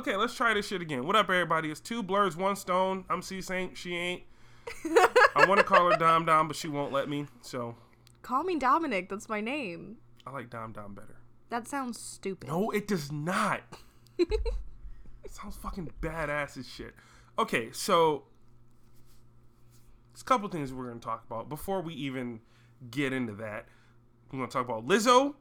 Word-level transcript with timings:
Okay, 0.00 0.16
let's 0.16 0.34
try 0.34 0.54
this 0.54 0.66
shit 0.66 0.80
again. 0.80 1.04
What 1.04 1.14
up, 1.14 1.28
everybody? 1.28 1.70
It's 1.70 1.78
two 1.78 2.02
blurs, 2.02 2.34
one 2.34 2.56
stone. 2.56 3.04
I'm 3.10 3.20
C 3.20 3.42
Saint. 3.42 3.76
She 3.76 3.94
ain't. 3.94 4.22
I 5.36 5.44
want 5.46 5.58
to 5.58 5.62
call 5.62 5.90
her 5.90 5.98
Dom 5.98 6.24
Dom, 6.24 6.48
but 6.48 6.56
she 6.56 6.68
won't 6.68 6.90
let 6.90 7.06
me. 7.06 7.26
So 7.42 7.74
Call 8.22 8.42
me 8.42 8.58
Dominic. 8.58 9.10
That's 9.10 9.28
my 9.28 9.42
name. 9.42 9.98
I 10.26 10.30
like 10.30 10.48
Dom 10.48 10.72
Dom 10.72 10.94
better. 10.94 11.18
That 11.50 11.68
sounds 11.68 12.00
stupid. 12.00 12.48
No, 12.48 12.70
it 12.70 12.88
does 12.88 13.12
not. 13.12 13.60
it 14.18 14.30
sounds 15.28 15.56
fucking 15.56 15.90
badass 16.00 16.56
as 16.56 16.66
shit. 16.66 16.94
Okay, 17.38 17.68
so 17.70 18.22
there's 20.14 20.22
a 20.22 20.24
couple 20.24 20.48
things 20.48 20.72
we're 20.72 20.88
gonna 20.88 21.00
talk 21.00 21.26
about 21.26 21.50
before 21.50 21.82
we 21.82 21.92
even 21.92 22.40
get 22.90 23.12
into 23.12 23.34
that. 23.34 23.66
We're 24.32 24.38
gonna 24.38 24.50
talk 24.50 24.64
about 24.64 24.86
Lizzo. 24.86 25.34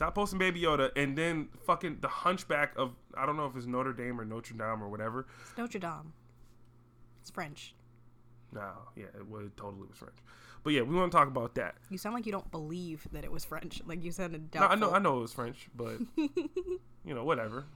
Stop 0.00 0.14
posting 0.14 0.38
Baby 0.38 0.62
Yoda, 0.62 0.90
and 0.96 1.14
then 1.14 1.50
fucking 1.66 1.98
the 2.00 2.08
Hunchback 2.08 2.72
of 2.78 2.94
I 3.14 3.26
don't 3.26 3.36
know 3.36 3.44
if 3.44 3.54
it's 3.54 3.66
Notre 3.66 3.92
Dame 3.92 4.18
or 4.18 4.24
Notre 4.24 4.54
Dame 4.54 4.82
or 4.82 4.88
whatever. 4.88 5.26
It's 5.42 5.58
Notre 5.58 5.78
Dame. 5.78 6.14
It's 7.20 7.28
French. 7.28 7.74
No, 8.50 8.70
yeah, 8.96 9.04
it 9.14 9.28
was 9.28 9.50
totally 9.58 9.86
was 9.86 9.98
French. 9.98 10.16
But 10.64 10.72
yeah, 10.72 10.80
we 10.80 10.94
want 10.96 11.12
to 11.12 11.18
talk 11.18 11.28
about 11.28 11.54
that. 11.56 11.74
You 11.90 11.98
sound 11.98 12.14
like 12.14 12.24
you 12.24 12.32
don't 12.32 12.50
believe 12.50 13.06
that 13.12 13.24
it 13.24 13.30
was 13.30 13.44
French. 13.44 13.82
Like 13.86 14.02
you 14.02 14.10
sounded 14.10 14.54
No, 14.54 14.62
I 14.62 14.74
know, 14.74 14.90
I 14.90 15.00
know 15.00 15.18
it 15.18 15.20
was 15.20 15.34
French, 15.34 15.68
but 15.76 15.98
you 16.16 17.14
know, 17.14 17.24
whatever. 17.24 17.66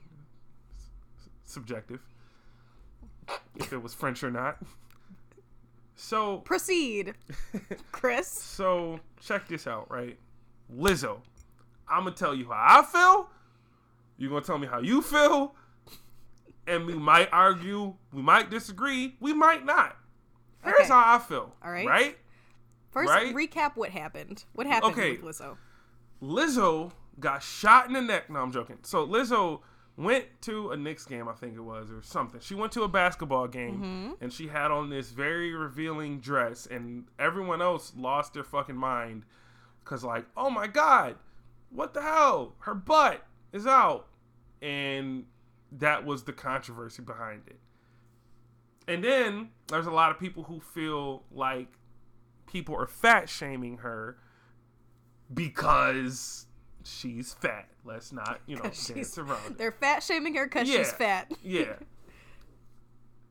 S- 0.79 1.29
subjective. 1.45 2.01
If 3.57 3.75
it 3.75 3.83
was 3.83 3.93
French 3.93 4.25
or 4.25 4.31
not. 4.31 4.63
So, 5.95 6.39
Proceed, 6.39 7.13
Chris. 7.93 8.29
so 8.29 8.99
check 9.21 9.47
this 9.47 9.67
out, 9.67 9.91
right? 9.91 10.19
Lizzo, 10.75 11.19
I'm 11.89 12.05
gonna 12.05 12.17
tell 12.17 12.35
you 12.35 12.47
how 12.47 12.81
I 12.81 12.83
feel. 12.83 13.31
You're 14.17 14.31
gonna 14.31 14.45
tell 14.45 14.59
me 14.59 14.67
how 14.67 14.81
you 14.81 15.03
feel, 15.03 15.55
and 16.67 16.87
we 16.87 16.95
might 16.95 17.29
argue, 17.33 17.95
we 18.13 18.23
might 18.23 18.51
disagree, 18.51 19.17
we 19.21 19.33
might 19.33 19.65
not. 19.65 19.97
Here's 20.63 20.77
Okay. 20.81 20.89
how 20.89 21.15
I 21.17 21.19
feel. 21.19 21.55
All 21.63 21.71
right. 21.71 21.87
Right? 21.87 22.19
First, 22.91 23.11
Right? 23.11 23.35
recap 23.35 23.77
what 23.77 23.91
happened. 23.91 24.45
What 24.53 24.67
happened 24.67 24.93
Okay. 24.93 25.17
with 25.17 25.37
Lizzo? 25.39 25.57
Lizzo 26.23 26.93
got 27.21 27.43
shot 27.43 27.87
in 27.87 27.93
the 27.93 28.01
neck. 28.01 28.31
No, 28.31 28.41
I'm 28.41 28.53
joking. 28.53 28.79
So 28.83 29.07
Lizzo 29.07 29.61
went 29.97 30.27
to 30.43 30.71
a 30.71 30.77
Knicks 30.77 31.05
game, 31.05 31.29
I 31.29 31.33
think 31.35 31.55
it 31.55 31.61
was, 31.61 31.91
or 31.91 32.03
something. 32.03 32.41
She 32.41 32.55
went 32.55 32.73
to 32.73 32.83
a 32.83 32.89
basketball 32.89 33.47
game 33.47 33.75
mm-hmm. 33.75 34.13
and 34.21 34.33
she 34.33 34.49
had 34.49 34.71
on 34.71 34.91
this 34.91 35.11
very 35.11 35.53
revealing 35.55 36.21
dress, 36.21 36.67
and 36.67 37.05
everyone 37.19 37.61
else 37.61 37.93
lost 37.97 38.35
their 38.35 38.45
fucking 38.45 38.77
mind 38.77 39.25
because, 39.83 40.03
like, 40.03 40.25
oh 40.37 40.51
my 40.51 40.67
god, 40.67 41.17
what 41.75 41.93
the 41.95 42.01
hell? 42.03 42.55
Her 42.61 42.75
butt 42.75 43.27
is 43.53 43.67
out, 43.67 44.07
and 44.63 45.25
that 45.73 46.05
was 46.07 46.23
the 46.25 46.33
controversy 46.33 47.03
behind 47.03 47.43
it. 47.47 47.59
And 48.87 49.03
then 49.03 49.49
there's 49.69 49.87
a 49.87 49.91
lot 49.91 50.11
of 50.11 50.19
people 50.19 50.45
who 50.45 50.61
feel 50.61 51.25
like 51.33 51.69
people 52.47 52.77
are 52.77 52.87
fat 52.87 53.29
shaming 53.29 53.79
her 53.79 54.19
because 55.33 56.47
she's 56.85 57.35
fat. 57.35 57.69
Let's 57.85 58.13
not, 58.13 58.41
you 58.47 58.57
know, 58.57 58.63
dance 58.87 59.19
around. 59.19 59.53
it. 59.53 59.59
They're 59.59 59.73
fat 59.73 60.03
shaming 60.03 60.35
her 60.35 60.45
because 60.47 60.69
Yeah. 60.69 60.79
she's 60.79 60.93
fat, 60.93 61.33
Yeah. 61.43 61.61
as 61.63 61.77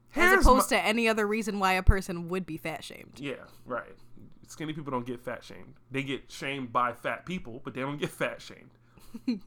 Here's 0.10 0.46
opposed 0.46 0.72
my- 0.72 0.78
to 0.78 0.84
any 0.86 1.08
other 1.08 1.26
reason 1.28 1.60
why 1.60 1.74
a 1.74 1.84
person 1.84 2.30
would 2.30 2.46
be 2.46 2.58
fat 2.58 2.84
shamed. 2.84 3.20
Yeah, 3.20 3.36
right. 3.66 3.96
Skinny 4.54 4.72
people 4.72 4.92
don't 4.92 5.06
get 5.06 5.20
fat 5.20 5.44
shamed. 5.44 5.74
They 5.90 6.04
get 6.04 6.32
shamed 6.32 6.72
by 6.72 6.94
fat 6.94 7.26
people, 7.26 7.60
but 7.64 7.74
they 7.74 7.82
don't 7.82 8.00
get 8.00 8.12
fat 8.12 8.40
shamed. 8.40 8.70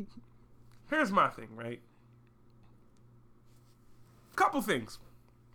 Here's 0.91 1.13
my 1.13 1.29
thing, 1.29 1.49
right? 1.55 1.81
Couple 4.35 4.61
things. 4.63 4.99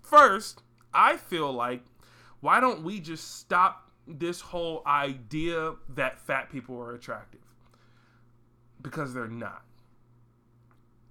First, 0.02 0.64
I 0.94 1.18
feel 1.18 1.52
like 1.52 1.84
why 2.40 2.62
don't 2.62 2.82
we 2.84 3.02
just 3.02 3.40
stop 3.40 3.92
this 4.08 4.40
whole 4.40 4.84
idea 4.88 5.74
that 5.96 6.18
fat 6.18 6.50
people 6.50 6.80
are 6.80 6.96
attractive? 6.96 7.42
Because 8.82 9.14
they're 9.14 9.28
not. 9.28 9.64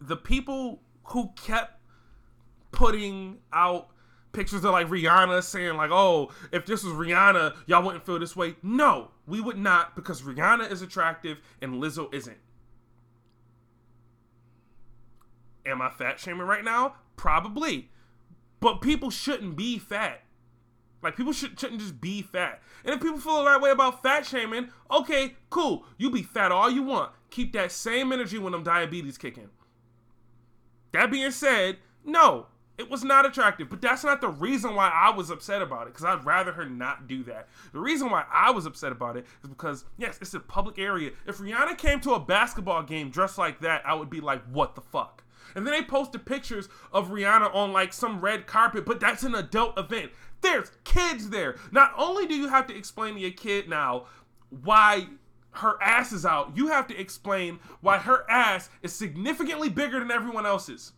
The 0.00 0.16
people 0.16 0.80
who 1.04 1.30
kept 1.36 1.78
putting 2.72 3.40
out 3.52 3.90
pictures 4.32 4.64
of 4.64 4.72
like 4.72 4.88
Rihanna 4.88 5.42
saying 5.42 5.76
like, 5.76 5.90
"Oh, 5.90 6.30
if 6.52 6.66
this 6.66 6.84
was 6.84 6.94
Rihanna, 6.94 7.56
y'all 7.66 7.82
wouldn't 7.82 8.04
feel 8.04 8.18
this 8.18 8.36
way." 8.36 8.56
No, 8.62 9.10
we 9.26 9.40
would 9.40 9.58
not 9.58 9.96
because 9.96 10.22
Rihanna 10.22 10.70
is 10.70 10.82
attractive 10.82 11.38
and 11.60 11.74
Lizzo 11.74 12.12
isn't. 12.12 12.38
Am 15.66 15.82
I 15.82 15.90
fat 15.90 16.18
shaming 16.18 16.46
right 16.46 16.64
now? 16.64 16.94
Probably. 17.16 17.90
But 18.60 18.80
people 18.80 19.10
shouldn't 19.10 19.56
be 19.56 19.78
fat. 19.78 20.22
Like 21.02 21.16
people 21.16 21.32
should, 21.32 21.58
shouldn't 21.58 21.80
just 21.80 22.00
be 22.00 22.22
fat. 22.22 22.60
And 22.84 22.94
if 22.94 23.00
people 23.00 23.18
feel 23.18 23.44
that 23.44 23.60
way 23.60 23.70
about 23.70 24.02
fat 24.02 24.26
shaming, 24.26 24.70
okay, 24.90 25.34
cool. 25.48 25.84
You 25.96 26.10
be 26.10 26.22
fat 26.22 26.52
all 26.52 26.70
you 26.70 26.82
want. 26.82 27.12
Keep 27.30 27.52
that 27.52 27.72
same 27.72 28.12
energy 28.12 28.38
when 28.38 28.52
them 28.52 28.62
diabetes 28.62 29.16
kicking. 29.16 29.48
That 30.92 31.10
being 31.10 31.30
said, 31.30 31.78
no, 32.04 32.46
it 32.80 32.90
was 32.90 33.04
not 33.04 33.26
attractive. 33.26 33.68
But 33.68 33.82
that's 33.82 34.02
not 34.02 34.20
the 34.20 34.28
reason 34.28 34.74
why 34.74 34.88
I 34.88 35.14
was 35.14 35.30
upset 35.30 35.60
about 35.60 35.86
it. 35.86 35.92
Because 35.92 36.04
I'd 36.04 36.24
rather 36.24 36.52
her 36.52 36.64
not 36.64 37.06
do 37.06 37.22
that. 37.24 37.48
The 37.72 37.78
reason 37.78 38.10
why 38.10 38.24
I 38.32 38.50
was 38.50 38.64
upset 38.64 38.90
about 38.90 39.18
it 39.18 39.26
is 39.42 39.50
because, 39.50 39.84
yes, 39.98 40.18
it's 40.20 40.34
a 40.34 40.40
public 40.40 40.78
area. 40.78 41.10
If 41.26 41.38
Rihanna 41.38 41.76
came 41.76 42.00
to 42.00 42.14
a 42.14 42.20
basketball 42.20 42.82
game 42.82 43.10
dressed 43.10 43.36
like 43.36 43.60
that, 43.60 43.82
I 43.86 43.94
would 43.94 44.08
be 44.08 44.20
like, 44.20 44.42
what 44.50 44.74
the 44.74 44.80
fuck? 44.80 45.22
And 45.54 45.66
then 45.66 45.74
they 45.74 45.82
posted 45.82 46.24
pictures 46.24 46.68
of 46.92 47.10
Rihanna 47.10 47.54
on 47.54 47.72
like 47.72 47.92
some 47.92 48.20
red 48.20 48.46
carpet, 48.46 48.86
but 48.86 48.98
that's 48.98 49.24
an 49.24 49.34
adult 49.34 49.78
event. 49.78 50.10
There's 50.40 50.70
kids 50.84 51.28
there. 51.28 51.56
Not 51.70 51.92
only 51.98 52.26
do 52.26 52.34
you 52.34 52.48
have 52.48 52.66
to 52.68 52.76
explain 52.76 53.14
to 53.14 53.20
your 53.20 53.32
kid 53.32 53.68
now 53.68 54.06
why 54.64 55.08
her 55.52 55.76
ass 55.82 56.12
is 56.12 56.24
out, 56.24 56.56
you 56.56 56.68
have 56.68 56.86
to 56.86 56.98
explain 56.98 57.58
why 57.80 57.98
her 57.98 58.24
ass 58.30 58.70
is 58.82 58.92
significantly 58.92 59.68
bigger 59.68 59.98
than 59.98 60.10
everyone 60.10 60.46
else's. 60.46 60.92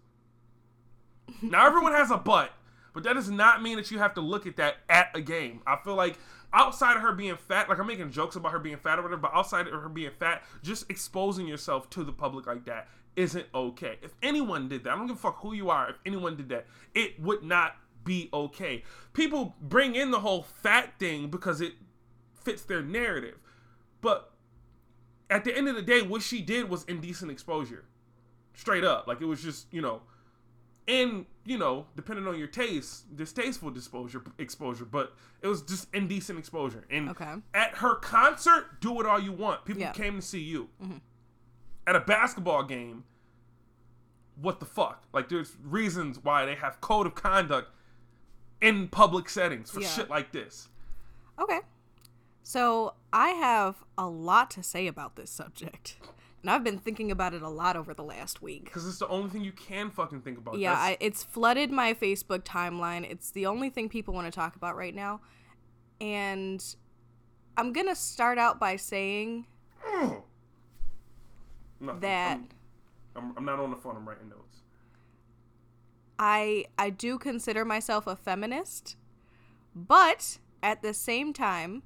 Now 1.41 1.67
everyone 1.67 1.93
has 1.93 2.11
a 2.11 2.17
butt, 2.17 2.51
but 2.93 3.05
that 3.05 3.15
does 3.15 3.31
not 3.31 3.63
mean 3.63 3.77
that 3.77 3.91
you 3.91 3.99
have 3.99 4.15
to 4.15 4.21
look 4.21 4.47
at 4.47 4.57
that 4.57 4.77
at 4.89 5.09
a 5.15 5.21
game. 5.21 5.63
I 5.67 5.77
feel 5.83 5.95
like 5.95 6.19
outside 6.53 6.97
of 6.97 7.03
her 7.03 7.13
being 7.13 7.37
fat, 7.37 7.69
like 7.69 7.79
I'm 7.79 7.87
making 7.87 8.11
jokes 8.11 8.37
about 8.37 8.53
her 8.53 8.59
being 8.59 8.77
fat 8.77 8.99
or 8.99 9.03
whatever, 9.03 9.23
but 9.23 9.33
outside 9.35 9.67
of 9.67 9.81
her 9.81 9.89
being 9.89 10.11
fat, 10.19 10.43
just 10.63 10.91
exposing 10.91 11.47
yourself 11.47 11.89
to 11.91 12.05
the 12.05 12.13
public 12.13 12.47
like 12.47 12.65
that 12.67 12.89
isn't 13.17 13.47
okay. 13.55 13.99
If 14.03 14.15
anyone 14.23 14.69
did 14.69 14.85
that, 14.85 14.93
I 14.93 14.97
don't 14.97 15.07
give 15.07 15.17
a 15.17 15.21
fuck 15.21 15.41
who 15.41 15.53
you 15.53 15.71
are. 15.71 15.91
If 15.91 15.97
anyone 16.07 16.37
did 16.37 16.49
that, 16.51 16.67
it 16.95 17.21
would 17.21 17.43
not 17.43 17.77
be 18.05 18.29
okay. 18.33 18.83
People 19.13 19.55
bring 19.61 19.95
in 19.95 20.11
the 20.11 20.21
whole 20.21 20.43
fat 20.43 20.99
thing 20.99 21.29
because 21.29 21.61
it 21.61 21.75
fits 22.35 22.63
their 22.63 22.83
narrative. 22.83 23.39
But 24.01 24.33
at 25.31 25.45
the 25.45 25.57
end 25.57 25.69
of 25.69 25.77
the 25.77 25.83
day, 25.83 26.03
what 26.03 26.23
she 26.23 26.41
did 26.43 26.69
was 26.69 26.85
indecent 26.85 27.31
exposure. 27.31 27.85
Straight 28.55 28.85
up. 28.85 29.07
Like 29.07 29.21
it 29.21 29.27
was 29.27 29.43
just, 29.43 29.73
you 29.73 29.81
know, 29.81 30.03
and 30.89 31.27
you 31.45 31.59
know, 31.59 31.87
depending 31.97 32.27
on 32.29 32.39
your 32.39 32.47
taste, 32.47 33.17
distasteful 33.17 33.69
exposure 33.77 34.23
exposure, 34.39 34.85
but 34.85 35.15
it 35.41 35.49
was 35.49 35.63
just 35.63 35.89
indecent 35.93 36.39
exposure. 36.39 36.85
And 36.91 37.09
Okay. 37.11 37.35
at 37.55 37.77
her 37.79 37.97
concert, 37.97 38.81
do 38.81 39.01
it 39.01 39.07
all 39.07 39.19
you 39.21 39.33
want. 39.33 39.65
People 39.65 39.83
Yeah. 39.83 39.91
Mm-hmm. 39.93 40.03
came 40.03 40.17
to 40.17 40.23
see 40.23 40.41
you. 40.41 40.69
At 41.87 41.97
a 41.97 42.01
basketball 42.01 42.63
game, 42.63 43.05
what 44.37 44.61
the 44.61 44.67
fuck? 44.67 45.03
Like 45.13 45.29
there's 45.29 45.57
reasons 45.65 46.19
why 46.23 46.47
they 46.47 46.55
have 46.55 46.81
code 46.81 47.07
of 47.07 47.15
conduct 47.17 47.71
in 48.61 48.87
public 48.89 49.29
settings 49.29 49.71
for 49.71 49.81
Yeah. 49.81 49.89
shit 49.89 50.09
like 50.09 50.31
this. 50.33 50.69
Okay. 51.41 51.61
So 52.45 52.95
I 53.13 53.31
have 53.31 53.83
a 53.99 54.07
lot 54.09 54.51
to 54.53 54.63
say 54.63 54.87
about 54.87 55.17
this 55.17 55.31
subject. 55.31 55.97
And 56.43 56.51
I've 56.51 56.65
been 56.65 56.79
thinking 56.79 57.13
about 57.13 57.35
it 57.35 57.43
a 57.43 57.49
lot 57.49 57.77
over 57.77 57.95
the 57.95 58.03
last 58.03 58.43
week. 58.43 58.65
Because 58.65 58.87
it's 58.87 58.99
the 58.99 59.07
only 59.07 59.31
thing 59.31 59.45
you 59.45 59.53
can 59.53 59.91
fucking 59.91 60.23
think 60.23 60.39
about. 60.39 60.59
Yeah, 60.59 60.75
I, 60.75 60.97
it's 60.99 61.23
flooded 61.23 61.71
my 61.71 61.95
Facebook 61.95 62.41
timeline. 62.41 63.09
It's 63.09 63.31
the 63.31 63.47
only 63.47 63.71
thing 63.71 63.89
people 63.89 64.13
want 64.13 64.27
to 64.27 64.33
talk 64.33 64.57
about 64.57 64.77
right 64.77 64.95
now. 64.95 65.21
And 66.01 66.63
I'm 67.57 67.73
going 67.73 67.87
to 67.87 67.95
start 67.95 68.39
out 68.39 68.59
by 68.59 68.75
saying 68.75 69.47
that 72.01 72.39
I'm, 72.39 72.49
I'm, 73.15 73.35
I'm 73.37 73.45
not 73.45 73.61
on 73.61 73.71
the 73.71 73.77
phone. 73.77 73.97
I'm 73.97 74.09
writing 74.09 74.29
notes. 74.29 74.63
I 76.19 76.67
I 76.79 76.91
do 76.91 77.19
consider 77.19 77.65
myself 77.65 78.07
a 78.07 78.15
feminist, 78.15 78.97
but 79.75 80.39
at 80.63 80.83
the 80.83 80.95
same 80.95 81.33
time, 81.33 81.83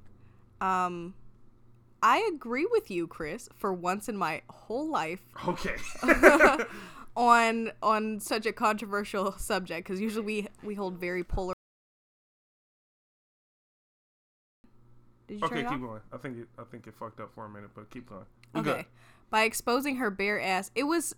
um 0.61 1.15
I 2.01 2.29
agree 2.33 2.67
with 2.69 2.91
you, 2.91 3.07
Chris, 3.07 3.49
for 3.55 3.73
once 3.73 4.07
in 4.07 4.17
my 4.17 4.41
whole 4.49 4.89
life 4.89 5.21
Okay. 5.47 5.75
on 7.15 7.71
on 7.81 8.19
such 8.19 8.45
a 8.45 8.53
controversial 8.53 9.31
subject 9.33 9.87
because 9.87 9.99
usually 9.99 10.25
we 10.25 10.47
we 10.63 10.75
hold 10.75 10.99
very 10.99 11.23
polar. 11.23 11.53
Did 15.27 15.41
you 15.41 15.45
okay, 15.47 15.63
keep 15.63 15.71
off? 15.71 15.79
going. 15.81 16.01
I 16.13 16.17
think 16.17 16.37
it, 16.39 16.47
I 16.57 16.63
think 16.63 16.87
it 16.87 16.93
fucked 16.97 17.19
up 17.19 17.31
for 17.35 17.45
a 17.45 17.49
minute, 17.49 17.71
but 17.75 17.89
keep 17.89 18.09
going. 18.09 18.25
We 18.53 18.61
good. 18.61 18.75
Okay. 18.77 18.87
By 19.29 19.43
exposing 19.43 19.97
her 19.97 20.09
bare 20.09 20.39
ass, 20.39 20.71
it 20.73 20.83
was 20.83 21.15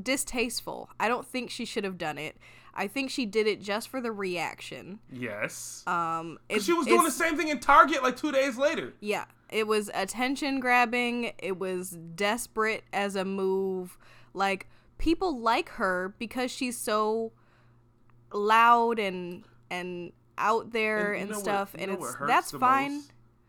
distasteful. 0.00 0.90
I 0.98 1.06
don't 1.06 1.26
think 1.26 1.50
she 1.50 1.64
should 1.64 1.84
have 1.84 1.96
done 1.96 2.18
it. 2.18 2.36
I 2.74 2.88
think 2.88 3.10
she 3.10 3.26
did 3.26 3.46
it 3.46 3.60
just 3.60 3.88
for 3.88 4.00
the 4.00 4.10
reaction. 4.10 4.98
Yes. 5.12 5.84
Um, 5.86 6.38
it- 6.48 6.62
she 6.62 6.72
was 6.72 6.86
doing 6.86 7.04
the 7.04 7.10
same 7.10 7.36
thing 7.36 7.48
in 7.48 7.60
Target 7.60 8.02
like 8.02 8.16
two 8.16 8.32
days 8.32 8.56
later. 8.56 8.94
Yeah, 9.00 9.26
it 9.52 9.66
was 9.66 9.90
attention 9.94 10.60
grabbing. 10.60 11.32
It 11.38 11.58
was 11.58 11.90
desperate 12.14 12.84
as 12.92 13.14
a 13.16 13.24
move. 13.24 13.98
Like 14.34 14.68
people 14.98 15.38
like 15.38 15.68
her 15.70 16.14
because 16.18 16.50
she's 16.50 16.76
so 16.78 17.32
loud 18.32 18.98
and 18.98 19.44
and 19.70 20.12
out 20.38 20.72
there 20.72 21.14
you 21.14 21.20
and, 21.22 21.30
know 21.30 21.36
what- 21.36 21.44
stuff, 21.44 21.74
and 21.78 21.90
it's 21.90 22.16
that's 22.26 22.50
fine. 22.52 23.02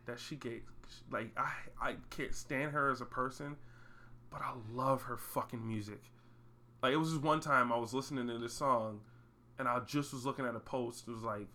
That 0.05 0.19
she 0.19 0.35
gave, 0.35 0.63
like 1.11 1.31
I, 1.37 1.51
I 1.81 1.95
can't 2.09 2.35
stand 2.35 2.71
her 2.73 2.89
as 2.91 2.99
a 2.99 3.05
person, 3.05 3.55
but 4.29 4.41
I 4.41 4.51
love 4.71 5.03
her 5.03 5.15
fucking 5.15 5.65
music. 5.65 6.01
Like 6.81 6.91
it 6.91 6.97
was 6.97 7.11
just 7.11 7.21
one 7.21 7.39
time 7.39 7.71
I 7.71 7.77
was 7.77 7.93
listening 7.93 8.27
to 8.27 8.37
this 8.37 8.53
song, 8.53 8.99
and 9.57 9.67
I 9.67 9.79
just 9.79 10.11
was 10.13 10.25
looking 10.25 10.45
at 10.45 10.55
a 10.55 10.59
post. 10.59 11.07
It 11.07 11.11
was 11.11 11.23
like, 11.23 11.47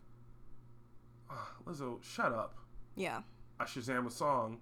"Ah, 1.31 1.51
Lizzo, 1.67 2.03
shut 2.03 2.33
up. 2.33 2.57
Yeah, 2.97 3.21
I 3.61 3.65
Shazam 3.65 4.07
a 4.07 4.11
song. 4.11 4.59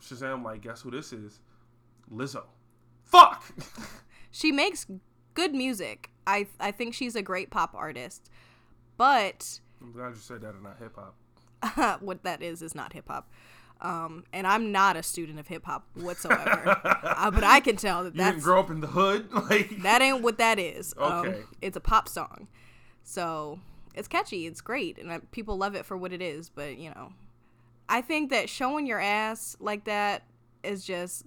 Shazam 0.00 0.44
like, 0.44 0.62
guess 0.62 0.82
who 0.82 0.90
this 0.90 1.12
is? 1.12 1.40
Lizzo. 2.12 2.44
Fuck. 3.04 3.44
she 4.30 4.52
makes 4.52 4.86
good 5.34 5.54
music. 5.54 6.10
I 6.26 6.46
I 6.60 6.70
think 6.70 6.94
she's 6.94 7.16
a 7.16 7.22
great 7.22 7.50
pop 7.50 7.74
artist, 7.74 8.30
but 8.96 9.60
I'm 9.80 9.92
glad 9.92 10.10
you 10.10 10.14
said 10.16 10.40
that 10.42 10.54
and 10.54 10.62
not 10.62 10.78
hip 10.78 10.96
hop. 10.96 12.00
what 12.02 12.22
that 12.24 12.42
is 12.42 12.62
is 12.62 12.74
not 12.74 12.92
hip 12.92 13.08
hop. 13.08 13.30
Um, 13.80 14.22
and 14.32 14.46
I'm 14.46 14.70
not 14.70 14.96
a 14.96 15.02
student 15.02 15.40
of 15.40 15.48
hip 15.48 15.64
hop 15.64 15.84
whatsoever. 15.94 16.80
uh, 17.02 17.30
but 17.32 17.42
I 17.42 17.58
can 17.58 17.74
tell 17.74 18.04
that 18.04 18.14
You 18.14 18.18
that's 18.18 18.34
didn't 18.36 18.44
grow 18.44 18.60
up 18.60 18.70
in 18.70 18.80
the 18.80 18.86
hood, 18.86 19.32
like 19.32 19.82
that 19.82 20.00
ain't 20.02 20.22
what 20.22 20.38
that 20.38 20.58
is. 20.60 20.94
Um, 20.98 21.26
Okay. 21.26 21.42
it's 21.60 21.76
a 21.76 21.80
pop 21.80 22.08
song, 22.08 22.46
so 23.02 23.58
it's 23.94 24.06
catchy. 24.06 24.46
It's 24.46 24.60
great, 24.60 24.98
and 24.98 25.10
uh, 25.10 25.18
people 25.32 25.56
love 25.58 25.74
it 25.74 25.84
for 25.84 25.96
what 25.96 26.12
it 26.12 26.22
is. 26.22 26.48
But 26.48 26.78
you 26.78 26.90
know, 26.90 27.12
I 27.92 28.00
think 28.00 28.30
that 28.30 28.48
showing 28.48 28.86
your 28.86 28.98
ass 29.00 29.56
like 29.60 29.84
that 29.84 30.24
is 30.64 30.84
just 30.84 31.24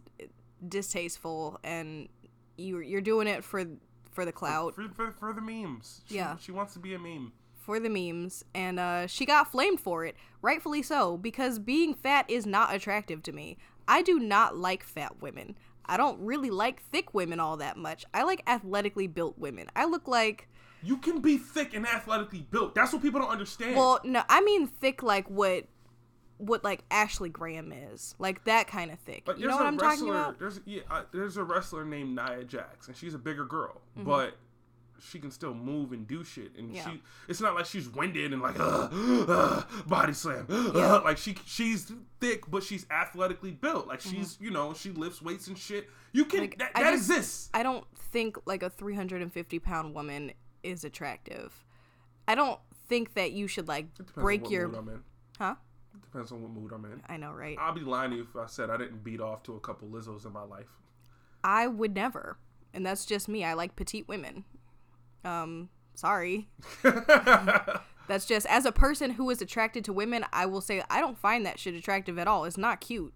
distasteful, 0.68 1.60
and 1.64 2.10
you 2.58 2.80
you're 2.80 3.02
doing 3.02 3.28
it 3.28 3.44
for 3.44 3.66
for 4.12 4.26
the 4.26 4.32
clout, 4.32 4.76
for, 4.76 4.88
for, 4.94 5.12
for 5.12 5.34
the 5.34 5.42
memes. 5.42 6.02
She, 6.08 6.16
Yeah. 6.16 6.38
she 6.38 6.52
wants 6.52 6.74
to 6.74 6.80
be 6.80 6.94
a 6.94 7.00
meme. 7.00 7.34
for 7.54 7.80
the 7.80 7.90
memes, 7.90 8.46
and 8.54 8.80
uh, 8.80 9.08
she 9.08 9.26
got 9.26 9.52
flamed 9.52 9.80
for 9.80 10.06
it, 10.06 10.16
rightfully 10.42 10.82
so, 10.84 11.18
because 11.18 11.58
being 11.60 11.94
fat 11.96 12.24
is 12.30 12.46
not 12.46 12.74
attractive 12.74 13.24
to 13.24 13.32
me. 13.32 13.58
I 13.88 14.02
do 14.04 14.20
not 14.20 14.56
like 14.56 14.84
fat 14.84 15.20
women. 15.22 15.58
I 15.86 15.98
don't 15.98 16.20
really 16.20 16.50
like 16.50 16.82
thick 16.82 17.14
women 17.14 17.40
all 17.40 17.58
that 17.58 17.76
much. 17.78 18.06
I 18.14 18.24
like 18.24 18.42
athletically 18.48 19.08
built 19.08 19.38
women. 19.38 19.68
I 19.76 19.86
look 19.86 20.08
like 20.08 20.48
You 20.84 20.98
can 20.98 21.20
be 21.22 21.38
thick 21.38 21.74
and 21.74 21.86
athletically 21.88 22.46
built. 22.52 22.74
That's 22.76 22.94
what 22.94 23.02
people 23.02 23.20
don't 23.20 23.30
understand. 23.32 23.76
Well, 23.76 24.00
no, 24.04 24.24
I 24.30 24.42
mean 24.42 24.68
thick 24.68 25.02
like 25.04 25.28
what 25.30 25.66
what 26.38 26.64
like 26.64 26.84
Ashley 26.92 27.30
Graham 27.30 27.72
is. 27.72 28.16
Like 28.20 28.44
that 28.46 28.68
kind 28.68 28.92
of 28.92 29.00
thick. 29.00 29.24
But 29.26 29.40
you 29.40 29.48
know 29.48 29.56
what 29.56 29.66
I'm 29.66 29.78
wrestler, 29.78 29.90
talking 29.90 30.10
about? 30.10 30.40
There's 30.40 30.60
yeah, 30.66 30.82
uh, 30.90 31.04
there's 31.12 31.38
a 31.38 31.44
wrestler 31.44 31.86
named 31.86 32.16
Nia 32.16 32.44
Jax, 32.44 32.88
and 32.88 32.96
she's 32.98 33.14
a 33.14 33.20
bigger 33.20 33.46
girl, 33.46 33.82
Mm-hmm. 33.98 34.08
but 34.10 34.36
she 34.98 35.20
can 35.20 35.30
still 35.30 35.54
move 35.54 35.92
and 35.92 36.08
do 36.08 36.24
shit. 36.24 36.56
And 36.58 36.74
Yeah. 36.74 36.90
she, 36.90 37.02
it's 37.28 37.42
not 37.42 37.54
like 37.54 37.66
she's 37.66 37.88
winded 37.90 38.32
and 38.34 38.42
like 38.42 38.58
uh, 38.60 38.88
uh, 39.28 39.64
body 39.88 40.14
slam. 40.14 40.46
uh, 40.50 40.72
Yeah. 40.74 40.94
like 40.98 41.18
she 41.18 41.36
she's 41.46 41.92
thick, 42.20 42.50
but 42.50 42.64
she's 42.64 42.86
athletically 42.90 43.52
built. 43.52 43.88
Like 43.88 44.02
she's 44.02 44.38
you 44.42 44.52
know 44.52 44.74
she 44.74 44.92
lifts 44.92 45.22
weights 45.22 45.48
and 45.48 45.58
shit. 45.58 45.90
You 46.14 46.26
can 46.26 46.42
Mm-hmm. 46.42 46.44
Like, 46.44 46.58
that, 46.60 46.72
I 46.76 46.92
just- 46.92 47.10
exists. 47.10 47.50
I 47.54 47.62
don't 47.64 47.86
think 47.98 48.38
like 48.46 48.64
a 48.64 48.70
350 48.70 49.60
pound 49.60 49.94
woman 49.94 50.32
is 50.64 50.84
attractive. 50.84 51.64
I 52.28 52.36
don't 52.36 52.60
think 52.88 53.14
that 53.16 53.32
you 53.34 53.48
should 53.48 53.68
like 53.68 53.88
break 54.16 54.50
your 54.50 54.68
mood 54.70 54.78
I'm 54.80 54.90
in. 54.90 55.04
huh? 55.38 55.56
Depends 56.02 56.32
on 56.32 56.42
what 56.42 56.52
mood 56.52 56.72
I'm 56.74 56.86
in. 56.86 57.02
I 57.08 57.18
know, 57.18 57.32
right? 57.32 57.58
I'll 57.60 57.74
be 57.74 57.82
lying 57.82 58.12
to 58.12 58.18
you 58.18 58.24
if 58.24 58.36
I 58.36 58.46
said 58.48 58.70
I 58.70 58.78
didn't 58.78 59.04
beat 59.04 59.22
off 59.22 59.44
to 59.44 59.56
a 59.56 59.60
couple 59.60 59.88
Lizzos 59.88 60.26
in 60.26 60.34
my 60.34 60.44
life. 60.44 60.70
I 61.44 61.68
would 61.68 61.94
never, 61.96 62.38
and 62.74 62.86
that's 62.86 63.06
just 63.06 63.28
me. 63.28 63.44
I 63.44 63.54
like 63.54 63.76
petite 63.76 64.08
women. 64.08 64.46
Um, 65.24 65.70
sorry. 65.96 66.48
That's 68.08 68.26
just 68.26 68.46
as 68.48 68.66
a 68.66 68.72
person 68.72 69.12
who 69.12 69.30
is 69.30 69.42
attracted 69.42 69.84
to 69.86 69.94
women, 69.94 70.26
I 70.32 70.46
will 70.46 70.62
say 70.62 70.84
I 70.90 71.00
don't 71.00 71.18
find 71.18 71.46
that 71.46 71.60
shit 71.60 71.74
attractive 71.74 72.20
at 72.20 72.28
all. 72.28 72.46
It's 72.46 72.58
not 72.58 72.82
cute. 72.82 73.14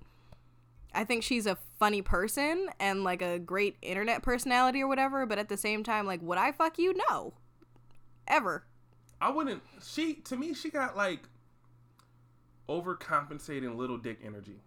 I 0.93 1.03
think 1.03 1.21
she's 1.21 1.45
a 1.45 1.57
funny 1.77 2.01
person 2.01 2.69
and 2.79 3.03
like 3.03 3.21
a 3.21 3.37
great 3.37 3.77
internet 3.81 4.23
personality 4.23 4.81
or 4.81 4.87
whatever, 4.87 5.25
but 5.25 5.37
at 5.37 5.49
the 5.49 5.57
same 5.57 5.83
time, 5.83 6.07
like, 6.07 6.21
would 6.23 6.39
I 6.39 6.51
fuck 6.51 6.79
you? 6.79 6.95
No. 7.09 7.33
Ever. 8.27 8.65
I 9.21 9.29
wouldn't. 9.29 9.61
She 9.83 10.15
to 10.15 10.35
me, 10.35 10.53
she 10.53 10.69
got 10.69 10.97
like 10.97 11.19
overcompensating 12.69 13.75
little 13.75 13.97
dick 13.97 14.19
energy. 14.23 14.61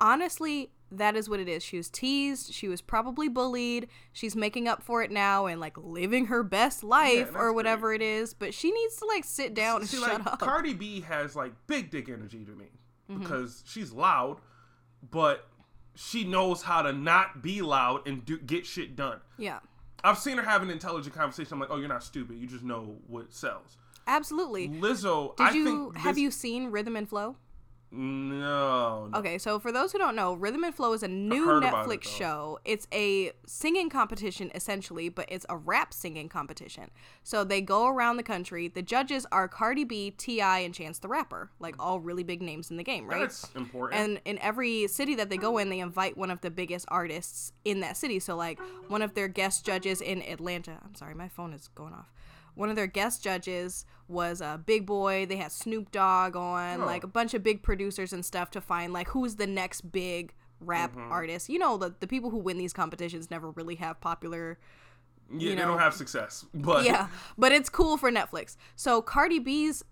Honestly, 0.00 0.70
that 0.90 1.16
is 1.16 1.28
what 1.28 1.38
it 1.40 1.48
is. 1.48 1.62
She 1.62 1.76
was 1.76 1.88
teased. 1.88 2.52
She 2.52 2.68
was 2.68 2.80
probably 2.80 3.28
bullied. 3.28 3.88
She's 4.12 4.34
making 4.34 4.66
up 4.68 4.82
for 4.82 5.02
it 5.02 5.10
now 5.10 5.46
and 5.46 5.60
like 5.60 5.76
living 5.78 6.26
her 6.26 6.42
best 6.42 6.82
life 6.82 7.26
that's 7.32 7.36
or 7.36 7.52
whatever 7.52 7.92
it 7.94 8.02
is. 8.02 8.34
But 8.34 8.52
she 8.52 8.70
needs 8.72 8.96
to 8.96 9.06
like 9.06 9.24
sit 9.24 9.54
down 9.54 9.80
and 9.80 9.88
See, 9.88 9.98
shut 9.98 10.12
like 10.24 10.26
up. 10.26 10.38
Cardi 10.40 10.74
B 10.74 11.00
has 11.02 11.36
like 11.36 11.52
big 11.66 11.90
dick 11.90 12.08
energy 12.08 12.44
to 12.44 12.52
me 12.52 12.66
Mm-hmm. 13.10 13.20
because 13.22 13.64
she's 13.66 13.90
loud, 13.92 14.38
but 15.10 15.48
she 15.96 16.22
knows 16.22 16.62
how 16.62 16.82
to 16.82 16.92
not 16.92 17.42
be 17.42 17.60
loud 17.60 18.06
and 18.06 18.24
do, 18.24 18.38
get 18.38 18.64
shit 18.64 18.94
done. 18.94 19.18
yeah. 19.36 19.58
I've 20.04 20.18
seen 20.18 20.36
her 20.38 20.42
have 20.44 20.62
an 20.62 20.70
intelligent 20.70 21.14
conversation. 21.14 21.52
I'm 21.54 21.60
like, 21.60 21.68
oh, 21.70 21.76
you're 21.78 21.88
not 21.88 22.02
stupid. 22.04 22.36
You 22.38 22.46
just 22.46 22.62
know 22.64 22.96
what 23.08 23.32
sells. 23.34 23.76
Absolutely. 24.06 24.68
Lizzo, 24.68 25.36
Did 25.36 25.46
I 25.46 25.50
you 25.52 25.90
have 25.96 26.14
this- 26.14 26.22
you 26.22 26.30
seen 26.30 26.70
Rhythm 26.70 26.96
and 26.96 27.08
Flow? 27.08 27.36
No, 27.94 29.08
no. 29.08 29.18
Okay, 29.18 29.36
so 29.36 29.58
for 29.58 29.70
those 29.70 29.92
who 29.92 29.98
don't 29.98 30.16
know, 30.16 30.32
Rhythm 30.32 30.64
and 30.64 30.74
Flow 30.74 30.94
is 30.94 31.02
a 31.02 31.08
new 31.08 31.46
Netflix 31.46 31.96
it, 31.96 32.04
show. 32.04 32.58
It's 32.64 32.88
a 32.90 33.32
singing 33.46 33.90
competition 33.90 34.50
essentially, 34.54 35.10
but 35.10 35.26
it's 35.28 35.44
a 35.50 35.58
rap 35.58 35.92
singing 35.92 36.30
competition. 36.30 36.90
So 37.22 37.44
they 37.44 37.60
go 37.60 37.86
around 37.88 38.16
the 38.16 38.22
country. 38.22 38.68
The 38.68 38.80
judges 38.80 39.26
are 39.30 39.46
Cardi 39.46 39.84
B, 39.84 40.10
T.I., 40.10 40.60
and 40.60 40.72
Chance 40.74 41.00
the 41.00 41.08
Rapper, 41.08 41.50
like 41.60 41.74
all 41.78 42.00
really 42.00 42.22
big 42.22 42.40
names 42.40 42.70
in 42.70 42.78
the 42.78 42.82
game, 42.84 43.06
right? 43.06 43.20
That's 43.20 43.50
important. 43.54 44.00
And 44.00 44.20
in 44.24 44.38
every 44.38 44.86
city 44.88 45.14
that 45.16 45.28
they 45.28 45.36
go 45.36 45.58
in, 45.58 45.68
they 45.68 45.80
invite 45.80 46.16
one 46.16 46.30
of 46.30 46.40
the 46.40 46.50
biggest 46.50 46.86
artists 46.88 47.52
in 47.66 47.80
that 47.80 47.98
city. 47.98 48.18
So, 48.20 48.36
like, 48.36 48.58
one 48.88 49.02
of 49.02 49.12
their 49.12 49.28
guest 49.28 49.66
judges 49.66 50.00
in 50.00 50.22
Atlanta. 50.22 50.78
I'm 50.82 50.94
sorry, 50.94 51.14
my 51.14 51.28
phone 51.28 51.52
is 51.52 51.68
going 51.68 51.92
off. 51.92 52.10
One 52.54 52.68
of 52.70 52.76
their 52.76 52.86
guest 52.86 53.22
judges 53.22 53.84
was 54.08 54.40
a 54.40 54.60
Big 54.64 54.84
Boi. 54.86 55.24
They 55.26 55.36
had 55.36 55.52
Snoop 55.52 55.90
Dogg 55.90 56.36
on, 56.36 56.82
Oh. 56.82 56.86
like 56.86 57.02
a 57.04 57.06
bunch 57.08 57.32
of 57.34 57.42
big 57.42 57.62
producers 57.62 58.12
and 58.12 58.24
stuff 58.24 58.50
to 58.52 58.60
find 58.60 58.92
like 58.92 59.08
who's 59.08 59.36
the 59.36 59.46
next 59.46 59.90
big 59.92 60.34
rap 60.60 60.94
artist. 60.96 61.48
You 61.48 61.58
know, 61.58 61.76
the 61.76 61.94
the 61.98 62.06
people 62.06 62.30
who 62.30 62.38
win 62.38 62.58
these 62.58 62.72
competitions 62.72 63.30
never 63.30 63.50
really 63.50 63.76
have 63.76 64.00
popular 64.00 64.58
yeah, 65.30 65.38
you 65.40 65.48
they 65.50 65.62
know- 65.62 65.68
don't 65.68 65.78
have 65.78 65.94
success, 65.94 66.44
but 66.54 66.84
yeah, 66.84 67.08
but 67.38 67.52
it's 67.52 67.70
cool 67.70 67.96
for 67.96 68.10
Netflix. 68.12 68.56
So 68.76 69.00
Cardi 69.00 69.38
B's 69.38 69.82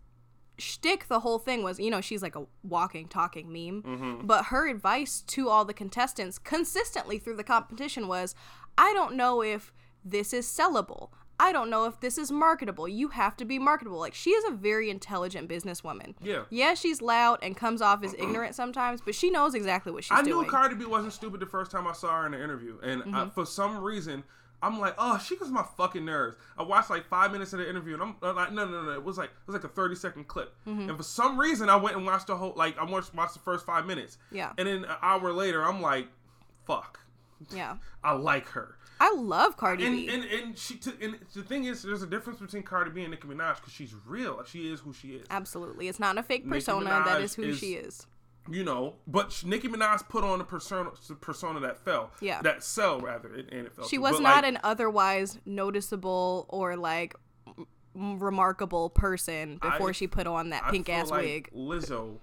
shtick 0.59 1.09
the 1.09 1.21
whole 1.21 1.39
thing 1.39 1.63
was, 1.63 1.81
you 1.81 1.91
know, 1.91 2.03
she's 2.03 2.21
like 2.23 2.37
a 2.37 2.45
walking, 2.63 3.09
talking 3.09 3.47
meme. 3.51 3.83
Mm-hmm. 3.83 4.27
But 4.27 4.47
her 4.47 4.69
advice 4.69 5.23
to 5.29 5.49
all 5.49 5.65
the 5.65 5.73
contestants 5.73 6.39
consistently 6.39 7.19
through 7.19 7.37
the 7.37 7.45
competition 7.45 8.07
was, 8.09 8.35
I 8.77 8.93
don't 8.93 9.15
know 9.15 9.43
if 9.43 9.73
this 10.05 10.35
is 10.35 10.47
sellable. 10.47 11.09
I 11.43 11.53
don't 11.53 11.71
know 11.71 11.87
if 11.87 11.99
this 12.01 12.19
is 12.19 12.31
marketable. 12.31 12.87
You 12.87 13.09
have 13.09 13.37
to 13.39 13.45
be 13.45 13.59
marketable. 13.59 13.99
Like 13.99 14.15
she 14.15 14.31
is 14.31 14.45
a 14.45 14.51
very 14.55 14.91
intelligent 14.91 15.49
businesswoman. 15.49 16.15
Yeah. 16.23 16.43
Yeah, 16.51 16.75
she's 16.75 17.01
loud 17.01 17.39
and 17.43 17.57
comes 17.57 17.81
off 17.81 18.05
as 18.05 18.15
ignorant 18.15 18.55
sometimes, 18.55 19.01
but 19.01 19.15
she 19.15 19.31
knows 19.31 19.55
exactly 19.55 19.91
what 19.93 20.05
she's 20.05 20.13
I 20.19 20.23
doing. 20.23 20.41
I 20.41 20.43
knew 20.43 20.51
Cardi 20.51 20.75
B 20.75 20.85
wasn't 20.85 21.13
stupid 21.15 21.41
the 21.41 21.47
first 21.47 21.71
time 21.71 21.87
I 21.87 21.93
saw 21.93 22.21
her 22.21 22.27
in 22.27 22.33
the 22.33 22.43
interview, 22.45 22.79
and 22.83 23.01
Mm-hmm. 23.03 23.15
I, 23.15 23.29
for 23.31 23.47
some 23.47 23.79
reason, 23.83 24.23
I'm 24.63 24.79
like, 24.79 24.95
oh, 24.99 25.17
she 25.19 25.37
gets 25.39 25.49
my 25.51 25.65
fucking 25.79 26.05
nerves. 26.05 26.37
I 26.59 26.63
watched 26.65 26.91
like 26.91 27.07
five 27.07 27.33
minutes 27.33 27.55
of 27.55 27.61
the 27.61 27.69
interview, 27.71 27.95
and 27.95 28.03
I'm, 28.03 28.17
I'm 28.21 28.37
like, 28.37 28.53
no, 28.53 28.67
no, 28.69 28.83
no, 28.83 28.91
it 28.93 29.03
was 29.03 29.17
like 29.17 29.31
it 29.31 29.47
was 29.47 29.55
like 29.55 29.65
a 29.65 29.69
30 29.75 29.95
second 29.95 30.29
clip, 30.29 30.55
Mm-hmm. 30.67 30.89
and 30.91 30.97
for 30.99 31.03
some 31.03 31.41
reason, 31.41 31.71
I 31.71 31.77
went 31.77 31.97
and 31.97 32.05
watched 32.05 32.27
the 32.27 32.37
whole 32.37 32.53
like 32.57 32.77
I 32.77 32.85
watched 32.85 33.15
watched 33.15 33.33
the 33.33 33.41
first 33.41 33.65
five 33.65 33.87
minutes, 33.87 34.19
Yeah. 34.31 34.53
and 34.59 34.69
then 34.69 34.85
an 34.85 34.97
hour 35.01 35.33
later, 35.33 35.65
I'm 35.65 35.81
like, 35.81 36.09
fuck, 36.67 37.01
yeah. 37.51 37.77
I 38.05 38.13
like 38.13 38.47
her. 38.49 38.77
I 39.03 39.15
love 39.15 39.57
Cardi 39.57 39.87
And, 39.87 39.97
B. 39.97 40.09
and 40.09 40.25
and 40.25 40.59
she 40.59 40.75
t- 40.75 40.93
and 41.01 41.17
the 41.35 41.43
thing 41.43 41.65
is, 41.65 41.83
there's 41.83 42.03
a 42.03 42.07
difference 42.07 42.39
between 42.39 42.63
Cardi 42.63 42.91
B 42.91 43.01
and 43.01 43.11
Nicki 43.11 43.27
Minaj 43.27 43.57
because 43.57 43.73
she's 43.73 43.95
real. 44.07 44.43
She 44.45 44.71
is 44.71 44.81
who 44.81 44.93
she 44.93 45.13
is. 45.13 45.27
Absolutely. 45.31 45.89
It's 45.89 45.99
not 45.99 46.19
a 46.19 46.23
fake 46.23 46.47
persona. 46.49 47.03
that 47.07 47.21
is 47.23 47.35
who 47.35 47.45
is- 47.45 47.59
she 47.59 47.75
is. 47.75 48.07
you 48.51 48.63
know. 48.65 48.95
But 49.07 49.43
Nicki 49.45 49.69
Minaj 49.69 50.09
put 50.09 50.23
on 50.23 50.41
a 50.41 50.45
persona, 50.45 50.91
persona 51.21 51.61
that 51.61 51.79
fell. 51.85 52.11
Yeah. 52.21 52.43
That 52.43 52.63
sell 52.63 53.01
rather, 53.01 53.29
and 53.35 53.67
it 53.67 53.73
fell. 53.75 53.87
She 53.87 53.97
too. 53.97 54.03
was 54.03 54.13
But, 54.17 54.23
not 54.23 54.45
like, 54.45 54.53
an 54.55 54.59
otherwise 54.65 55.39
noticeable 55.47 56.45
or 56.49 56.77
like 56.77 57.15
remarkable 57.95 58.91
person 58.91 59.59
before 59.59 59.89
I- 59.91 59.93
she 59.93 60.07
put 60.07 60.27
on 60.27 60.51
that 60.51 60.71
pink 60.71 60.89
ass 60.89 61.11
like 61.11 61.23
wig. 61.23 61.51
Lizzo 61.55 62.17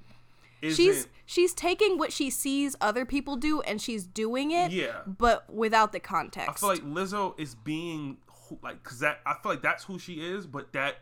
isn't. 0.61 0.75
she's 0.83 1.07
she's 1.25 1.53
taking 1.53 1.97
what 1.97 2.11
she 2.11 2.29
sees 2.29 2.75
other 2.81 3.05
people 3.05 3.35
do 3.35 3.61
and 3.61 3.81
she's 3.81 4.05
doing 4.05 4.51
it 4.51 4.71
Yeah. 4.71 5.01
but 5.05 5.51
without 5.53 5.91
the 5.91 5.99
context 5.99 6.49
I 6.49 6.53
feel 6.53 6.69
like 6.69 6.83
Lizzo 6.83 7.39
is 7.39 7.55
being 7.55 8.17
like 8.63 8.81
because 8.83 8.99
that 8.99 9.19
I 9.25 9.33
feel 9.41 9.51
like 9.51 9.61
that's 9.61 9.83
who 9.83 9.99
she 9.99 10.13
is, 10.15 10.45
but 10.47 10.71
that 10.73 10.95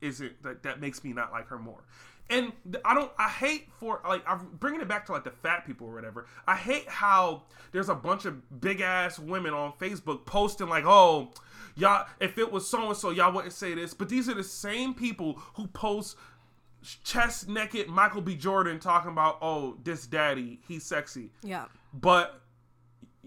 isn't 0.00 0.42
that 0.42 0.62
that 0.62 0.80
makes 0.80 1.02
me 1.02 1.12
not 1.12 1.32
like 1.32 1.48
her 1.48 1.58
more. 1.58 1.82
And 2.30 2.52
I 2.84 2.94
don't. 2.94 3.10
I 3.18 3.28
hate 3.28 3.68
for 3.80 4.02
like 4.06 4.22
I'm 4.28 4.50
bringing 4.60 4.80
it 4.82 4.86
back 4.88 5.06
to 5.06 5.12
like 5.12 5.24
the 5.24 5.30
fat 5.30 5.66
people 5.66 5.86
or 5.86 5.94
whatever. 5.94 6.26
I 6.46 6.56
hate 6.56 6.86
how 6.88 7.44
there's 7.72 7.88
a 7.88 7.94
bunch 7.94 8.26
of 8.26 8.60
big 8.60 8.80
ass 8.82 9.18
women 9.18 9.54
on 9.54 9.72
Facebook 9.80 10.24
posting 10.26 10.68
like, 10.68 10.84
oh. 10.86 11.30
Y'all, 11.74 12.06
if 12.18 12.38
it 12.38 12.50
was 12.50 12.66
so 12.68 12.88
and 12.88 12.96
so, 12.96 13.10
y'all 13.10 13.32
wouldn't 13.32 13.52
say 13.52 13.72
this. 13.72 13.94
But 13.94 14.08
these 14.08 14.28
are 14.28 14.34
the 14.34 14.42
same 14.42 14.94
people 14.94 15.34
who 15.54 15.68
post 15.68 16.16
chest 16.82 17.48
naked 17.48 17.88
Michael 17.88 18.22
B. 18.22 18.34
Jordan 18.34 18.78
talking 18.78 19.10
about, 19.10 19.38
oh, 19.42 19.76
this 19.82 20.06
daddy, 20.06 20.60
he's 20.66 20.84
sexy. 20.84 21.30
yeah 21.42 21.66
But 21.92 22.40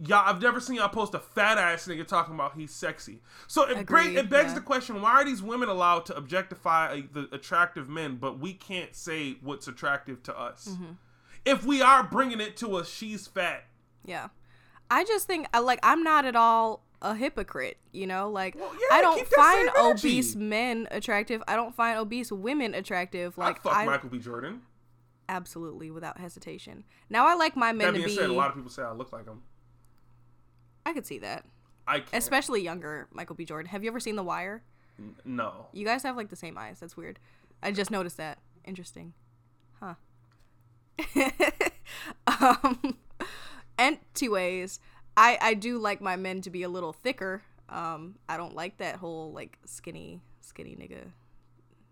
y'all, 0.06 0.24
I've 0.28 0.42
never 0.42 0.60
seen 0.60 0.78
y'all 0.78 0.90
post 0.90 1.14
a 1.14 1.20
fat 1.20 1.58
ass 1.58 1.88
nigga 1.88 2.08
talking 2.08 2.34
about 2.34 2.56
he's 2.56 2.72
sexy. 2.74 3.20
So 3.48 3.70
it 3.70 3.78
Agreed, 3.78 4.18
it 4.18 4.30
begs 4.30 4.50
yeah. 4.50 4.56
the 4.56 4.62
question: 4.62 5.02
Why 5.02 5.12
are 5.12 5.26
these 5.26 5.42
women 5.42 5.70
allowed 5.70 6.06
to 6.08 6.16
objectify 6.16 7.00
uh, 7.00 7.02
the 7.12 7.30
attractive 7.32 7.90
men, 7.90 8.18
but 8.18 8.40
we 8.40 8.54
can't 8.54 8.96
say 8.96 9.38
what's 9.42 9.68
attractive 9.68 10.24
to 10.24 10.40
us? 10.40 10.70
Mm-hmm. 10.70 10.94
If 11.46 11.66
we 11.66 11.82
are 11.82 12.04
bringing 12.04 12.40
it 12.40 12.56
to 12.58 12.78
a 12.78 12.86
she's 12.86 13.28
fat, 13.28 13.66
Yeah. 14.06 14.30
I 14.90 15.06
just 15.06 15.26
think 15.26 15.48
like 15.58 15.80
I'm 15.84 16.04
not 16.04 16.26
at 16.26 16.36
all 16.36 16.84
a 17.02 17.16
hypocrite, 17.16 17.78
you 17.92 18.06
know? 18.08 18.30
Like 18.30 18.56
Well, 18.56 18.72
yeah, 18.74 18.96
I 18.98 19.02
don't 19.02 19.26
find 19.28 19.70
obese 19.78 20.36
men 20.36 20.88
attractive. 20.92 21.42
I 21.48 21.56
don't 21.56 21.74
find 21.76 21.98
obese 21.98 22.32
women 22.32 22.74
attractive. 22.74 23.38
like 23.38 23.56
Like 23.56 23.62
fuck 23.64 23.76
I 23.76 23.86
Michael 23.86 24.10
B. 24.10 24.20
Jordan. 24.20 24.62
absolutely 25.30 25.90
without 25.92 26.20
hesitation. 26.20 26.84
Now 27.10 27.28
I 27.28 27.36
like 27.36 27.56
my 27.56 27.72
men 27.72 27.94
That 27.94 28.00
to 28.00 28.06
be 28.06 28.14
said, 28.16 28.30
a 28.30 28.34
lot 28.34 28.50
of 28.50 28.56
people 28.56 28.70
say 28.70 28.84
I 28.84 28.92
look 28.92 29.12
like 29.12 29.26
him. 29.26 29.42
I 30.86 30.94
could 30.94 31.06
see 31.06 31.20
that. 31.20 31.46
I 31.88 32.00
can't. 32.00 32.14
Especially 32.14 32.62
younger 32.62 33.08
Michael 33.12 33.36
B. 33.36 33.46
Jordan. 33.46 33.70
Have 33.70 33.84
you 33.84 33.90
ever 33.90 34.00
seen 34.00 34.16
The 34.16 34.24
Wire? 34.24 34.64
N- 35.00 35.16
no. 35.26 35.68
You 35.74 35.86
guys 35.86 36.04
have 36.04 36.16
like 36.16 36.30
the 36.30 36.36
same 36.36 36.58
eyes. 36.58 36.80
That's 36.80 36.96
weird. 36.98 37.18
I 37.64 37.72
just 37.72 37.92
noticed 37.92 38.18
that. 38.18 38.40
Interesting. 38.66 39.14
Huh. 39.80 39.96
um 42.28 42.98
and 43.78 43.98
two 44.14 44.32
ways. 44.32 44.80
I 45.18 45.38
I 45.42 45.54
do 45.54 45.78
like 45.78 46.02
my 46.02 46.16
men 46.16 46.42
to 46.42 46.50
be 46.50 46.64
a 46.64 46.70
little 46.70 46.94
thicker. 46.94 47.42
Um 47.70 48.16
I 48.30 48.38
don't 48.38 48.56
like 48.56 48.78
that 48.78 48.96
whole 48.98 49.32
like 49.32 49.58
skinny 49.66 50.22
skinny 50.42 50.76
nigga. 50.76 51.12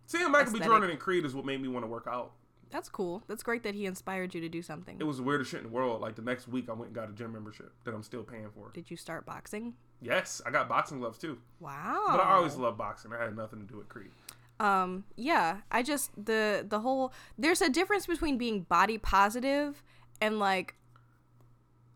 Seeing 0.06 0.32
Michael 0.32 0.54
B. 0.54 0.58
Aesthetic. 0.60 0.68
Jordan 0.68 0.90
in 0.90 0.98
Creed 0.98 1.26
is 1.26 1.36
what 1.36 1.46
made 1.46 1.62
me 1.62 1.68
want 1.68 1.84
to 1.84 1.88
work 1.88 2.08
out. 2.10 2.32
That's 2.72 2.90
cool. 2.90 3.24
That's 3.28 3.42
great 3.44 3.64
that 3.64 3.74
he 3.76 3.86
inspired 3.88 4.34
you 4.36 4.42
to 4.42 4.50
do 4.50 4.62
something. 4.62 4.98
It 5.00 5.04
was 5.04 5.18
the 5.18 5.24
weirdest 5.24 5.50
shit 5.52 5.60
in 5.62 5.68
the 5.68 5.72
world. 5.72 6.02
Like 6.02 6.16
the 6.16 6.22
next 6.22 6.48
week, 6.48 6.70
I 6.70 6.74
went 6.74 6.88
and 6.88 6.96
got 6.96 7.10
a 7.10 7.14
gym 7.14 7.34
membership 7.34 7.72
that 7.84 7.96
I'm 7.96 8.04
still 8.04 8.22
paying 8.24 8.48
for. 8.54 8.70
Did 8.74 8.92
you 8.92 8.98
start 8.98 9.26
boxing? 9.26 9.74
Yes, 10.02 10.40
I 10.46 10.52
got 10.52 10.70
boxing 10.70 11.00
gloves 11.00 11.18
too. 11.18 11.40
Wow. 11.60 12.04
But 12.10 12.20
I 12.20 12.34
always 12.34 12.56
loved 12.56 12.78
boxing. 12.78 13.12
I 13.12 13.24
had 13.24 13.36
nothing 13.36 13.60
to 13.60 13.66
do 13.66 13.78
with 13.78 13.90
Creed. 13.90 14.12
um 14.60 15.06
yeah 15.16 15.60
i 15.72 15.82
just 15.82 16.12
the 16.26 16.66
the 16.68 16.82
whole 16.82 17.14
there's 17.38 17.62
a 17.62 17.70
difference 17.70 18.06
between 18.06 18.38
being 18.38 18.62
body 18.64 18.98
positive 18.98 19.82
and 20.20 20.38
like 20.38 20.76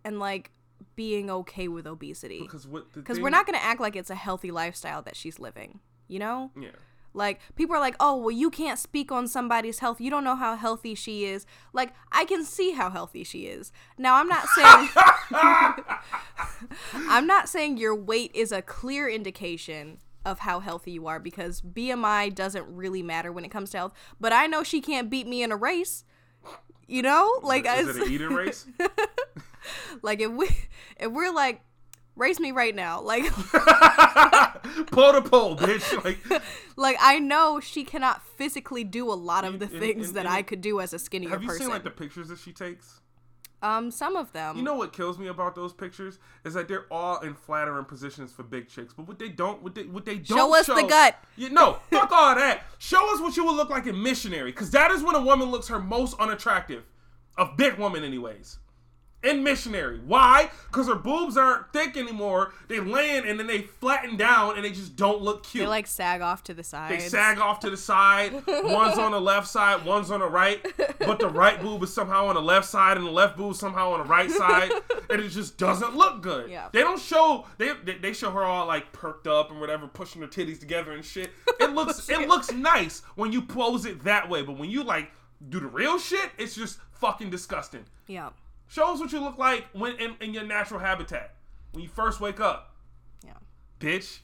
and 0.06 0.18
like 0.18 0.52
being 0.96 1.30
okay 1.30 1.68
with 1.68 1.86
obesity 1.88 2.42
Because 2.42 2.68
what? 2.68 2.92
because 2.94 3.18
thing- 3.18 3.24
we're 3.24 3.30
not 3.30 3.46
going 3.46 3.58
to 3.58 3.64
act 3.64 3.80
like 3.82 3.96
it's 3.96 4.10
a 4.10 4.16
healthy 4.16 4.52
lifestyle 4.52 5.02
that 5.04 5.16
she's 5.16 5.40
living 5.40 5.80
you 6.08 6.20
know 6.20 6.52
Yeah. 6.60 6.70
like 7.14 7.40
people 7.56 7.76
are 7.76 7.80
like 7.80 7.96
oh 8.00 8.18
well 8.18 8.32
you 8.32 8.50
can't 8.50 8.78
speak 8.80 9.12
on 9.12 9.28
somebody's 9.28 9.80
health 9.80 10.02
you 10.02 10.10
don't 10.10 10.24
know 10.24 10.36
how 10.36 10.56
healthy 10.56 10.96
she 10.96 11.26
is 11.26 11.46
like 11.74 11.94
i 12.12 12.26
can 12.26 12.44
see 12.44 12.72
how 12.72 12.90
healthy 12.90 13.24
she 13.24 13.46
is 13.48 13.72
now 13.98 14.16
i'm 14.16 14.28
not 14.28 14.46
saying 14.50 14.90
i'm 17.10 17.26
not 17.28 17.48
saying 17.50 17.78
your 17.78 17.96
weight 17.96 18.32
is 18.34 18.52
a 18.52 18.62
clear 18.62 19.08
indication 19.08 19.98
of 20.26 20.40
how 20.40 20.60
healthy 20.60 20.92
you 20.92 21.08
are 21.08 21.20
because 21.20 21.62
bmi 21.62 22.34
doesn't 22.34 22.66
really 22.68 23.02
matter 23.04 23.32
when 23.32 23.44
it 23.46 23.50
comes 23.52 23.72
to 23.72 23.78
health 23.78 23.94
but 24.20 24.32
i 24.34 24.46
know 24.48 24.64
she 24.64 24.82
can't 24.82 25.10
beat 25.10 25.28
me 25.28 25.44
in 25.44 25.52
a 25.52 25.56
race 25.56 26.04
you 26.88 27.02
know 27.02 27.40
like 27.44 27.66
is 27.66 27.88
as- 27.90 27.98
it 27.98 28.08
an 28.08 28.12
eating 28.12 28.30
race? 28.30 28.66
like 30.02 30.20
if 30.22 30.32
we 30.32 30.48
if 31.00 31.12
we're 31.12 31.32
like 31.34 31.62
race 32.16 32.40
me 32.40 32.52
right 32.52 32.76
now 32.76 33.02
like 33.02 33.24
Pull 34.88 35.14
the 35.14 35.22
pole, 35.22 35.56
bitch. 35.58 36.04
Like 36.04 36.20
like 36.76 36.98
I 37.02 37.20
know 37.20 37.60
she 37.60 37.84
cannot 37.84 38.22
physically 38.38 38.84
do 38.84 39.12
a 39.12 39.14
lot 39.14 39.44
of 39.46 39.60
the 39.60 39.66
And- 39.66 39.80
things 39.80 40.08
and- 40.08 40.18
that 40.18 40.26
and- 40.26 40.34
I 40.34 40.42
could 40.42 40.62
do 40.62 40.80
as 40.80 40.94
a 40.94 41.00
skinnier 41.00 41.30
Have 41.30 41.42
you 41.42 41.48
person. 41.50 41.64
seen 41.64 41.70
like 41.72 41.84
the 41.84 41.90
pictures 41.92 42.28
that 42.30 42.40
she 42.40 42.52
takes? 42.54 43.00
um, 43.62 43.92
some 43.92 44.18
of 44.18 44.34
them. 44.34 44.58
You 44.58 44.64
know 44.64 44.76
what 44.76 44.92
kills 44.92 45.18
me 45.18 45.28
about 45.28 45.56
those 45.56 45.72
pictures 45.72 46.20
is 46.44 46.54
that 46.54 46.68
they're 46.68 46.86
all 46.92 47.20
in 47.22 47.34
flattering 47.34 47.86
positions 47.86 48.34
for 48.34 48.44
big 48.44 48.68
chicks. 48.68 48.94
But 48.94 49.08
what 49.08 49.20
they 49.20 49.30
don't, 49.30 49.64
what 49.64 49.74
they, 49.74 49.84
what 49.84 50.04
they 50.04 50.16
don't 50.18 50.38
Show 50.38 50.54
us 50.54 50.66
the 50.68 50.84
gut. 50.84 51.16
You 51.38 51.50
no, 51.50 51.78
fuck 51.90 52.12
all 52.12 52.36
that. 52.36 52.64
Show 52.80 53.14
us 53.14 53.22
what 53.22 53.38
you 53.38 53.46
would 53.46 53.56
look 53.56 53.70
like 53.70 53.88
in 53.88 54.04
missionary, 54.04 54.52
because 54.52 54.70
that 54.72 54.92
is 54.92 55.02
when 55.02 55.16
a 55.16 55.22
woman 55.22 55.50
looks 55.50 55.70
her 55.70 55.80
most 55.80 56.20
unattractive, 56.20 56.84
a 57.38 57.46
big 57.56 57.76
woman, 57.78 58.04
anyways. 58.04 58.60
In 59.24 59.42
missionary, 59.44 60.00
why? 60.06 60.50
Because 60.68 60.88
her 60.88 60.96
boobs 60.96 61.38
aren't 61.38 61.72
thick 61.72 61.96
anymore. 61.96 62.54
They 62.68 62.80
land 62.82 63.26
and 63.26 63.40
then 63.40 63.48
they 63.48 63.62
flatten 63.62 64.18
down 64.18 64.56
and 64.58 64.66
they 64.66 64.72
just 64.72 64.96
don't 64.98 65.22
look 65.22 65.44
cute. 65.46 65.64
they 65.64 65.68
like 65.68 65.88
sag 65.88 66.20
off 66.22 66.44
to 66.46 66.54
the 66.54 66.64
side. 66.64 66.92
They 66.92 67.00
sag 67.00 67.38
off 67.40 67.60
to 67.62 67.70
the 67.70 67.78
side. 67.78 68.34
One's 68.46 68.98
on 68.98 69.12
the 69.12 69.22
left 69.22 69.48
side, 69.48 69.86
one's 69.86 70.12
on 70.12 70.20
the 70.20 70.28
right. 70.28 70.60
But 71.00 71.20
the 71.20 71.30
right 71.30 71.62
boob 71.62 71.84
is 71.84 71.94
somehow 71.94 72.28
on 72.28 72.36
the 72.36 72.42
left 72.42 72.68
side, 72.68 72.98
and 72.98 73.06
the 73.06 73.12
left 73.12 73.38
boob 73.38 73.52
is 73.54 73.60
somehow 73.60 73.92
on 73.94 74.00
the 74.00 74.06
right 74.06 74.30
side, 74.30 74.72
and 75.10 75.22
it 75.22 75.30
just 75.30 75.58
doesn't 75.58 75.96
look 75.96 76.22
good. 76.22 76.50
Yeah. 76.50 76.68
They 76.74 76.82
don't 76.82 77.00
show 77.00 77.46
they 77.58 77.72
they- 77.84 77.98
they 78.00 78.12
show 78.14 78.32
her 78.32 78.44
all 78.44 78.68
like 78.68 78.92
perked 78.92 79.28
up 79.28 79.52
and 79.52 79.60
whatever, 79.62 79.88
pushing 79.88 80.22
her 80.22 80.28
titties 80.28 80.60
together 80.60 80.92
and 80.92 81.06
shit. 81.06 81.32
It 81.62 81.72
looks 81.74 82.10
it 82.10 82.28
looks 82.28 82.52
nice 82.52 83.02
when 83.16 83.32
you 83.32 83.42
pose 83.42 83.86
it 83.86 84.04
that 84.04 84.28
way, 84.30 84.42
but 84.42 84.58
when 84.58 84.70
you 84.70 84.84
like 84.84 85.12
do 85.48 85.60
the 85.62 85.68
real 85.68 85.98
shit, 85.98 86.30
it's 86.38 86.56
just 86.56 86.80
fucking 86.92 87.30
disgusting. 87.30 87.86
Yeah. 88.08 88.30
Show 88.74 88.92
us 88.92 89.00
what 89.00 89.12
you 89.12 89.20
look 89.20 89.38
like 89.38 89.66
when 89.74 89.96
in, 89.98 90.16
in 90.20 90.34
your 90.34 90.44
natural 90.44 90.80
habitat 90.80 91.36
when 91.74 91.84
you 91.84 91.90
first 91.90 92.20
wake 92.20 92.40
up, 92.40 92.74
Yeah. 93.24 93.34
bitch. 93.80 94.22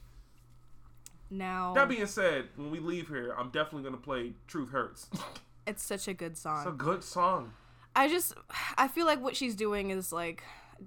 Now 1.29 1.75
That 1.75 1.87
being 1.87 2.07
said, 2.07 2.45
when 2.55 2.71
we 2.71 2.79
leave 2.79 3.09
here, 3.09 3.31
I'm 3.37 3.49
definitely 3.51 3.83
gonna 3.83 4.01
play 4.01 4.33
"Truth 4.47 4.71
Hurts." 4.71 5.07
it's 5.67 5.83
such 5.83 6.07
a 6.07 6.15
good 6.15 6.35
song. 6.35 6.57
it's 6.57 6.67
a 6.67 6.71
good 6.71 7.03
song. 7.03 7.53
I 7.95 8.07
just 8.07 8.33
I 8.75 8.87
feel 8.87 9.05
like 9.05 9.21
what 9.21 9.35
she's 9.35 9.55
doing 9.55 9.91
is 9.91 10.11
like 10.11 10.41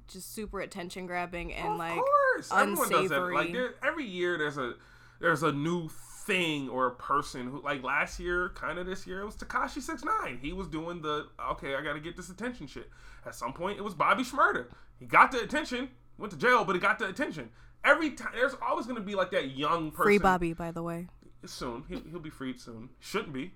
just 0.08 0.34
super 0.34 0.60
attention 0.60 1.06
grabbing 1.06 1.52
and 1.52 1.78
like. 1.78 1.92
of 1.92 1.96
like 1.98 2.04
course, 2.04 2.50
everyone 2.52 2.88
does 2.88 3.10
that. 3.10 3.20
Like 3.20 3.46
unsavory. 3.48 3.52
there, 3.52 3.74
every 3.84 4.04
year, 4.06 4.38
there's 4.38 4.58
a 4.58 4.74
there's 5.20 5.44
a 5.44 5.52
new 5.52 5.88
thing 6.26 6.68
or 6.68 6.86
a 6.86 6.90
person 6.92 7.48
who 7.48 7.62
like 7.62 7.82
last 7.82 8.18
year, 8.20 8.50
kind 8.54 8.78
of 8.78 8.86
this 8.86 9.06
year, 9.06 9.20
it 9.20 9.26
was 9.26 9.36
Tekashi 9.36 9.80
Six 9.80 10.04
Nine. 10.04 10.38
He 10.40 10.52
was 10.52 10.68
doing 10.68 11.02
the 11.02 11.26
okay, 11.52 11.74
I 11.74 11.82
got 11.82 11.94
to 11.94 12.00
get 12.00 12.16
this 12.16 12.28
attention 12.30 12.66
shit. 12.66 12.88
At 13.26 13.34
some 13.34 13.52
point, 13.52 13.78
it 13.78 13.82
was 13.82 13.94
Bobby 13.94 14.22
Shmurda. 14.22 14.66
He 14.98 15.06
got 15.06 15.32
the 15.32 15.40
attention, 15.40 15.88
went 16.18 16.32
to 16.32 16.38
jail, 16.38 16.64
but 16.64 16.74
he 16.74 16.80
got 16.80 16.98
the 16.98 17.06
attention. 17.06 17.50
Every 17.84 18.10
time, 18.10 18.32
there's 18.34 18.54
always 18.62 18.86
gonna 18.86 19.00
be 19.00 19.14
like 19.14 19.30
that 19.32 19.56
young 19.56 19.90
person. 19.90 20.04
Free 20.04 20.18
Bobby, 20.18 20.52
by 20.52 20.70
the 20.70 20.82
way. 20.82 21.08
soon. 21.44 21.84
He'll, 21.88 22.02
he'll 22.10 22.20
be 22.20 22.30
freed 22.30 22.60
soon. 22.60 22.90
Shouldn't 23.00 23.32
be. 23.32 23.52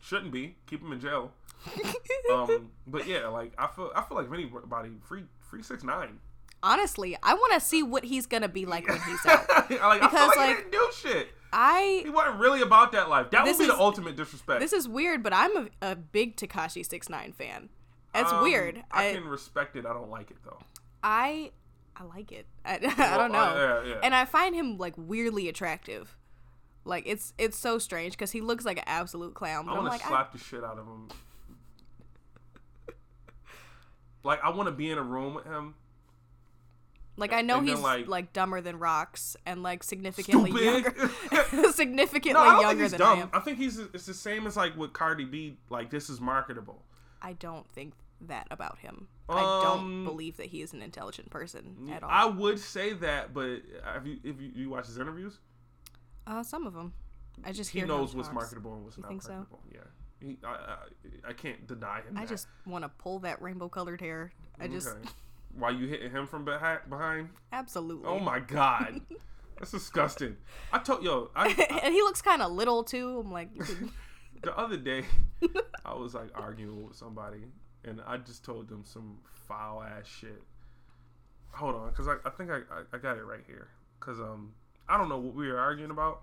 Shouldn't 0.00 0.32
be. 0.32 0.56
Keep 0.66 0.82
him 0.82 0.92
in 0.92 1.00
jail. 1.00 1.32
um, 2.32 2.70
but 2.88 3.06
yeah, 3.06 3.28
like 3.28 3.52
I 3.56 3.68
feel, 3.68 3.92
I 3.94 4.02
feel 4.02 4.16
like 4.16 4.26
if 4.26 4.32
anybody 4.32 4.90
free, 5.06 5.22
free 5.38 5.62
six 5.62 5.84
nine. 5.84 6.18
Honestly, 6.64 7.16
I 7.22 7.34
want 7.34 7.52
to 7.54 7.60
see 7.60 7.82
what 7.82 8.04
he's 8.04 8.26
gonna 8.26 8.48
be 8.48 8.66
like 8.66 8.88
when 8.88 9.00
he's 9.02 9.24
out. 9.26 9.48
like, 9.48 9.80
I 9.80 9.98
feel 9.98 10.00
Because, 10.00 10.36
like, 10.36 10.56
like, 10.56 10.72
do 10.72 10.90
shit. 10.92 11.28
I 11.52 12.00
He 12.04 12.10
wasn't 12.10 12.38
really 12.38 12.62
about 12.62 12.92
that 12.92 13.08
life. 13.10 13.30
That 13.30 13.44
would 13.44 13.58
be 13.58 13.66
the 13.66 13.78
ultimate 13.78 14.16
disrespect. 14.16 14.60
this 14.60 14.72
is 14.72 14.88
weird, 14.88 15.22
but 15.22 15.32
I'm 15.34 15.56
a, 15.56 15.68
a 15.82 15.96
big 15.96 16.36
Tekashi 16.36 16.84
Six 16.84 17.08
Nine 17.08 17.32
fan. 17.32 17.68
It's 18.14 18.32
Um, 18.32 18.42
weird. 18.42 18.82
I, 18.90 19.10
I, 19.10 19.14
can 19.14 19.24
respect 19.26 19.76
it. 19.76 19.84
I 19.86 19.92
don't 19.92 20.10
like 20.10 20.30
it 20.30 20.38
though. 20.44 20.58
I 21.02 21.50
I 21.96 22.04
like 22.04 22.32
it. 22.32 22.46
I, 22.64 22.74
I 22.96 23.16
don't 23.18 23.32
know. 23.32 23.38
uh, 23.38 23.82
yeah, 23.84 23.90
yeah. 23.90 24.00
And 24.02 24.14
I 24.14 24.24
find 24.24 24.54
him 24.54 24.78
like 24.78 24.94
weirdly 24.96 25.48
attractive. 25.48 26.16
Like 26.84 27.04
it's 27.06 27.34
it's 27.38 27.58
so 27.58 27.78
strange 27.78 28.12
because 28.14 28.30
he 28.32 28.40
looks 28.40 28.64
like 28.64 28.78
an 28.78 28.84
absolute 28.86 29.34
clown. 29.34 29.66
But 29.66 29.72
I 29.72 29.76
I'm 29.76 29.82
want 29.82 29.92
like, 29.92 30.00
to 30.00 30.06
I, 30.06 30.10
slap 30.10 30.32
the 30.32 30.38
shit 30.38 30.64
out 30.64 30.78
of 30.78 30.86
him. 30.86 31.08
like 34.24 34.42
I 34.42 34.50
want 34.50 34.68
to 34.68 34.72
be 34.72 34.90
in 34.90 34.98
a 34.98 35.02
room 35.02 35.34
with 35.34 35.44
him. 35.44 35.74
Like 37.16 37.32
I 37.32 37.42
know 37.42 37.58
and 37.58 37.68
then, 37.68 37.76
he's 37.76 37.82
like- 37.84 38.08
like, 38.08 38.32
dumber 38.32 38.60
than 38.60 38.78
rocks 38.78 39.36
and 39.46 39.62
like 39.62 39.82
significantly 39.82 40.50
Stupid. 40.50 40.94
younger, 40.94 41.72
significantly 41.72 42.32
No, 42.32 42.40
I 42.40 42.44
don't 42.44 42.54
think 42.56 42.62
younger 42.68 42.82
he's 42.84 42.90
than 42.92 43.00
dumb. 43.00 43.18
I 43.18 43.22
am. 43.22 43.30
I 43.32 43.40
think 43.40 43.58
he's 43.58 43.78
it's 43.78 44.06
the 44.06 44.14
same 44.14 44.46
as 44.46 44.56
like 44.56 44.76
with 44.76 44.92
Cardi 44.92 45.24
B. 45.24 45.58
Like 45.70 45.90
this 45.90 46.08
is 46.10 46.20
marketable. 46.20 46.82
I 47.20 47.34
don't 47.34 47.68
think 47.70 47.94
that 48.22 48.46
about 48.50 48.78
him. 48.78 49.08
I 49.28 49.40
don't 49.62 49.78
Um, 49.80 50.04
believe 50.04 50.36
that 50.36 50.46
he 50.46 50.62
is 50.62 50.72
an 50.72 50.82
intelligent 50.82 51.30
person 51.30 51.88
at 51.92 52.02
all. 52.02 52.10
I 52.10 52.24
would 52.26 52.58
say 52.58 52.92
that, 52.94 53.32
but 53.34 53.62
have 53.84 54.06
you 54.06 54.18
if 54.24 54.40
you, 54.40 54.50
you 54.54 54.70
watch 54.70 54.86
his 54.86 54.98
interviews, 54.98 55.38
uh, 56.26 56.42
some 56.42 56.66
of 56.66 56.74
them. 56.74 56.92
I 57.44 57.52
just 57.52 57.70
he 57.70 57.78
hear 57.78 57.88
knows 57.88 58.14
what's 58.14 58.28
talks. 58.28 58.34
marketable 58.34 58.74
and 58.74 58.84
what's 58.84 58.96
You 58.96 59.02
not 59.02 59.08
think 59.08 59.22
so? 59.22 59.30
marketable. 59.32 59.60
Yeah, 59.72 59.80
He, 60.20 60.38
I, 60.44 60.48
I, 60.48 60.76
I 61.30 61.32
can't 61.32 61.66
deny 61.66 62.02
him. 62.02 62.16
I 62.16 62.20
that. 62.20 62.28
just 62.28 62.46
want 62.66 62.84
to 62.84 62.88
pull 62.90 63.20
that 63.20 63.40
rainbow 63.40 63.68
colored 63.68 64.00
hair. 64.00 64.32
I 64.60 64.68
just 64.68 64.94
Why 65.54 65.70
you 65.70 65.86
hitting 65.86 66.10
him 66.10 66.26
from 66.26 66.44
behind? 66.44 66.80
Behind? 66.88 67.28
absolutely. 67.52 68.06
Oh 68.08 68.18
my 68.18 68.40
god, 68.40 69.00
that's 69.58 69.70
disgusting. 69.72 70.36
I 70.72 70.78
told 70.78 71.02
yo, 71.04 71.30
I, 71.34 71.48
I 71.70 71.80
and 71.84 71.94
he 71.94 72.00
looks 72.02 72.22
kind 72.22 72.42
of 72.42 72.52
little 72.52 72.82
too. 72.84 73.20
I'm 73.24 73.30
like, 73.32 73.50
the 74.42 74.56
other 74.56 74.76
day 74.76 75.04
I 75.84 75.94
was 75.94 76.14
like 76.14 76.30
arguing 76.34 76.86
with 76.86 76.96
somebody, 76.96 77.44
and 77.84 78.00
I 78.06 78.16
just 78.16 78.44
told 78.44 78.68
them 78.68 78.82
some 78.84 79.18
foul 79.34 79.82
ass 79.82 80.06
shit. 80.06 80.42
Hold 81.54 81.74
on, 81.74 81.92
cause 81.92 82.08
I, 82.08 82.14
I 82.24 82.30
think 82.30 82.50
I, 82.50 82.56
I 82.70 82.82
I 82.94 82.98
got 82.98 83.18
it 83.18 83.24
right 83.24 83.42
here. 83.46 83.68
Cause 84.00 84.18
um 84.20 84.52
I 84.88 84.96
don't 84.96 85.08
know 85.08 85.18
what 85.18 85.34
we 85.34 85.48
were 85.50 85.58
arguing 85.60 85.90
about. 85.90 86.22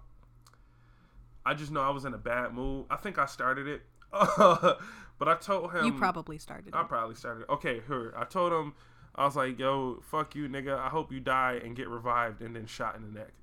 I 1.46 1.54
just 1.54 1.72
know 1.72 1.82
I 1.82 1.90
was 1.92 2.06
in 2.06 2.14
a 2.14 2.18
bad 2.18 2.54
mood. 2.54 2.86
I 2.90 2.96
think 2.98 3.18
I 3.18 3.26
started 3.26 3.68
it, 3.68 3.82
but 4.12 5.28
I 5.28 5.36
told 5.40 5.72
him 5.72 5.86
you 5.86 5.94
probably 5.94 6.38
started. 6.38 6.74
I 6.74 6.82
It. 6.82 6.88
probably 6.88 7.16
started. 7.16 7.46
Okay, 7.50 7.80
her. 7.88 8.14
I 8.18 8.26
told 8.26 8.52
him, 8.52 8.74
I 9.20 9.26
was 9.26 9.36
like, 9.36 9.60
"Yo, 9.60 10.00
fuck 10.02 10.34
you, 10.34 10.48
nigga. 10.50 10.80
I 10.80 10.90
hope 10.90 11.12
you 11.12 11.20
die 11.20 11.60
and 11.64 11.76
get 11.76 11.90
revived 11.90 12.42
and 12.42 12.56
then 12.56 12.66
shot 12.66 12.96
in 12.96 13.02
the 13.04 13.20
neck." 13.20 13.34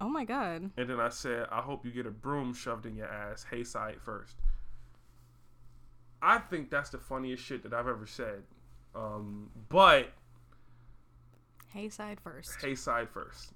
Oh 0.00 0.08
my 0.08 0.24
god. 0.24 0.70
And 0.76 0.88
then 0.88 0.98
I 0.98 1.10
said, 1.10 1.46
"I 1.52 1.60
hope 1.60 1.84
you 1.84 1.90
get 1.92 2.06
a 2.06 2.10
broom 2.10 2.54
shoved 2.54 2.86
in 2.86 2.96
your 2.96 3.08
ass, 3.08 3.44
hay 3.50 3.62
side 3.62 3.98
first. 4.02 4.36
I 6.22 6.38
think 6.38 6.70
that's 6.70 6.90
the 6.90 6.98
funniest 6.98 7.44
shit 7.44 7.62
that 7.62 7.72
I've 7.72 7.86
ever 7.86 8.06
said. 8.06 8.42
Um, 8.94 9.50
but 9.68 10.08
Hay 11.72 11.88
side 11.90 12.18
first. 12.20 12.60
hay 12.62 12.74
side 12.74 13.08
first. 13.10 13.52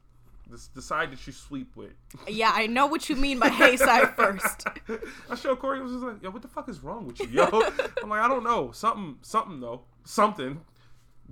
The, 0.50 0.60
the 0.74 0.82
side 0.82 1.10
that 1.12 1.26
you 1.26 1.32
sweep 1.32 1.74
with. 1.76 1.92
Yeah, 2.28 2.52
I 2.54 2.66
know 2.66 2.86
what 2.86 3.08
you 3.08 3.16
mean 3.16 3.38
by 3.38 3.48
hay 3.48 3.76
side 3.76 4.14
first. 4.14 4.66
I 5.30 5.34
showed 5.34 5.58
Corey 5.58 5.80
was 5.82 5.92
just 5.92 6.04
like, 6.04 6.22
"Yo, 6.22 6.30
what 6.30 6.42
the 6.42 6.48
fuck 6.48 6.68
is 6.68 6.82
wrong 6.82 7.06
with 7.06 7.18
you, 7.20 7.28
yo?" 7.28 7.44
I'm 8.02 8.10
like, 8.10 8.20
"I 8.20 8.28
don't 8.28 8.44
know. 8.44 8.70
Something, 8.72 9.16
something 9.22 9.60
though, 9.60 9.82
something." 10.04 10.60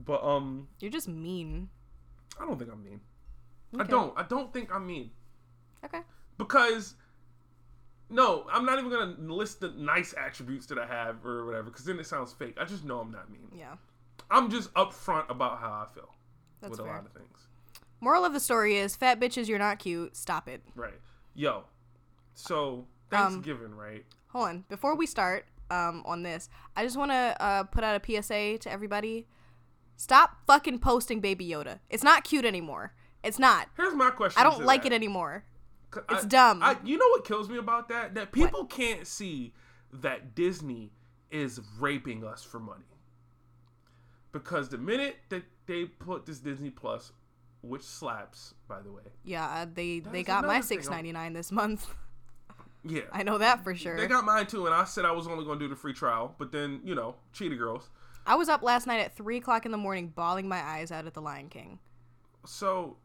But 0.05 0.23
um, 0.25 0.69
You're 0.81 0.91
just 0.91 1.09
mean. 1.09 1.69
I 2.41 2.47
don't 2.47 2.59
think 2.59 2.71
I'm 2.73 2.83
mean. 2.83 3.01
I 3.79 3.85
don't. 3.85 4.13
I 4.19 4.23
don't 4.25 4.53
think 4.53 4.75
I'm 4.75 4.87
mean 4.87 5.11
Okay. 5.85 6.01
because 6.39 6.95
no, 8.09 8.47
I'm 8.53 8.65
not 8.65 8.79
even 8.79 8.91
gonna 8.91 9.15
list 9.33 9.61
the 9.61 9.69
nice 9.71 10.13
attributes 10.19 10.67
that 10.67 10.79
I 10.79 10.87
have 10.87 11.25
or 11.25 11.47
whatever 11.47 11.71
because 11.71 11.85
then 11.85 11.99
it 12.01 12.07
sounds 12.07 12.33
fake. 12.33 12.57
I 12.61 12.65
just 12.65 12.85
know 12.85 12.99
I'm 12.99 13.11
not 13.13 13.31
mean. 13.31 13.49
Yeah. 13.57 13.75
I'm 14.31 14.51
just 14.51 14.73
upfront 14.75 15.29
about 15.31 15.61
how 15.61 15.69
I 15.71 15.87
feel 15.95 16.09
That's 16.61 16.73
with 16.73 16.81
a 16.81 16.85
fair. 16.85 16.93
lot 16.95 17.07
of 17.07 17.13
things. 17.13 17.47
Moral 18.01 18.25
of 18.25 18.33
the 18.33 18.41
story 18.41 18.77
is 18.77 18.97
fat 18.97 19.21
bitches, 19.21 19.47
you're 19.49 19.59
not 19.59 19.79
cute. 19.79 20.17
Stop 20.17 20.49
it. 20.49 20.63
Right. 20.75 20.99
Yo. 21.35 21.65
So 22.35 22.87
Um, 23.13 23.33
Thanksgiving, 23.33 23.75
right? 23.75 24.05
Hold 24.29 24.49
on. 24.49 24.65
Before 24.69 24.97
we 24.97 25.07
start 25.07 25.47
um, 25.71 26.03
on 26.07 26.23
this, 26.23 26.49
I 26.77 26.85
just 26.85 26.97
want 26.97 27.11
to 27.13 27.37
uh, 27.41 27.63
put 27.65 27.85
out 27.85 28.01
a 28.01 28.23
PSA 28.23 28.59
to 28.59 28.71
everybody. 28.73 29.27
Stop 30.01 30.39
fucking 30.47 30.79
posting 30.79 31.21
Baby 31.21 31.47
Yoda. 31.47 31.81
It's 31.91 32.03
not 32.03 32.25
cute 32.25 32.47
anymore. 32.47 32.95
It's 33.23 33.39
not. 33.39 33.69
Here's 33.77 33.95
my 33.95 34.09
question. 34.09 34.41
I 34.41 34.45
don't 34.45 34.65
like 34.65 34.85
that. 34.85 34.93
it 34.93 34.95
anymore. 34.95 35.45
It's 36.09 36.25
I- 36.25 36.27
dumb. 36.27 36.63
I, 36.63 36.79
you 36.83 36.97
know 36.97 37.07
what 37.09 37.27
kills 37.27 37.51
me 37.51 37.59
about 37.59 37.91
that? 37.91 38.15
That 38.15 38.33
people 38.33 38.65
can't 38.65 39.07
see 39.07 39.53
that 39.93 40.35
Disney 40.35 40.91
is 41.31 41.61
raping 41.79 42.25
us 42.25 42.43
for 42.43 42.59
money. 42.59 42.87
Because 44.33 44.71
the 44.71 44.79
minute 44.79 45.17
that 45.29 45.43
they 45.67 45.85
put 45.85 46.25
this 46.25 46.39
Disney 46.39 46.71
Plus, 46.71 47.13
which 47.61 47.83
slaps, 47.83 48.55
by 48.69 48.81
the 48.81 48.91
way, 48.91 49.03
Yeah, 49.23 49.45
uh, 49.51 49.67
they 49.71 50.01
they 50.01 50.23
got 50.23 50.47
my 50.47 50.63
six 50.63 50.89
ninety 50.89 51.13
nine 51.13 51.35
this 51.35 51.53
month. 51.53 51.87
yeah, 52.85 53.03
I 53.13 53.23
know 53.23 53.37
that 53.37 53.63
for 53.63 53.75
sure. 53.75 53.99
they 53.99 54.07
got 54.07 54.25
mine 54.25 54.47
too, 54.47 54.65
and 54.65 54.75
I 54.75 54.85
said 54.85 55.05
I 55.05 55.13
was 55.13 55.27
only 55.27 55.45
going 55.45 55.59
to 55.59 55.65
do 55.67 55.69
the 55.69 55.77
free 55.77 55.93
trial, 55.93 56.35
but 56.39 56.53
then 56.53 56.81
you 56.85 56.95
know, 56.95 57.17
cheetah 57.35 57.57
girls. 57.57 57.91
I 58.31 58.37
was 58.37 58.49
up 58.49 58.63
last 58.63 58.87
night 58.87 59.01
at 59.01 59.17
three 59.17 59.39
o'clock 59.39 59.67
in 59.67 59.73
the 59.73 59.77
morning, 59.77 60.13
bawling 60.15 60.47
my 60.47 60.63
eyes 60.63 60.93
out 60.93 61.05
at 61.05 61.15
the 61.15 61.21
Lion 61.21 61.49
King. 61.49 61.81
So 62.47 62.97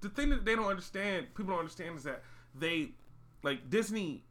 the 0.00 0.08
thing 0.08 0.30
that 0.30 0.46
they 0.46 0.56
don't 0.56 0.64
understand, 0.64 1.26
people 1.34 1.50
don't 1.50 1.58
understand, 1.58 1.98
is 1.98 2.04
that 2.04 2.22
they 2.58 2.92
like 3.42 3.68
Disney. 3.68 4.24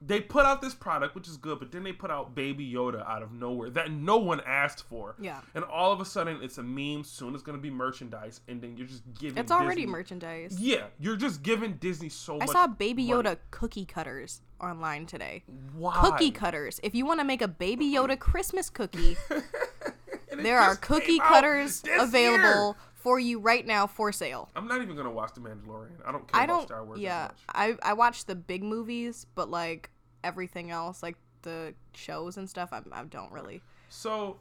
They 0.00 0.20
put 0.20 0.46
out 0.46 0.60
this 0.62 0.74
product, 0.74 1.16
which 1.16 1.26
is 1.26 1.36
good, 1.36 1.58
but 1.58 1.72
then 1.72 1.82
they 1.82 1.92
put 1.92 2.10
out 2.10 2.34
Baby 2.34 2.70
Yoda 2.72 3.04
out 3.08 3.20
of 3.22 3.32
nowhere 3.32 3.68
that 3.70 3.90
no 3.90 4.16
one 4.18 4.40
asked 4.46 4.84
for. 4.88 5.16
Yeah. 5.20 5.40
And 5.56 5.64
all 5.64 5.92
of 5.92 6.00
a 6.00 6.04
sudden, 6.04 6.38
it's 6.40 6.58
a 6.58 6.62
meme. 6.62 7.02
Soon 7.02 7.34
it's 7.34 7.42
going 7.42 7.58
to 7.58 7.62
be 7.62 7.70
merchandise, 7.70 8.40
and 8.46 8.62
then 8.62 8.76
you're 8.76 8.86
just 8.86 9.02
giving. 9.18 9.36
It's 9.38 9.50
already 9.50 9.82
Disney- 9.82 9.92
merchandise. 9.92 10.56
Yeah, 10.60 10.84
you're 11.00 11.16
just 11.16 11.42
giving 11.42 11.74
Disney 11.74 12.08
so 12.10 12.36
I 12.36 12.38
much. 12.38 12.48
saw 12.50 12.66
Baby 12.68 13.08
money. 13.08 13.28
Yoda 13.30 13.38
cookie 13.50 13.84
cutters 13.84 14.40
online 14.60 15.06
today. 15.06 15.42
Why? 15.72 15.98
Cookie 16.00 16.30
cutters. 16.30 16.78
If 16.84 16.94
you 16.94 17.04
want 17.04 17.18
to 17.18 17.24
make 17.24 17.42
a 17.42 17.48
Baby 17.48 17.86
Yoda 17.92 18.16
Christmas 18.18 18.70
cookie, 18.70 19.16
there 20.36 20.60
are 20.60 20.76
cookie 20.76 21.18
cutters 21.18 21.82
available 21.98 22.66
year. 22.66 22.74
For 22.98 23.18
you 23.18 23.38
right 23.38 23.66
now 23.66 23.86
for 23.86 24.12
sale. 24.12 24.50
I'm 24.56 24.66
not 24.66 24.82
even 24.82 24.96
gonna 24.96 25.10
watch 25.10 25.32
The 25.34 25.40
Mandalorian. 25.40 26.00
I 26.04 26.12
don't 26.12 26.30
care 26.30 26.40
I 26.40 26.44
about 26.44 26.52
don't. 26.58 26.66
Star 26.66 26.84
Wars 26.84 27.00
yeah, 27.00 27.28
that 27.28 27.30
much. 27.30 27.78
I 27.82 27.90
I 27.90 27.92
watch 27.94 28.26
the 28.26 28.34
big 28.34 28.62
movies, 28.62 29.26
but 29.34 29.50
like 29.50 29.90
everything 30.24 30.70
else, 30.70 31.02
like 31.02 31.16
the 31.42 31.74
shows 31.92 32.36
and 32.36 32.50
stuff, 32.50 32.72
I, 32.72 32.82
I 32.92 33.04
don't 33.04 33.32
really. 33.32 33.62
So, 33.88 34.38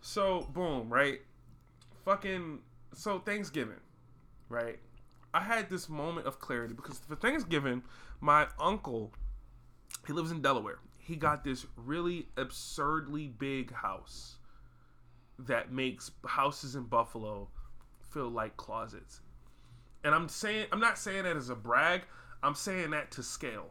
so 0.00 0.48
boom, 0.52 0.88
right? 0.88 1.20
Fucking 2.04 2.60
so 2.94 3.18
Thanksgiving, 3.18 3.80
right? 4.48 4.78
I 5.34 5.40
had 5.40 5.68
this 5.68 5.88
moment 5.88 6.26
of 6.26 6.40
clarity 6.40 6.74
because 6.74 6.98
for 6.98 7.16
Thanksgiving, 7.16 7.82
my 8.20 8.48
uncle, 8.58 9.12
he 10.06 10.12
lives 10.12 10.30
in 10.30 10.40
Delaware. 10.42 10.78
He 10.98 11.16
got 11.16 11.44
this 11.44 11.66
really 11.76 12.28
absurdly 12.36 13.26
big 13.26 13.72
house 13.72 14.36
that 15.38 15.72
makes 15.72 16.10
houses 16.26 16.76
in 16.76 16.84
Buffalo 16.84 17.48
feel 18.12 18.28
like 18.28 18.56
closets. 18.56 19.20
And 20.04 20.14
I'm 20.14 20.28
saying 20.28 20.66
I'm 20.72 20.80
not 20.80 20.98
saying 20.98 21.24
that 21.24 21.36
as 21.36 21.50
a 21.50 21.54
brag. 21.54 22.02
I'm 22.42 22.54
saying 22.54 22.90
that 22.90 23.10
to 23.12 23.22
scale 23.22 23.70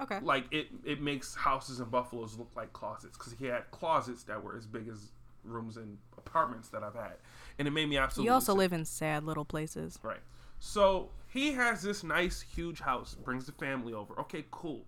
Okay. 0.00 0.18
like 0.22 0.46
it 0.50 0.68
it 0.84 1.00
makes 1.02 1.34
houses 1.34 1.78
in 1.80 1.86
buffaloes 1.86 2.36
look 2.38 2.50
like 2.56 2.72
closets 2.72 3.16
because 3.18 3.34
he 3.38 3.44
had 3.46 3.70
closets 3.70 4.22
that 4.24 4.42
were 4.42 4.56
as 4.56 4.66
big 4.66 4.88
as 4.88 5.12
rooms 5.44 5.76
and 5.76 5.98
apartments 6.16 6.68
that 6.70 6.82
i've 6.82 6.94
had 6.94 7.16
and 7.58 7.68
it 7.68 7.70
made 7.70 7.86
me 7.88 7.98
absolutely 7.98 8.28
You 8.28 8.32
also 8.32 8.52
sick. 8.52 8.58
live 8.58 8.72
in 8.72 8.84
sad 8.86 9.24
little 9.24 9.44
places. 9.44 9.98
right 10.02 10.20
so 10.58 11.10
he 11.28 11.52
has 11.52 11.82
this 11.82 12.02
nice 12.02 12.40
huge 12.40 12.80
house 12.80 13.14
brings 13.14 13.44
the 13.44 13.52
family 13.52 13.92
over 13.92 14.18
okay 14.20 14.44
cool 14.50 14.86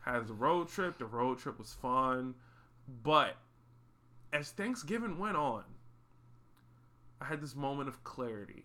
has 0.00 0.28
a 0.30 0.34
road 0.34 0.68
trip 0.68 0.98
the 0.98 1.06
road 1.06 1.38
trip 1.38 1.56
was 1.58 1.72
fun 1.74 2.34
but 3.04 3.36
as 4.32 4.50
thanksgiving 4.50 5.16
went 5.18 5.36
on 5.36 5.62
i 7.20 7.24
had 7.24 7.40
this 7.40 7.54
moment 7.54 7.88
of 7.88 8.02
clarity 8.04 8.64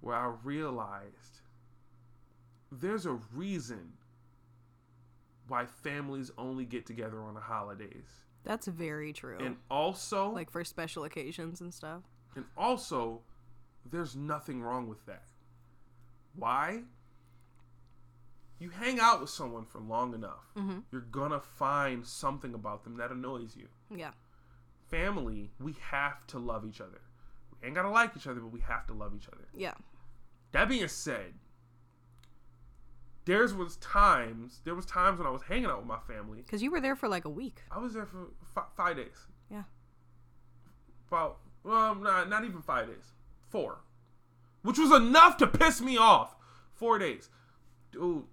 where 0.00 0.14
i 0.16 0.32
realized 0.44 1.40
there's 2.70 3.06
a 3.06 3.18
reason 3.34 3.92
why 5.48 5.64
families 5.64 6.30
only 6.36 6.66
get 6.66 6.84
together 6.84 7.22
on 7.22 7.32
the 7.32 7.40
holidays. 7.40 8.04
That's 8.44 8.66
very 8.66 9.14
true. 9.14 9.38
And 9.40 9.56
also, 9.70 10.28
like 10.28 10.50
for 10.50 10.62
special 10.62 11.04
occasions 11.04 11.62
and 11.62 11.72
stuff. 11.72 12.02
and 12.36 12.44
also, 12.54 13.22
there's 13.90 14.14
nothing 14.14 14.60
wrong 14.60 14.86
with 14.86 15.06
that. 15.06 15.24
Why? 16.34 16.82
You 18.58 18.68
hang 18.68 19.00
out 19.00 19.22
with 19.22 19.30
someone 19.30 19.64
for 19.64 19.80
long 19.80 20.12
enough, 20.12 20.44
Mhm. 20.54 20.82
you're 20.92 21.00
gonna 21.00 21.40
find 21.40 22.06
something 22.06 22.52
about 22.52 22.84
them 22.84 22.98
that 22.98 23.10
annoys 23.10 23.56
you. 23.56 23.68
Yeah. 23.90 24.12
Family, 24.88 25.50
we 25.58 25.72
have 25.74 26.26
to 26.26 26.38
love 26.38 26.66
each 26.66 26.82
other. 26.82 27.00
Ain't 27.62 27.74
gotta 27.74 27.90
like 27.90 28.12
each 28.16 28.26
other, 28.26 28.40
but 28.40 28.52
we 28.52 28.60
have 28.60 28.86
to 28.86 28.92
love 28.92 29.14
each 29.16 29.28
other. 29.28 29.48
Yeah. 29.54 29.74
That 30.52 30.68
being 30.68 30.86
said, 30.88 31.34
there's 33.24 33.52
was 33.52 33.76
times 33.76 34.60
there 34.64 34.74
was 34.74 34.86
times 34.86 35.18
when 35.18 35.26
I 35.26 35.30
was 35.30 35.42
hanging 35.42 35.66
out 35.66 35.78
with 35.78 35.86
my 35.86 35.98
family. 35.98 36.38
Because 36.38 36.62
you 36.62 36.70
were 36.70 36.80
there 36.80 36.96
for 36.96 37.08
like 37.08 37.24
a 37.24 37.30
week. 37.30 37.62
I 37.70 37.78
was 37.78 37.92
there 37.94 38.06
for 38.06 38.28
fi- 38.54 38.68
five 38.76 38.96
days. 38.96 39.26
Yeah. 39.50 39.64
About 41.08 41.38
well, 41.64 41.94
not 41.94 42.28
not 42.30 42.44
even 42.44 42.62
five 42.62 42.86
days, 42.86 43.12
four, 43.50 43.80
which 44.62 44.78
was 44.78 44.92
enough 44.92 45.36
to 45.38 45.46
piss 45.46 45.80
me 45.80 45.96
off. 45.98 46.34
Four 46.72 46.98
days, 46.98 47.28
dude. 47.92 48.24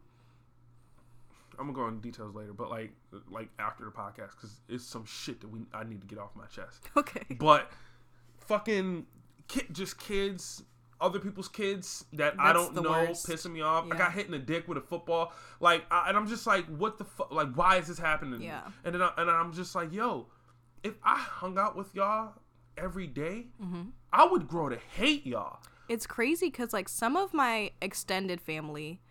I'm 1.57 1.71
gonna 1.71 1.73
go 1.73 1.87
into 1.87 2.01
details 2.01 2.35
later, 2.35 2.53
but 2.53 2.69
like 2.69 2.91
like 3.29 3.49
after 3.59 3.85
the 3.85 3.91
podcast 3.91 4.31
because 4.35 4.61
it's 4.69 4.85
some 4.85 5.05
shit 5.05 5.41
that 5.41 5.47
we 5.49 5.61
I 5.73 5.83
need 5.83 6.01
to 6.01 6.07
get 6.07 6.19
off 6.19 6.35
my 6.35 6.45
chest. 6.45 6.83
Okay. 6.97 7.23
But 7.37 7.71
fucking 8.39 9.05
ki- 9.47 9.67
just 9.71 9.99
kids, 9.99 10.63
other 11.01 11.19
people's 11.19 11.47
kids 11.47 12.05
that 12.13 12.35
I 12.39 12.53
don't 12.53 12.73
know 12.75 12.81
worst. 12.89 13.27
pissing 13.27 13.51
me 13.51 13.61
off. 13.61 13.85
I 13.91 13.97
got 13.97 14.13
hit 14.13 14.25
in 14.25 14.31
the 14.31 14.39
dick 14.39 14.67
with 14.67 14.77
a 14.77 14.81
football, 14.81 15.33
like, 15.59 15.85
I, 15.91 16.07
and 16.09 16.17
I'm 16.17 16.27
just 16.27 16.47
like, 16.47 16.65
what 16.67 16.97
the 16.97 17.03
fuck? 17.05 17.31
Like, 17.31 17.53
why 17.53 17.77
is 17.77 17.87
this 17.87 17.99
happening? 17.99 18.41
Yeah. 18.41 18.61
And 18.83 18.95
then 18.95 19.01
I, 19.01 19.11
and 19.17 19.29
I'm 19.29 19.51
just 19.53 19.75
like, 19.75 19.93
yo, 19.93 20.27
if 20.83 20.93
I 21.03 21.17
hung 21.17 21.57
out 21.57 21.75
with 21.75 21.93
y'all 21.95 22.33
every 22.77 23.07
day, 23.07 23.47
Mm-hmm. 23.63 23.83
I 24.13 24.25
would 24.25 24.47
grow 24.47 24.69
to 24.69 24.77
hate 24.77 25.25
y'all. 25.25 25.59
It's 25.89 26.07
crazy 26.07 26.47
because 26.47 26.71
like 26.73 26.87
some 26.89 27.15
of 27.17 27.33
my 27.33 27.71
extended 27.81 28.39
family, 28.41 29.01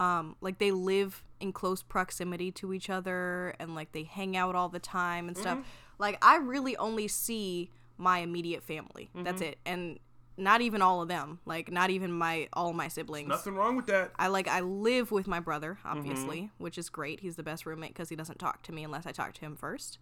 um 0.00 0.36
like 0.40 0.58
they 0.58 0.70
live 0.72 1.22
in 1.40 1.52
close 1.52 1.82
proximity 1.82 2.50
to 2.50 2.72
each 2.72 2.88
other 2.90 3.54
and 3.60 3.74
like 3.74 3.92
they 3.92 4.02
hang 4.04 4.36
out 4.36 4.54
all 4.54 4.68
the 4.68 4.78
time 4.78 5.28
and 5.28 5.36
stuff. 5.36 5.58
Like 5.98 6.18
I 6.24 6.36
really 6.36 6.76
only 6.76 7.06
see 7.08 7.70
my 7.96 8.18
immediate 8.18 8.62
family. 8.62 9.10
That's 9.14 9.40
it. 9.40 9.58
And 9.64 9.98
not 10.36 10.60
even 10.60 10.82
all 10.82 11.00
of 11.00 11.08
them. 11.08 11.38
Like 11.44 11.70
not 11.70 11.90
even 11.90 12.12
my 12.12 12.48
all 12.52 12.72
my 12.72 12.88
siblings. 12.88 13.28
Nothing 13.28 13.54
wrong 13.54 13.76
with 13.76 13.86
that. 13.86 14.12
I 14.18 14.28
like 14.28 14.48
I 14.48 14.60
live 14.60 15.10
with 15.10 15.26
my 15.26 15.40
brother, 15.40 15.78
obviously, 15.84 16.50
which 16.58 16.78
is 16.78 16.88
great. 16.88 17.20
He's 17.20 17.36
the 17.36 17.42
best 17.42 17.66
roommate 17.66 17.90
because 17.90 18.08
he 18.08 18.16
doesn't 18.16 18.38
talk 18.38 18.62
to 18.64 18.72
me 18.72 18.84
unless 18.84 19.06
I 19.06 19.12
talk 19.12 19.34
to 19.34 19.40
him 19.40 19.56
first. 19.56 19.98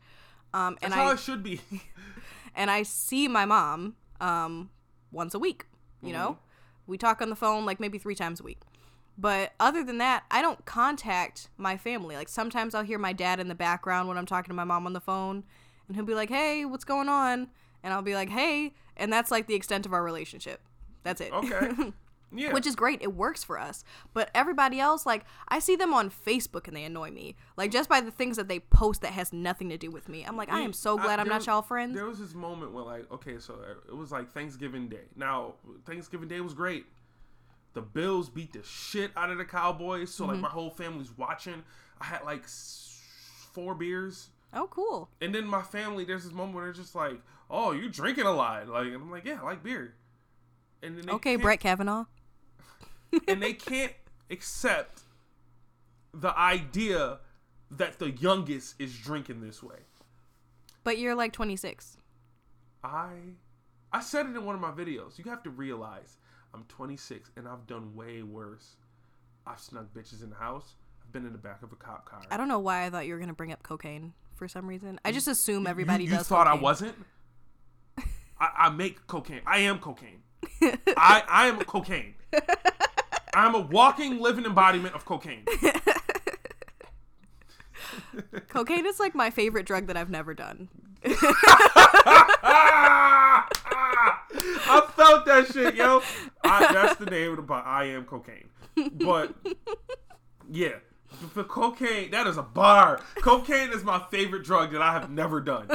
Um, 0.55 0.77
and 0.83 0.93
That's 0.93 1.03
how 1.03 1.09
I 1.09 1.13
it 1.15 1.19
should 1.19 1.43
be. 1.43 1.61
and 2.55 2.71
I 2.71 2.83
see 2.83 3.29
my 3.29 3.45
mom 3.45 3.97
um, 4.21 4.71
once 5.11 5.35
a 5.35 5.39
week. 5.39 5.67
You 6.05 6.13
know, 6.13 6.39
we 6.89 6.99
talk 6.99 7.23
on 7.23 7.31
the 7.31 7.37
phone 7.37 7.65
like 7.65 7.79
maybe 7.79 7.97
three 7.97 8.17
times 8.17 8.41
a 8.41 8.43
week. 8.43 8.59
But 9.17 9.53
other 9.61 9.85
than 9.85 9.99
that, 9.99 10.25
I 10.33 10.43
don't 10.43 10.65
contact 10.65 11.49
my 11.57 11.77
family. 11.77 12.17
Like 12.17 12.29
sometimes 12.29 12.75
I'll 12.75 12.83
hear 12.83 12.99
my 12.99 13.13
dad 13.13 13.39
in 13.39 13.47
the 13.47 13.55
background 13.55 14.09
when 14.09 14.19
I'm 14.19 14.27
talking 14.27 14.51
to 14.51 14.55
my 14.55 14.65
mom 14.65 14.85
on 14.87 14.95
the 14.95 15.01
phone, 15.01 15.45
and 15.87 15.97
he'll 15.97 16.05
be 16.05 16.15
like, 16.15 16.29
"Hey, 16.29 16.65
what's 16.65 16.85
going 16.85 17.09
on?" 17.09 17.51
And 17.83 17.93
I'll 17.93 18.03
be 18.03 18.15
like, 18.15 18.29
"Hey," 18.31 18.75
and 18.97 19.13
that's 19.13 19.31
like 19.31 19.47
the 19.47 19.55
extent 19.55 19.87
of 19.87 19.93
our 19.93 20.03
relationship. 20.03 20.61
That's 21.03 21.21
it. 21.21 21.33
Okay. 21.33 21.93
Yeah. 22.35 22.55
Which 22.55 22.67
is 22.67 22.75
great. 22.75 23.03
It 23.03 23.13
works 23.15 23.45
for 23.45 23.59
us. 23.59 23.85
But 24.15 24.31
everybody 24.35 24.81
else, 24.81 25.05
like, 25.05 25.27
I 25.49 25.59
see 25.59 25.77
them 25.77 25.93
on 25.93 26.09
Facebook 26.09 26.67
and 26.67 26.75
they 26.75 26.85
annoy 26.85 27.11
me. 27.11 27.37
Like, 27.59 27.71
just 27.71 27.91
by 27.91 28.01
the 28.01 28.11
things 28.11 28.39
that 28.39 28.49
they 28.49 28.59
post 28.59 29.03
that 29.03 29.13
has 29.13 29.35
nothing 29.35 29.69
to 29.69 29.77
do 29.77 29.91
with 29.91 30.09
me. 30.09 30.25
I'm 30.25 30.35
like, 30.35 30.51
I 30.51 30.61
am 30.61 30.73
so 30.73 30.97
glad 30.97 31.21
I'm 31.21 31.29
not 31.29 31.41
was- 31.41 31.47
y'all 31.47 31.61
friends. 31.61 31.95
There 31.95 32.07
was 32.07 32.21
this 32.21 32.33
moment 32.33 32.73
where, 32.73 32.85
like, 32.85 33.13
okay, 33.13 33.39
so 33.39 33.59
it 33.87 33.95
was 33.95 34.11
like 34.13 34.33
Thanksgiving 34.33 34.89
Day. 34.89 35.05
Now, 35.15 35.57
Thanksgiving 35.85 36.27
Day 36.27 36.41
was 36.41 36.55
great. 36.55 36.87
The 37.75 37.83
Bills 37.83 38.31
beat 38.31 38.55
the 38.55 38.63
shit 38.63 39.11
out 39.15 39.29
of 39.29 39.37
the 39.37 39.45
Cowboys, 39.45 40.15
so 40.15 40.25
Mm-hmm. 40.25 40.33
like 40.33 40.41
my 40.41 40.49
whole 40.49 40.71
family's 40.71 41.13
watching. 41.19 41.63
I 42.01 42.07
had 42.07 42.25
like 42.25 42.45
four 43.53 43.75
beers, 43.75 44.31
Oh, 44.55 44.69
cool. 44.69 45.11
and 45.21 45.35
then 45.35 45.47
my 45.47 45.61
family. 45.61 46.05
There's 46.07 46.25
this 46.25 46.33
moment 46.33 46.55
where 46.55 46.65
they're 46.65 46.73
just 46.73 46.95
like, 46.95 47.21
"Oh, 47.53 47.73
you 47.73 47.89
drinking 47.89 48.27
a 48.27 48.33
lot?" 48.33 48.69
Like, 48.69 48.87
and 48.87 48.97
I'm 48.97 49.11
like, 49.11 49.25
"Yeah, 49.25 49.39
I 49.41 49.45
like 49.45 49.63
beer." 49.63 49.95
And 50.83 50.99
then 50.99 51.07
they 51.07 51.13
Okay, 51.13 51.37
Brett 51.37 51.61
Kavanaugh. 51.61 52.07
and 53.29 53.41
they 53.41 53.53
can't 53.53 53.93
accept 54.31 55.03
the 56.13 56.37
idea 56.37 57.19
that 57.71 57.99
the 57.99 58.11
youngest 58.11 58.75
is 58.81 58.97
drinking 58.99 59.41
this 59.41 59.63
way. 59.63 59.79
But 60.85 60.99
you're 60.99 61.15
like 61.15 61.33
26. 61.33 61.99
I 62.83 63.11
I 63.93 64.01
said 64.01 64.27
it 64.27 64.37
in 64.37 64.45
one 64.45 64.55
of 64.55 64.61
my 64.61 64.71
videos. 64.73 65.19
You 65.19 65.31
have 65.31 65.43
to 65.45 65.51
realize 65.51 66.17
I'm 66.55 66.65
26 66.69 67.31
and 67.37 67.47
I've 67.47 67.67
done 67.67 67.95
way 67.95 68.23
worse. 68.23 68.77
I've 69.47 69.61
snuck 69.61 69.93
bitches 69.95 70.23
in 70.23 70.31
the 70.31 70.37
house. 70.37 70.75
I've 71.03 71.13
been 71.13 71.27
in 71.27 71.33
the 71.33 71.39
back 71.39 71.63
of 71.63 71.73
a 71.73 71.77
cop 71.77 72.05
car. 72.07 72.23
I 72.31 72.37
don't 72.37 72.49
know 72.49 72.59
why 72.59 72.85
I 72.85 72.91
thought 72.91 73.07
you 73.07 73.13
were 73.13 73.19
going 73.19 73.29
to 73.29 73.35
bring 73.35 73.53
up 73.53 73.63
cocaine 73.63 74.13
for 74.35 74.49
some 74.49 74.67
reason. 74.67 74.99
I 75.05 75.13
just 75.13 75.29
assume 75.29 75.67
everybody 75.67 76.05
you, 76.05 76.11
you 76.11 76.17
does. 76.17 76.29
thought 76.29 76.47
I 76.47 76.55
wasn't? 76.55 76.95
I, 78.43 78.67
I 78.67 78.71
make 78.71 79.07
cocaine. 79.07 79.43
I 79.47 79.61
am 79.61 79.79
cocaine. 79.79 80.23
I 80.97 81.23
I 81.29 81.47
am 81.47 81.61
cocaine. 81.61 82.15
I'm 83.35 83.55
a 83.55 83.61
walking, 83.61 84.19
living 84.21 84.45
embodiment 84.45 84.97
of 84.97 85.05
cocaine. 85.05 85.45
Cocaine 88.49 88.85
is 88.85 88.99
like 88.99 89.15
my 89.15 89.31
favorite 89.31 89.65
drug 89.65 89.87
that 89.87 89.97
I've 89.97 90.11
never 90.11 90.35
done. 90.35 90.69
I 91.05 91.09
felt 94.97 95.25
that 95.27 95.47
shit, 95.53 95.77
yo. 95.77 96.03
I, 96.45 96.73
that's 96.73 96.99
the 96.99 97.07
name 97.07 97.31
of 97.31 97.37
the 97.37 97.43
bar. 97.43 97.65
I 97.65 97.85
am 97.85 98.05
cocaine. 98.05 98.49
But 98.93 99.35
yeah, 100.51 100.79
for 101.33 101.45
cocaine, 101.45 102.11
that 102.11 102.27
is 102.27 102.37
a 102.37 102.43
bar. 102.43 103.01
Cocaine 103.17 103.73
is 103.73 103.85
my 103.85 104.05
favorite 104.11 104.45
drug 104.45 104.73
that 104.73 104.83
I 104.83 104.93
have 104.93 105.11
never 105.11 105.41
done. 105.41 105.71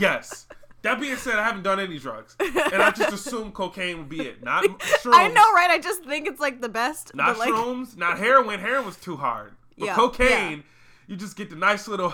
Yes. 0.00 0.46
That 0.82 1.00
being 1.00 1.16
said, 1.16 1.36
I 1.36 1.44
haven't 1.44 1.62
done 1.62 1.78
any 1.78 1.98
drugs, 1.98 2.34
and 2.40 2.82
I 2.82 2.90
just 2.90 3.12
assume 3.26 3.52
cocaine 3.52 3.98
would 3.98 4.08
be 4.08 4.20
it. 4.20 4.42
Not 4.42 4.64
shrooms, 4.64 5.12
I 5.14 5.28
know, 5.28 5.52
right? 5.52 5.70
I 5.70 5.78
just 5.78 6.04
think 6.04 6.26
it's 6.26 6.40
like 6.40 6.60
the 6.60 6.68
best. 6.68 7.14
not 7.14 7.38
but, 7.38 7.50
like, 7.50 7.96
not 7.96 8.18
heroin. 8.18 8.58
Heroin 8.58 8.86
was 8.86 8.96
too 8.96 9.16
hard. 9.16 9.52
But 9.78 9.86
Yeah, 9.86 9.94
cocaine, 9.94 10.64
you 11.06 11.16
just 11.16 11.36
get 11.36 11.50
the 11.50 11.56
nice 11.56 11.86
little. 11.86 12.12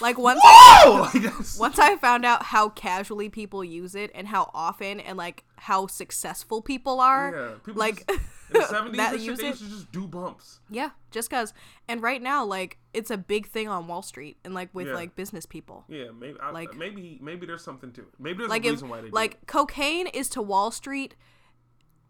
Like 0.00 0.18
once 0.18 0.40
Whoa! 0.42 1.08
Like 1.14 1.24
once 1.58 1.78
I 1.78 1.96
found 1.96 2.24
out 2.24 2.42
how 2.44 2.68
casually 2.68 3.28
people 3.28 3.64
use 3.64 3.94
it 3.94 4.10
and 4.14 4.26
how 4.26 4.50
often 4.52 5.00
and 5.00 5.16
like 5.16 5.44
how 5.56 5.86
successful 5.86 6.62
people 6.62 7.00
are, 7.00 7.34
Yeah, 7.34 7.54
people 7.64 7.80
like 7.80 8.06
just, 8.06 8.20
the 8.54 8.66
seventies 8.68 8.96
that 8.96 9.12
and 9.14 9.22
shit, 9.22 9.36
they 9.38 9.44
it. 9.44 9.48
used 9.50 9.62
to 9.62 9.68
just 9.68 9.92
do 9.92 10.06
bumps. 10.06 10.60
Yeah, 10.70 10.90
just 11.10 11.28
cause. 11.30 11.52
And 11.88 12.02
right 12.02 12.22
now, 12.22 12.44
like 12.44 12.78
it's 12.92 13.10
a 13.10 13.16
big 13.18 13.46
thing 13.48 13.68
on 13.68 13.86
Wall 13.86 14.02
Street 14.02 14.38
and 14.44 14.54
like 14.54 14.70
with 14.72 14.86
Yeah. 14.88 14.94
like 14.94 15.14
business 15.16 15.44
people. 15.46 15.84
Yeah, 15.88 16.06
maybe 16.18 16.38
I, 16.40 16.50
Like- 16.50 16.74
maybe 16.76 17.18
maybe 17.22 17.46
there's 17.46 17.62
something 17.64 17.92
to 17.92 18.00
it. 18.02 18.08
Maybe 18.18 18.38
there's 18.38 18.50
Like 18.50 18.64
a 18.64 18.68
if 18.68 18.72
reason 18.74 18.88
why 18.88 19.00
they 19.02 19.08
do 19.08 19.14
like 19.14 19.34
it. 19.34 19.46
cocaine 19.46 20.06
is 20.08 20.28
to 20.30 20.42
Wall 20.42 20.70
Street 20.70 21.14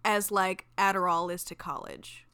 as 0.04 0.30
like 0.30 0.66
Adderall 0.78 1.32
is 1.32 1.42
to 1.44 1.54
college. 1.54 2.26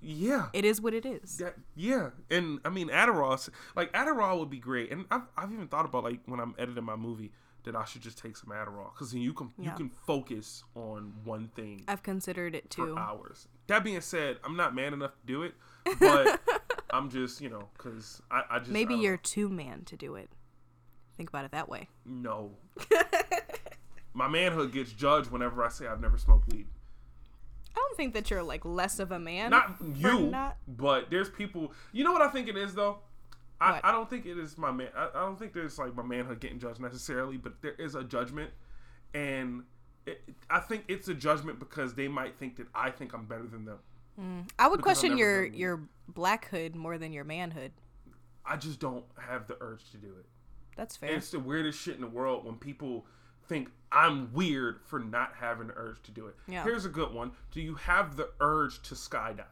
Yeah. 0.00 0.46
It 0.52 0.64
is 0.64 0.80
what 0.80 0.94
it 0.94 1.04
is. 1.04 1.38
That, 1.38 1.56
yeah, 1.74 2.10
and 2.30 2.60
I 2.64 2.68
mean 2.70 2.88
Adderall, 2.88 3.48
like 3.74 3.92
Adderall 3.92 4.38
would 4.38 4.50
be 4.50 4.60
great, 4.60 4.92
and 4.92 5.06
I've, 5.10 5.22
I've 5.36 5.52
even 5.52 5.66
thought 5.66 5.84
about 5.86 6.04
like 6.04 6.20
when 6.26 6.38
I'm 6.38 6.54
editing 6.56 6.84
my 6.84 6.94
movie 6.94 7.32
that 7.64 7.74
I 7.76 7.84
should 7.84 8.02
just 8.02 8.18
take 8.18 8.36
some 8.36 8.50
Adderall 8.50 8.92
because 8.94 9.12
then 9.12 9.20
you 9.20 9.32
can 9.32 9.50
you 9.58 9.70
can 9.72 9.90
focus 10.06 10.64
on 10.74 11.12
one 11.24 11.48
thing 11.54 11.82
I've 11.88 12.02
considered 12.02 12.54
it 12.54 12.64
for 12.74 12.86
too. 12.86 12.96
hours. 12.98 13.48
That 13.66 13.84
being 13.84 14.00
said, 14.00 14.38
I'm 14.44 14.56
not 14.56 14.74
man 14.74 14.94
enough 14.94 15.12
to 15.20 15.26
do 15.26 15.42
it, 15.42 15.54
but 16.00 16.40
I'm 16.90 17.10
just 17.10 17.40
you 17.40 17.50
know 17.50 17.68
because 17.76 18.22
I, 18.30 18.42
I 18.50 18.58
just 18.60 18.70
Maybe 18.70 18.94
don't 18.94 19.02
you're 19.02 19.16
too 19.16 19.48
man 19.48 19.82
to 19.86 19.96
do 19.96 20.14
it. 20.14 20.30
Think 21.16 21.28
about 21.28 21.44
it 21.44 21.50
that 21.52 21.68
way. 21.68 21.88
no. 22.04 22.52
my 24.14 24.28
manhood 24.28 24.72
gets 24.72 24.92
judged 24.92 25.30
whenever 25.30 25.62
I 25.64 25.68
say 25.68 25.86
I've 25.86 26.00
never 26.00 26.18
smoked 26.18 26.52
weed. 26.52 26.66
I 27.76 27.80
don't 27.80 27.96
think 27.96 28.14
that 28.14 28.30
you're 28.30 28.42
like 28.42 28.64
less 28.64 28.98
of 28.98 29.12
a 29.12 29.18
man. 29.18 29.50
not 29.50 29.76
you, 29.94 30.26
not- 30.30 30.56
but 30.66 31.10
there's 31.10 31.28
people. 31.28 31.72
You 31.92 32.04
know 32.04 32.12
what 32.12 32.22
I 32.22 32.28
think 32.28 32.48
it 32.48 32.56
is 32.56 32.74
though. 32.74 32.98
I, 33.60 33.80
I 33.82 33.92
don't 33.92 34.08
think 34.08 34.26
it 34.26 34.38
is 34.38 34.56
my 34.56 34.70
man. 34.70 34.88
I, 34.96 35.08
I 35.14 35.20
don't 35.20 35.38
think 35.38 35.52
there's 35.52 35.78
like 35.78 35.94
my 35.94 36.02
manhood 36.02 36.40
getting 36.40 36.58
judged 36.58 36.80
necessarily, 36.80 37.36
but 37.36 37.60
there 37.62 37.72
is 37.72 37.94
a 37.94 38.04
judgment, 38.04 38.50
and 39.14 39.64
it, 40.06 40.22
I 40.48 40.60
think 40.60 40.84
it's 40.88 41.08
a 41.08 41.14
judgment 41.14 41.58
because 41.58 41.94
they 41.94 42.08
might 42.08 42.38
think 42.38 42.56
that 42.56 42.66
I 42.74 42.90
think 42.90 43.14
I'm 43.14 43.26
better 43.26 43.46
than 43.46 43.64
them. 43.64 43.78
Mm. 44.20 44.48
I 44.58 44.68
would 44.68 44.82
question 44.82 45.18
your 45.18 45.44
your 45.44 45.80
blackhood 46.08 46.74
more 46.74 46.98
than 46.98 47.12
your 47.12 47.24
manhood. 47.24 47.72
I 48.44 48.56
just 48.56 48.80
don't 48.80 49.04
have 49.18 49.46
the 49.46 49.56
urge 49.60 49.90
to 49.90 49.96
do 49.96 50.08
it. 50.18 50.26
That's 50.76 50.96
fair. 50.96 51.10
And 51.10 51.18
it's 51.18 51.30
the 51.30 51.40
weirdest 51.40 51.80
shit 51.80 51.96
in 51.96 52.00
the 52.00 52.06
world 52.06 52.46
when 52.46 52.56
people 52.56 53.04
think 53.48 53.70
I'm 53.90 54.32
weird 54.32 54.80
for 54.84 55.00
not 55.00 55.32
having 55.38 55.68
the 55.68 55.74
urge 55.76 56.02
to 56.04 56.10
do 56.10 56.26
it. 56.26 56.36
Yeah. 56.46 56.62
Here's 56.62 56.84
a 56.84 56.88
good 56.88 57.12
one. 57.12 57.32
Do 57.50 57.60
you 57.60 57.74
have 57.74 58.16
the 58.16 58.30
urge 58.40 58.80
to 58.82 58.94
skydive? 58.94 59.44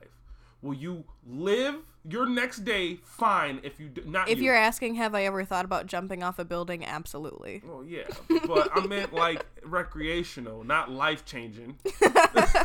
Will 0.66 0.74
you 0.74 1.04
live 1.24 1.76
your 2.08 2.28
next 2.28 2.64
day 2.64 2.98
fine 3.04 3.60
if 3.62 3.78
you 3.78 3.88
do, 3.88 4.02
not 4.04 4.28
if 4.28 4.38
you. 4.38 4.46
you're 4.46 4.56
asking, 4.56 4.96
have 4.96 5.14
I 5.14 5.22
ever 5.24 5.44
thought 5.44 5.64
about 5.64 5.86
jumping 5.86 6.24
off 6.24 6.40
a 6.40 6.44
building? 6.44 6.84
Absolutely. 6.84 7.62
Well, 7.64 7.84
yeah, 7.84 8.02
but 8.48 8.70
I 8.74 8.84
meant 8.84 9.14
like 9.14 9.46
recreational, 9.62 10.64
not 10.64 10.90
life 10.90 11.24
changing. 11.24 11.78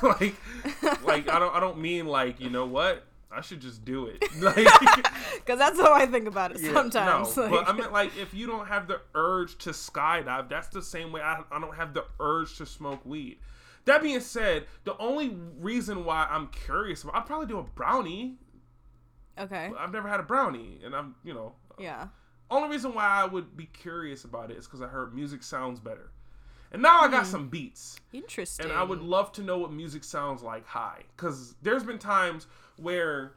like, 0.01 0.33
like 1.03 1.29
I 1.29 1.37
don't, 1.37 1.55
I 1.55 1.59
don't 1.59 1.77
mean 1.77 2.07
like 2.07 2.39
you 2.39 2.49
know 2.49 2.65
what? 2.65 3.03
I 3.31 3.41
should 3.41 3.61
just 3.61 3.85
do 3.85 4.07
it. 4.07 4.23
Like, 4.41 4.55
Because 5.35 5.59
that's 5.59 5.79
how 5.79 5.93
I 5.93 6.05
think 6.05 6.27
about 6.27 6.51
it 6.51 6.59
Yeah, 6.59 6.73
sometimes. 6.73 7.37
No, 7.37 7.43
like- 7.43 7.51
but 7.51 7.69
I 7.69 7.73
meant 7.73 7.93
like 7.93 8.17
if 8.17 8.33
you 8.33 8.47
don't 8.47 8.67
have 8.67 8.87
the 8.87 8.99
urge 9.13 9.57
to 9.59 9.69
skydive, 9.69 10.49
that's 10.49 10.67
the 10.69 10.81
same 10.81 11.11
way 11.11 11.21
I, 11.21 11.43
I 11.51 11.59
don't 11.59 11.75
have 11.75 11.93
the 11.93 12.05
urge 12.19 12.57
to 12.57 12.65
smoke 12.65 13.05
weed. 13.05 13.37
That 13.85 14.01
being 14.01 14.19
said, 14.19 14.65
the 14.83 14.97
only 14.97 15.29
reason 15.59 16.05
why 16.05 16.27
I'm 16.29 16.47
curious, 16.47 17.03
about, 17.03 17.15
I'd 17.15 17.25
probably 17.25 17.47
do 17.47 17.57
a 17.59 17.63
brownie. 17.63 18.37
okay. 19.37 19.71
I've 19.77 19.91
never 19.91 20.07
had 20.07 20.19
a 20.19 20.23
brownie, 20.23 20.79
and 20.83 20.95
I'm 20.95 21.15
you 21.23 21.33
know 21.33 21.55
Yeah. 21.79 22.07
only 22.49 22.69
reason 22.69 22.93
why 22.93 23.05
I 23.05 23.25
would 23.25 23.55
be 23.57 23.65
curious 23.65 24.23
about 24.23 24.51
it 24.51 24.57
is 24.57 24.65
because 24.65 24.81
I 24.81 24.87
heard 24.87 25.13
music 25.15 25.41
sounds 25.43 25.79
better, 25.79 26.11
and 26.71 26.81
now 26.81 26.99
I 27.01 27.07
got 27.07 27.23
Hmm. 27.25 27.31
some 27.31 27.49
beats. 27.49 27.99
Interesting. 28.13 28.65
And 28.65 28.73
I 28.73 28.83
would 28.83 29.01
love 29.01 29.31
to 29.33 29.41
know 29.41 29.57
what 29.57 29.71
music 29.71 30.03
sounds 30.03 30.43
like 30.43 30.65
high, 30.67 31.03
because 31.15 31.55
there's 31.61 31.83
been 31.83 31.99
times 31.99 32.45
where 32.77 33.33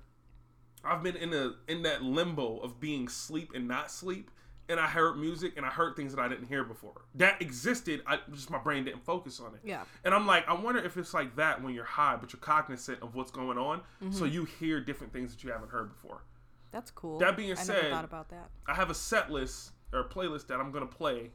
I've 0.84 1.02
been 1.02 1.16
in 1.16 1.32
a 1.32 1.54
in 1.68 1.82
that 1.84 2.02
limbo 2.02 2.58
of 2.58 2.78
being 2.80 3.08
sleep 3.08 3.52
and 3.54 3.66
not 3.66 3.90
sleep, 3.90 4.30
and 4.68 4.80
I 4.80 4.86
heard 4.86 5.16
music 5.16 5.54
and 5.56 5.66
I 5.66 5.68
heard 5.68 5.96
things 5.96 6.14
that 6.14 6.20
I 6.20 6.28
didn't 6.28 6.46
hear 6.46 6.64
before. 6.64 7.02
That 7.14 7.40
existed, 7.40 8.02
I 8.06 8.18
just 8.32 8.50
my 8.50 8.58
brain 8.58 8.84
didn't 8.84 9.04
focus 9.04 9.40
on 9.40 9.54
it. 9.54 9.60
Yeah. 9.64 9.82
And 10.04 10.14
I'm 10.14 10.26
like, 10.26 10.48
I 10.48 10.54
wonder 10.54 10.80
if 10.82 10.96
it's 10.96 11.14
like 11.14 11.36
that 11.36 11.62
when 11.62 11.74
you're 11.74 11.84
high, 11.84 12.16
but 12.16 12.32
you're 12.32 12.40
cognizant 12.40 13.02
of 13.02 13.14
what's 13.14 13.30
going 13.30 13.58
on, 13.58 13.82
so 14.10 14.24
mm-hmm. 14.24 14.34
you 14.34 14.44
hear 14.44 14.80
different 14.80 15.12
things 15.12 15.34
that 15.34 15.44
you 15.44 15.50
haven't 15.50 15.70
heard 15.70 15.90
before. 15.90 16.24
That's 16.72 16.90
cool. 16.90 17.18
That 17.18 17.36
being 17.36 17.52
I 17.52 17.54
said- 17.54 17.76
never 17.76 17.90
thought 17.90 18.04
about 18.04 18.28
that. 18.30 18.50
I 18.66 18.74
have 18.74 18.90
a 18.90 18.94
set 18.94 19.30
list 19.30 19.72
or 19.92 20.00
a 20.00 20.08
playlist 20.08 20.48
that 20.48 20.60
I'm 20.60 20.72
gonna 20.72 20.86
play 20.86 21.30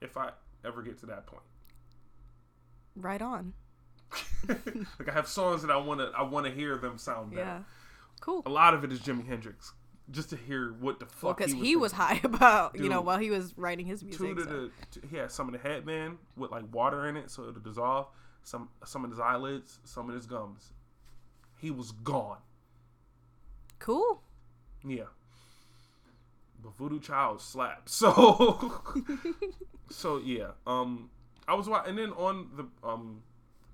if 0.00 0.16
I 0.16 0.30
ever 0.64 0.82
get 0.82 0.98
to 0.98 1.06
that 1.06 1.26
point. 1.26 1.42
Right 2.94 3.22
on. 3.22 3.54
like 4.48 5.08
I 5.08 5.12
have 5.12 5.28
songs 5.28 5.62
that 5.62 5.70
I 5.70 5.76
want 5.76 6.00
to 6.00 6.12
I 6.16 6.22
want 6.22 6.46
to 6.46 6.52
hear 6.52 6.76
them 6.76 6.98
sound 6.98 7.30
better. 7.30 7.42
Yeah. 7.42 7.58
Cool. 8.20 8.42
A 8.46 8.50
lot 8.50 8.74
of 8.74 8.84
it 8.84 8.92
is 8.92 9.00
Jimi 9.00 9.26
Hendrix, 9.26 9.72
just 10.10 10.30
to 10.30 10.36
hear 10.36 10.72
what 10.80 11.00
the 11.00 11.06
fuck. 11.06 11.38
Because 11.38 11.52
he 11.52 11.60
he 11.60 11.76
was 11.76 11.92
high 11.92 12.20
about, 12.24 12.78
you 12.78 12.88
know, 12.88 13.00
while 13.00 13.18
he 13.18 13.30
was 13.30 13.54
writing 13.56 13.86
his 13.86 14.02
music. 14.02 14.36
Two 14.36 14.44
so. 14.44 14.70
the 15.00 15.06
he 15.08 15.16
had 15.16 15.30
some 15.30 15.48
of 15.48 15.52
the 15.60 15.68
headband 15.68 16.18
with 16.36 16.50
like 16.50 16.64
water 16.72 17.08
in 17.08 17.16
it, 17.16 17.30
so 17.30 17.48
it'll 17.48 17.60
dissolve. 17.60 18.08
Some 18.42 18.68
some 18.84 19.04
of 19.04 19.10
his 19.10 19.20
eyelids, 19.20 19.80
some 19.84 20.08
of 20.08 20.14
his 20.14 20.26
gums. 20.26 20.72
He 21.58 21.70
was 21.70 21.92
gone. 21.92 22.38
Cool. 23.78 24.22
Yeah. 24.86 25.04
But 26.62 26.76
Voodoo 26.76 27.00
Child 27.00 27.40
slapped. 27.40 27.90
So 27.90 28.82
So 29.90 30.18
yeah. 30.18 30.50
Um 30.66 31.10
I 31.48 31.54
was 31.54 31.68
watching 31.68 31.90
and 31.90 31.98
then 31.98 32.12
on 32.12 32.48
the 32.56 32.88
um 32.88 33.22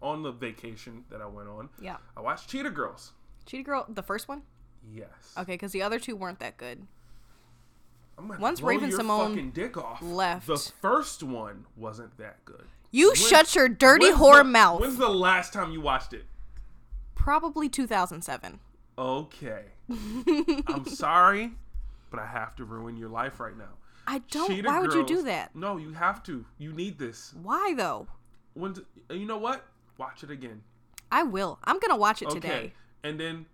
on 0.01 0.23
the 0.23 0.33
vacation 0.33 1.05
that 1.11 1.21
I 1.21 1.27
went 1.27 1.49
on, 1.49 1.69
Yeah. 1.81 1.97
I 2.17 2.21
watched 2.21 2.49
Cheetah 2.49 2.71
Girls. 2.71 3.13
Cheetah 3.47 3.63
Girl, 3.63 3.87
the 3.89 4.03
first 4.03 4.29
one? 4.29 4.43
Yes. 4.91 5.09
Okay, 5.39 5.53
because 5.55 5.73
the 5.73 5.83
other 5.83 5.99
two 5.99 6.17
weren't 6.17 6.39
that 6.41 6.57
good. 6.57 6.87
I'm 8.19 8.29
gonna 8.29 8.41
Once 8.41 8.61
Raven 8.61 8.93
Simone 8.93 9.31
fucking 9.31 9.51
dick 9.53 9.77
off. 9.77 10.03
left. 10.03 10.47
The 10.47 10.59
first 10.59 11.23
one 11.23 11.67
wasn't 11.77 12.17
that 12.19 12.45
good. 12.45 12.65
You 12.91 13.09
When- 13.09 13.17
shut 13.17 13.55
your 13.55 13.69
dirty 13.69 14.11
whore 14.11 14.39
the- 14.39 14.45
mouth. 14.45 14.81
When's 14.81 14.97
the 14.99 15.09
last 15.09 15.53
time 15.53 15.73
you 15.73 15.81
watched 15.81 16.13
it? 16.13 16.27
Probably 17.15 17.69
2007. 17.69 18.61
Okay. 18.99 19.65
I'm 19.89 20.85
sorry, 20.87 21.53
but 22.11 22.21
I 22.21 22.27
have 22.27 22.55
to 22.57 22.65
ruin 22.65 22.97
your 22.97 23.09
life 23.09 23.41
right 23.41 23.57
now. 23.57 23.71
I 24.07 24.19
don't. 24.31 24.49
Cheetah 24.49 24.67
why 24.69 24.81
would 24.81 24.93
you 24.93 25.07
do 25.07 25.23
that? 25.23 25.55
No, 25.55 25.77
you 25.77 25.93
have 25.93 26.23
to. 26.25 26.45
You 26.59 26.73
need 26.73 26.99
this. 26.99 27.33
Why 27.41 27.73
though? 27.77 28.09
When 28.55 28.75
you 29.11 29.25
know 29.25 29.39
what? 29.39 29.65
Watch 29.97 30.23
it 30.25 30.31
again. 30.31 30.63
I 31.11 31.23
will. 31.23 31.59
I'm 31.65 31.79
gonna 31.79 31.97
watch 31.97 32.21
it 32.21 32.29
Okay. 32.29 32.41
today, 32.41 32.73
And 33.05 33.19
then 33.19 33.47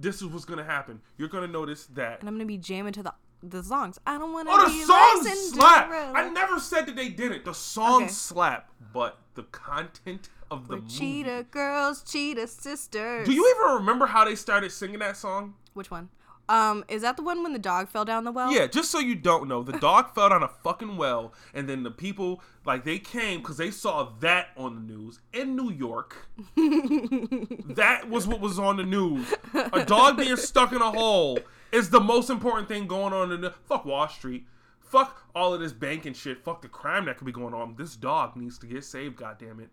this 0.00 0.16
is 0.22 0.28
what's 0.28 0.44
gonna 0.44 0.64
happen. 0.64 1.00
You're 1.16 1.28
gonna 1.28 1.46
notice 1.48 1.86
that. 1.94 2.20
and 2.20 2.28
I'm 2.28 2.34
gonna 2.36 2.44
be 2.46 2.58
jamming 2.58 2.92
to 2.94 3.02
the 3.02 3.14
the 3.42 3.62
songs. 3.62 4.00
I 4.04 4.18
don't 4.18 4.32
want 4.32 4.48
to 4.48 4.54
Oh, 4.54 4.64
the 4.68 4.84
songs 4.84 5.50
slap! 5.52 5.90
I 5.92 6.28
never 6.28 6.58
said 6.58 6.86
that 6.86 6.96
they 6.96 7.08
didn't. 7.08 7.44
The 7.44 7.54
songs 7.54 8.02
Okay. 8.04 8.12
slap, 8.12 8.70
but 8.92 9.18
the 9.34 9.44
content 9.44 10.28
of 10.50 10.66
the 10.66 10.76
We're 10.76 10.80
movie. 10.82 10.94
cheetah 10.98 11.46
girls, 11.50 12.02
cheetah 12.02 12.48
sisters. 12.48 13.26
Do 13.28 13.32
you 13.32 13.48
even 13.56 13.76
remember 13.76 14.06
how 14.06 14.24
they 14.24 14.34
started 14.34 14.72
singing 14.72 14.98
that 14.98 15.16
song? 15.16 15.54
Which 15.74 15.88
one? 15.90 16.08
Um, 16.48 16.84
is 16.88 17.02
that 17.02 17.16
the 17.16 17.22
one 17.22 17.42
when 17.42 17.52
the 17.52 17.58
dog 17.58 17.88
fell 17.88 18.04
down 18.04 18.24
the 18.24 18.32
well? 18.32 18.50
Yeah, 18.52 18.66
just 18.66 18.90
so 18.90 18.98
you 18.98 19.14
don't 19.14 19.48
know, 19.48 19.62
the 19.62 19.78
dog 19.78 20.10
fell 20.14 20.30
down 20.30 20.42
a 20.42 20.48
fucking 20.48 20.96
well, 20.96 21.32
and 21.52 21.68
then 21.68 21.82
the 21.82 21.90
people 21.90 22.42
like 22.64 22.84
they 22.84 22.98
came 22.98 23.40
because 23.40 23.58
they 23.58 23.70
saw 23.70 24.10
that 24.20 24.48
on 24.56 24.74
the 24.74 24.94
news 24.94 25.20
in 25.32 25.56
New 25.56 25.70
York. 25.70 26.28
that 26.56 28.08
was 28.08 28.26
what 28.26 28.40
was 28.40 28.58
on 28.58 28.78
the 28.78 28.84
news. 28.84 29.26
A 29.72 29.84
dog 29.84 30.16
being 30.16 30.36
stuck 30.36 30.72
in 30.72 30.80
a 30.80 30.90
hole 30.90 31.38
is 31.70 31.90
the 31.90 32.00
most 32.00 32.30
important 32.30 32.68
thing 32.68 32.86
going 32.86 33.12
on 33.12 33.30
in 33.30 33.42
the 33.42 33.50
fuck 33.50 33.84
Wall 33.84 34.08
Street. 34.08 34.46
Fuck 34.80 35.28
all 35.34 35.52
of 35.52 35.60
this 35.60 35.74
banking 35.74 36.14
shit. 36.14 36.42
Fuck 36.42 36.62
the 36.62 36.68
crime 36.68 37.04
that 37.04 37.18
could 37.18 37.26
be 37.26 37.32
going 37.32 37.52
on. 37.52 37.76
This 37.76 37.94
dog 37.94 38.36
needs 38.36 38.58
to 38.58 38.66
get 38.66 38.84
saved. 38.84 39.16
God 39.16 39.36
damn 39.38 39.60
it. 39.60 39.68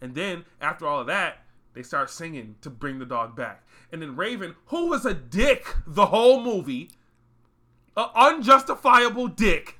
And 0.00 0.14
then 0.14 0.44
after 0.60 0.86
all 0.86 1.00
of 1.00 1.06
that, 1.06 1.45
they 1.76 1.82
start 1.82 2.10
singing 2.10 2.56
to 2.62 2.70
bring 2.70 2.98
the 2.98 3.04
dog 3.06 3.36
back. 3.36 3.64
And 3.92 4.02
then 4.02 4.16
Raven, 4.16 4.56
who 4.66 4.86
was 4.88 5.04
a 5.04 5.14
dick 5.14 5.76
the 5.86 6.06
whole 6.06 6.42
movie, 6.42 6.90
an 7.96 8.08
unjustifiable 8.14 9.28
dick. 9.28 9.78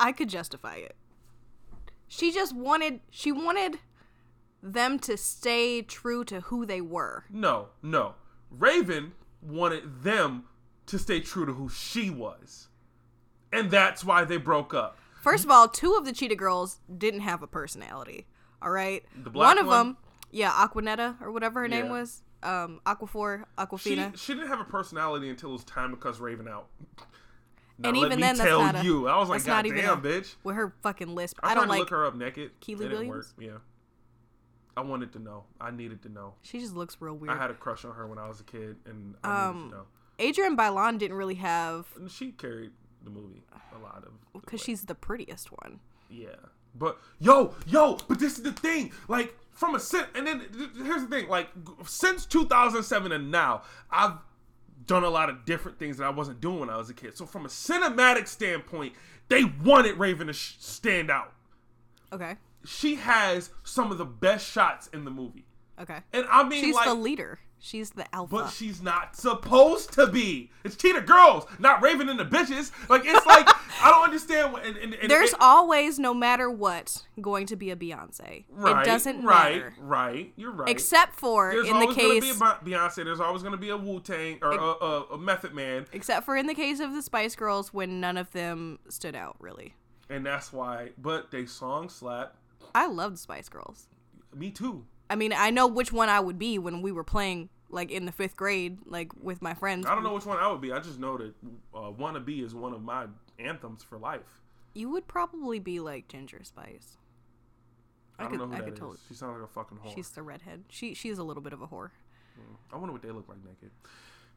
I 0.00 0.12
could 0.12 0.30
justify 0.30 0.76
it. 0.76 0.96
She 2.08 2.32
just 2.32 2.56
wanted. 2.56 3.00
She 3.10 3.30
wanted 3.30 3.78
them 4.62 4.98
to 5.00 5.16
stay 5.16 5.82
true 5.82 6.24
to 6.24 6.40
who 6.40 6.66
they 6.66 6.80
were. 6.80 7.24
No, 7.30 7.68
no. 7.82 8.14
Raven 8.50 9.12
wanted 9.42 10.02
them 10.02 10.44
to 10.86 10.98
stay 10.98 11.20
true 11.20 11.46
to 11.46 11.52
who 11.52 11.68
she 11.68 12.10
was. 12.10 12.68
And 13.52 13.70
that's 13.70 14.04
why 14.04 14.24
they 14.24 14.38
broke 14.38 14.74
up. 14.74 14.98
First 15.20 15.44
of 15.44 15.50
all, 15.50 15.68
two 15.68 15.94
of 15.94 16.04
the 16.04 16.12
cheetah 16.12 16.34
girls 16.36 16.80
didn't 16.96 17.20
have 17.20 17.42
a 17.42 17.46
personality. 17.46 18.26
All 18.62 18.70
right. 18.70 19.04
The 19.22 19.30
black 19.30 19.48
one 19.48 19.58
of 19.58 19.66
one? 19.66 19.86
them, 19.86 19.96
yeah, 20.30 20.50
Aquanetta 20.50 21.20
or 21.20 21.32
whatever 21.32 21.60
her 21.60 21.68
name 21.68 21.88
was, 21.88 22.22
um, 22.42 22.80
Aquafor, 22.86 23.44
Aquafina. 23.58 24.16
she 24.16 24.34
didn't 24.34 24.48
have 24.48 24.60
a 24.60 24.64
personality 24.64 25.28
until 25.28 25.50
it 25.50 25.52
was 25.54 25.64
time 25.64 25.90
to 25.90 25.96
cuss 25.96 26.18
Raven 26.20 26.48
out. 26.48 26.68
Now, 27.78 27.88
And 27.88 27.98
let 27.98 28.06
even 28.08 28.18
me 28.20 28.22
then, 28.26 28.36
that's 28.36 28.48
tell 28.48 28.60
not 28.62 28.84
you. 28.84 29.08
I 29.08 29.18
was 29.18 29.28
like, 29.30 29.44
God 29.44 29.52
not 29.54 29.66
even 29.66 29.78
damn, 29.78 29.98
a- 29.98 30.02
bitch. 30.02 30.34
with 30.44 30.54
her 30.56 30.74
fucking 30.82 31.14
lisp. 31.14 31.38
I, 31.42 31.50
I, 31.50 31.54
tried 31.54 31.54
don't 31.54 31.64
to 31.64 31.70
like. 31.70 31.78
look 31.80 31.90
her 31.90 32.04
up 32.06 32.14
naked. 32.14 32.50
Keely 32.60 32.86
it 32.86 32.88
didn't 32.90 33.08
Williams? 33.08 33.34
work. 33.38 33.44
Yeah. 33.46 33.58
I 34.76 34.82
wanted 34.82 35.12
to 35.14 35.18
know. 35.18 35.44
I 35.60 35.70
needed 35.70 36.02
to 36.02 36.08
know. 36.10 36.34
She 36.42 36.60
just 36.60 36.74
looks 36.74 36.96
real 37.00 37.14
weird. 37.16 37.34
I 37.34 37.38
had 37.40 37.50
a 37.50 37.54
crush 37.54 37.84
on 37.84 37.94
her 37.94 38.06
when 38.06 38.18
I 38.18 38.28
was 38.28 38.40
a 38.40 38.44
kid, 38.44 38.76
and 38.86 39.14
I 39.24 39.46
Um, 39.48 39.56
needed 39.56 39.70
to 39.70 39.76
know. 39.76 39.84
Adrienne 40.28 40.56
Bailon 40.56 40.98
didn't 40.98 41.16
really 41.16 41.34
have 41.36 41.86
she 42.08 42.32
carried 42.32 42.72
the 43.02 43.10
movie 43.10 43.42
a 43.74 43.78
lot 43.82 44.04
of. 44.06 44.12
because 44.42 44.60
she's 44.62 44.82
the 44.82 44.94
prettiest 44.94 45.48
one. 45.50 45.80
Yeah. 46.10 46.28
But 46.74 46.98
yo, 47.18 47.54
yo, 47.66 47.98
but 48.08 48.18
this 48.18 48.36
is 48.38 48.42
the 48.42 48.52
thing. 48.52 48.92
Like 49.08 49.34
from 49.50 49.74
a 49.74 49.80
and 50.14 50.26
then 50.26 50.38
th- 50.40 50.52
th- 50.52 50.70
here's 50.84 51.02
the 51.02 51.08
thing. 51.08 51.28
Like 51.28 51.48
since 51.86 52.24
2007 52.26 53.12
and 53.12 53.30
now, 53.30 53.62
I've 53.90 54.14
done 54.86 55.04
a 55.04 55.10
lot 55.10 55.28
of 55.30 55.44
different 55.44 55.78
things 55.78 55.98
that 55.98 56.04
I 56.04 56.10
wasn't 56.10 56.40
doing 56.40 56.60
when 56.60 56.70
I 56.70 56.76
was 56.76 56.90
a 56.90 56.94
kid. 56.94 57.16
So 57.16 57.26
from 57.26 57.44
a 57.44 57.48
cinematic 57.48 58.26
standpoint, 58.28 58.94
they 59.28 59.44
wanted 59.44 59.98
Raven 59.98 60.28
to 60.28 60.32
sh- 60.32 60.56
stand 60.58 61.10
out. 61.10 61.32
Okay. 62.12 62.36
She 62.64 62.96
has 62.96 63.50
some 63.62 63.90
of 63.92 63.98
the 63.98 64.04
best 64.04 64.46
shots 64.50 64.88
in 64.88 65.04
the 65.04 65.10
movie, 65.10 65.46
Okay. 65.80 65.98
and 66.12 66.26
I 66.30 66.42
mean 66.46 66.62
She's 66.64 66.74
like. 66.74 66.86
the 66.86 66.94
leader. 66.94 67.38
She's 67.62 67.90
the 67.90 68.12
alpha. 68.14 68.34
but 68.34 68.48
she's 68.48 68.80
not 68.80 69.14
supposed 69.14 69.92
to 69.92 70.06
be. 70.06 70.50
It's 70.64 70.76
Cheetah 70.76 71.02
Girls, 71.02 71.44
not 71.58 71.82
Raven 71.82 72.08
and 72.08 72.18
the 72.18 72.24
bitches. 72.24 72.70
Like 72.88 73.02
it's 73.04 73.26
like 73.26 73.46
I 73.82 73.90
don't 73.90 74.02
understand. 74.02 74.52
What, 74.52 74.64
and, 74.64 74.78
and, 74.78 74.94
and 74.94 75.10
There's 75.10 75.34
always, 75.38 75.98
no 75.98 76.14
matter 76.14 76.50
what, 76.50 77.06
going 77.20 77.46
to 77.46 77.56
be 77.56 77.70
a 77.70 77.76
Beyonce. 77.76 78.44
right, 78.50 78.82
it 78.82 78.84
doesn't 78.86 79.22
right, 79.22 79.56
matter. 79.56 79.74
Right, 79.78 80.32
you're 80.36 80.52
right. 80.52 80.70
Except 80.70 81.14
for 81.14 81.52
There's 81.52 81.68
in 81.68 81.78
the 81.80 81.94
case 81.94 82.24
be 82.24 82.40
Beyonce. 82.40 83.04
There's 83.04 83.20
always 83.20 83.42
gonna 83.42 83.56
be 83.58 83.68
a 83.68 83.76
Wu 83.76 84.00
Tang 84.00 84.38
or 84.40 84.52
a, 84.52 84.56
a, 84.58 85.02
a 85.12 85.18
Method 85.18 85.52
Man, 85.54 85.86
except 85.92 86.24
for 86.24 86.36
in 86.36 86.46
the 86.46 86.54
case 86.54 86.80
of 86.80 86.94
the 86.94 87.02
Spice 87.02 87.36
Girls 87.36 87.74
when 87.74 88.00
none 88.00 88.16
of 88.16 88.30
them 88.32 88.78
stood 88.88 89.14
out 89.14 89.36
really. 89.38 89.74
and 90.08 90.24
that's 90.24 90.50
why. 90.52 90.90
But 90.96 91.30
they 91.30 91.44
song 91.44 91.90
slap. 91.90 92.36
I 92.74 92.86
love 92.86 93.12
the 93.12 93.18
Spice 93.18 93.48
Girls. 93.48 93.86
Me 94.34 94.50
too. 94.50 94.86
I 95.10 95.16
mean, 95.16 95.32
I 95.32 95.50
know 95.50 95.66
which 95.66 95.92
one 95.92 96.08
I 96.08 96.20
would 96.20 96.38
be 96.38 96.58
when 96.58 96.80
we 96.80 96.92
were 96.92 97.04
playing 97.04 97.50
like 97.68 97.90
in 97.90 98.06
the 98.06 98.12
5th 98.12 98.36
grade 98.36 98.78
like 98.86 99.10
with 99.20 99.42
my 99.42 99.54
friends. 99.54 99.86
I 99.86 99.94
don't 99.94 100.04
know 100.04 100.14
which 100.14 100.24
one 100.24 100.38
I 100.38 100.50
would 100.50 100.60
be. 100.60 100.72
I 100.72 100.78
just 100.78 100.98
know 100.98 101.18
that 101.18 101.34
uh, 101.74 101.90
"Wanna 101.90 102.20
Be" 102.20 102.40
is 102.40 102.54
one 102.54 102.72
of 102.72 102.82
my 102.82 103.06
anthems 103.38 103.82
for 103.82 103.98
life. 103.98 104.40
You 104.72 104.88
would 104.90 105.08
probably 105.08 105.58
be 105.58 105.80
like 105.80 106.08
Ginger 106.08 106.42
Spice. 106.44 106.96
I, 108.18 108.22
I 108.22 108.24
don't 108.24 108.30
could 108.30 108.40
know 108.40 108.46
who 108.46 108.52
I 108.54 108.58
that 108.58 108.64
could 108.64 108.74
is. 108.74 108.78
totally 108.78 108.98
She 109.08 109.14
sounds 109.14 109.40
like 109.40 109.50
a 109.50 109.52
fucking 109.52 109.78
whore. 109.78 109.94
She's 109.94 110.10
the 110.10 110.22
redhead. 110.22 110.64
She 110.68 110.94
she's 110.94 111.18
a 111.18 111.24
little 111.24 111.42
bit 111.42 111.52
of 111.52 111.60
a 111.60 111.66
whore. 111.66 111.90
I 112.72 112.76
wonder 112.76 112.92
what 112.92 113.02
they 113.02 113.10
look 113.10 113.28
like 113.28 113.38
naked. 113.44 113.70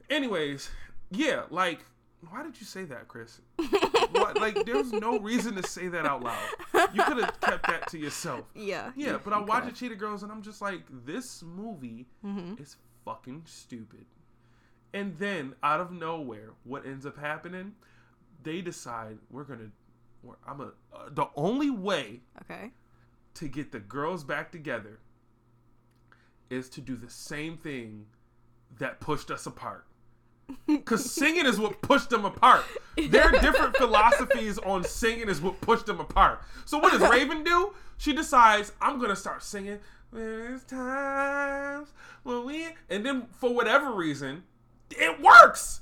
Anyways, 0.09 0.69
yeah, 1.11 1.43
like, 1.49 1.85
why 2.29 2.43
did 2.43 2.59
you 2.59 2.65
say 2.65 2.83
that, 2.85 3.07
Chris? 3.07 3.41
what, 4.11 4.39
like, 4.39 4.65
there's 4.65 4.91
no 4.91 5.19
reason 5.19 5.55
to 5.55 5.67
say 5.67 5.87
that 5.89 6.05
out 6.05 6.23
loud. 6.23 6.37
You 6.93 7.03
could 7.03 7.17
have 7.23 7.39
kept 7.41 7.67
that 7.67 7.87
to 7.89 7.97
yourself. 7.97 8.45
Yeah. 8.55 8.91
Yeah, 8.95 9.17
but 9.23 9.33
I 9.33 9.39
you 9.39 9.45
watch 9.45 9.65
the 9.65 9.71
Cheetah 9.71 9.95
Girls 9.95 10.23
and 10.23 10.31
I'm 10.31 10.41
just 10.41 10.61
like, 10.61 10.81
this 11.05 11.43
movie 11.43 12.07
Mhm. 12.25 12.59
is 12.59 12.77
fucking 13.05 13.43
stupid. 13.45 14.05
And 14.93 15.17
then 15.17 15.55
out 15.63 15.79
of 15.81 15.91
nowhere, 15.91 16.51
what 16.63 16.85
ends 16.85 17.05
up 17.05 17.17
happening? 17.17 17.73
They 18.43 18.61
decide 18.61 19.17
we're 19.31 19.43
gonna. 19.45 19.71
We're, 20.21 20.35
I'm 20.47 20.61
a. 20.61 20.65
Uh, 20.93 21.09
the 21.09 21.27
only 21.35 21.69
way 21.71 22.21
Okay. 22.41 22.71
to 23.35 23.47
get 23.47 23.71
the 23.71 23.79
girls 23.79 24.23
back 24.23 24.51
together 24.51 24.99
is 26.49 26.69
to 26.69 26.81
do 26.81 26.95
the 26.95 27.09
same 27.09 27.57
thing 27.57 28.05
that 28.77 28.99
pushed 28.99 29.31
us 29.31 29.45
apart. 29.47 29.85
Because 30.67 31.11
singing 31.11 31.45
is 31.45 31.59
what 31.59 31.81
pushed 31.81 32.09
them 32.09 32.25
apart. 32.25 32.63
Their 32.97 33.31
different 33.31 33.75
philosophies 33.77 34.57
on 34.59 34.83
singing 34.83 35.29
is 35.29 35.41
what 35.41 35.59
pushed 35.61 35.85
them 35.85 35.99
apart. 35.99 36.41
So 36.65 36.77
what 36.77 36.91
does 36.91 37.01
Raven 37.09 37.43
do? 37.43 37.73
She 37.97 38.13
decides, 38.13 38.71
I'm 38.81 38.97
going 38.97 39.09
to 39.09 39.15
start 39.15 39.43
singing. 39.43 39.79
There's 40.11 40.63
times 40.63 41.89
when 42.23 42.45
we. 42.45 42.67
And 42.89 43.05
then 43.05 43.27
for 43.31 43.53
whatever 43.53 43.91
reason, 43.93 44.43
it 44.91 45.21
works. 45.21 45.81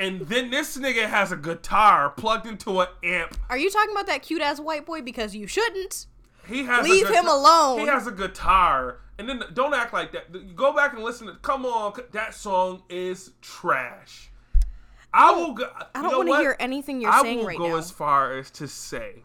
and 0.00 0.20
then 0.22 0.50
this 0.50 0.76
nigga 0.76 1.08
has 1.08 1.32
a 1.32 1.36
guitar 1.36 2.10
plugged 2.10 2.46
into 2.46 2.80
an 2.80 2.88
amp 3.02 3.36
Are 3.48 3.56
you 3.56 3.70
talking 3.70 3.92
about 3.92 4.06
that 4.06 4.22
cute 4.22 4.42
ass 4.42 4.60
white 4.60 4.84
boy 4.84 5.00
because 5.00 5.34
you 5.34 5.46
shouldn't? 5.46 6.06
He 6.46 6.64
has 6.64 6.86
a 6.86 6.88
Leave 6.88 7.08
him 7.08 7.26
alone. 7.26 7.80
He 7.80 7.86
has 7.86 8.06
a 8.06 8.12
guitar, 8.12 8.98
and 9.18 9.28
then 9.28 9.42
don't 9.52 9.74
act 9.74 9.92
like 9.92 10.12
that. 10.12 10.54
Go 10.56 10.72
back 10.72 10.94
and 10.94 11.02
listen 11.02 11.26
to. 11.28 11.34
Come 11.36 11.64
on, 11.66 11.92
that 12.12 12.34
song 12.34 12.82
is 12.88 13.32
trash. 13.40 14.30
I 15.12 15.30
will. 15.32 15.52
Go, 15.54 15.68
I 15.94 16.02
don't 16.02 16.16
want 16.16 16.28
to 16.28 16.36
hear 16.38 16.56
anything 16.58 17.00
you're 17.00 17.10
I 17.12 17.22
saying 17.22 17.44
right 17.44 17.58
now. 17.58 17.64
I 17.64 17.68
will 17.68 17.74
go 17.74 17.78
as 17.78 17.90
far 17.90 18.36
as 18.36 18.50
to 18.52 18.66
say 18.66 19.22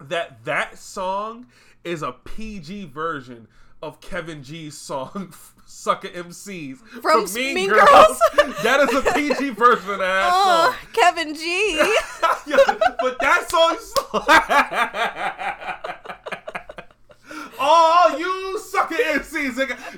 that 0.00 0.44
that 0.44 0.76
song 0.78 1.46
is 1.84 2.02
a 2.02 2.12
PG 2.12 2.86
version 2.86 3.46
of 3.82 4.00
Kevin 4.00 4.42
G's 4.42 4.76
song 4.76 5.32
"Sucker 5.66 6.08
MCs" 6.08 6.78
From 7.00 7.24
Mean, 7.32 7.54
Mean 7.54 7.70
Girls. 7.70 7.88
Girls? 7.88 8.20
that 8.64 8.80
is 8.80 8.94
a 8.94 9.02
PG 9.12 9.50
version 9.54 9.90
of 9.92 9.98
that 10.00 10.30
Oh, 10.32 10.76
song. 10.76 10.88
Kevin 10.92 11.34
G. 11.34 11.76
Yeah, 12.46 12.56
but 13.00 13.18
that 13.20 13.48
song. 13.48 13.76
oh, 17.58 18.16
you 18.18 18.58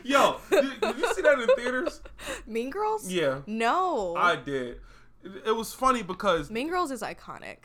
Yo, 0.05 0.41
did, 0.51 0.81
did 0.81 0.99
you 0.99 1.15
see 1.15 1.23
that 1.23 1.39
in 1.41 1.49
theaters? 1.57 2.01
mean 2.47 2.71
Girls? 2.71 3.11
Yeah, 3.11 3.41
No. 3.47 4.15
I 4.17 4.37
did. 4.37 4.81
It, 5.23 5.33
it 5.47 5.57
was 5.57 5.73
funny 5.73 6.03
because 6.03 6.51
mean 6.51 6.69
Girls 6.69 6.91
is 6.91 7.03
iconic. 7.03 7.59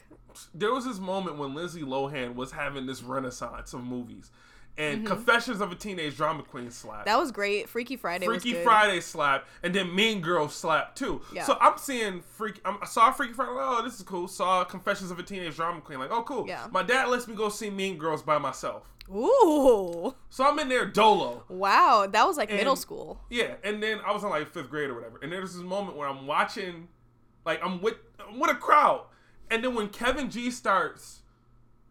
there 0.53 0.73
was 0.73 0.85
this 0.85 0.99
moment 0.99 1.37
when 1.37 1.53
Lindsay 1.53 1.81
Lohan 1.81 2.35
was 2.35 2.51
having 2.51 2.85
this 2.85 3.03
renaissance 3.03 3.73
of 3.73 3.83
movies, 3.83 4.31
and 4.77 4.99
Mm-hmm. 4.99 5.07
Confessions 5.07 5.59
of 5.59 5.73
a 5.73 5.75
Teenage 5.75 6.15
Drama 6.15 6.41
Queen 6.43 6.71
slap. 6.71 7.03
That 7.03 7.17
was 7.19 7.31
great. 7.33 7.67
Freaky 7.67 7.97
Friday 7.97 8.25
Freaky. 8.25 8.53
Friday 8.63 9.01
slap, 9.01 9.45
and 9.61 9.75
then 9.75 9.93
Mean 9.93 10.21
Girls 10.21 10.55
slap 10.55 10.95
too. 10.95 11.21
Yeah. 11.33 11.43
So 11.43 11.57
I'm 11.59 11.77
seeing 11.77 12.21
Freak. 12.21 12.61
I'm, 12.63 12.77
I 12.81 12.85
saw 12.85 13.11
Freaky 13.11 13.33
Friday. 13.33 13.51
Like, 13.51 13.65
oh, 13.79 13.83
this 13.83 13.95
is 13.97 14.03
cool. 14.03 14.29
Saw 14.29 14.63
Confessions 14.63 15.11
of 15.11 15.19
a 15.19 15.23
Teenage 15.23 15.57
Drama 15.57 15.81
Queen. 15.81 15.99
Like, 15.99 16.11
oh, 16.11 16.23
cool. 16.23 16.47
Yeah. 16.47 16.67
My 16.71 16.83
dad 16.83 17.09
lets 17.09 17.27
me 17.27 17.35
go 17.35 17.49
see 17.49 17.69
Mean 17.69 17.97
Girls 17.97 18.21
by 18.21 18.37
myself. 18.37 18.89
Ooh. 19.13 20.15
So 20.29 20.45
I'm 20.47 20.59
in 20.59 20.69
there 20.69 20.85
dolo. 20.85 21.43
Wow. 21.49 22.07
That 22.11 22.25
was 22.27 22.37
like 22.37 22.49
middle 22.49 22.75
school. 22.75 23.21
Yeah, 23.29 23.55
and 23.63 23.81
then 23.81 23.99
I 24.05 24.11
was 24.11 24.23
in 24.23 24.29
like 24.29 24.51
fifth 24.53 24.69
grade 24.69 24.89
or 24.89 24.95
whatever, 24.95 25.19
and 25.21 25.31
there's 25.31 25.53
this 25.53 25.63
moment 25.63 25.97
where 25.97 26.07
I'm 26.07 26.27
watching, 26.27 26.87
like 27.45 27.59
I'm 27.63 27.81
with 27.81 27.95
I'm 28.27 28.39
with 28.39 28.51
a 28.51 28.55
crowd, 28.55 29.05
and 29.49 29.63
then 29.63 29.73
when 29.75 29.89
Kevin 29.89 30.29
G 30.29 30.51
starts 30.51 31.21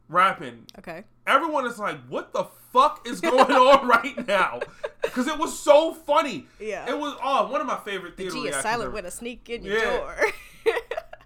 rapping, 0.08 0.66
Okay. 0.78 1.04
everyone 1.26 1.66
is 1.66 1.78
like, 1.78 1.98
"What 2.08 2.32
the 2.32 2.44
fuck 2.72 3.06
is 3.06 3.20
going 3.20 3.38
on 3.52 3.86
right 3.88 4.26
now?" 4.26 4.60
Because 5.02 5.26
it 5.26 5.38
was 5.38 5.58
so 5.58 5.92
funny. 5.94 6.46
Yeah. 6.60 6.88
It 6.88 6.98
was 6.98 7.16
oh 7.22 7.50
one 7.50 7.60
of 7.60 7.66
my 7.66 7.78
favorite 7.78 8.16
theater 8.16 8.32
G 8.34 8.48
is 8.48 8.56
silent 8.56 8.82
ever. 8.86 8.90
when 8.92 9.06
a 9.06 9.10
sneak 9.10 9.48
in 9.50 9.62
your 9.64 9.76
Yeah. 9.78 9.96
door. 9.98 10.16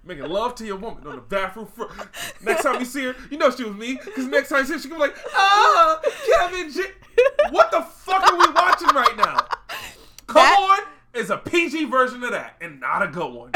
Making 0.05 0.25
love 0.31 0.55
to 0.57 0.67
your 0.67 0.77
woman 0.77 1.07
on 1.07 1.15
the 1.17 1.23
bathroom 1.23 1.67
floor. 1.67 1.91
Next 2.43 2.65
time 2.65 2.81
you 2.81 2.85
see 2.85 3.05
her, 3.05 3.17
you 3.31 3.39
know 3.39 3.51
she 3.51 3.63
was 3.65 3.77
me. 3.77 3.99
Because 4.05 4.27
next 4.27 4.49
time 4.49 4.61
you 4.61 4.65
see 4.67 4.73
her, 4.75 4.79
she 4.81 4.89
can 4.89 4.97
be 4.97 5.01
like, 5.03 5.17
ah, 5.35 6.01
Kevin 6.27 6.71
G. 6.73 6.83
What 7.51 7.71
the 7.71 7.83
fuck 7.83 8.23
are 8.33 8.37
we 8.37 8.53
watching 8.53 8.89
right 8.89 9.17
now? 9.17 9.37
Come 10.27 10.35
That- 10.43 10.59
on 10.81 11.21
is 11.21 11.31
a 11.31 11.37
PG 11.37 11.85
version 11.85 12.23
of 12.25 12.31
that 12.33 12.57
and 12.61 12.81
not 12.81 13.03
a 13.03 13.09
good 13.09 13.33
one. 13.33 13.53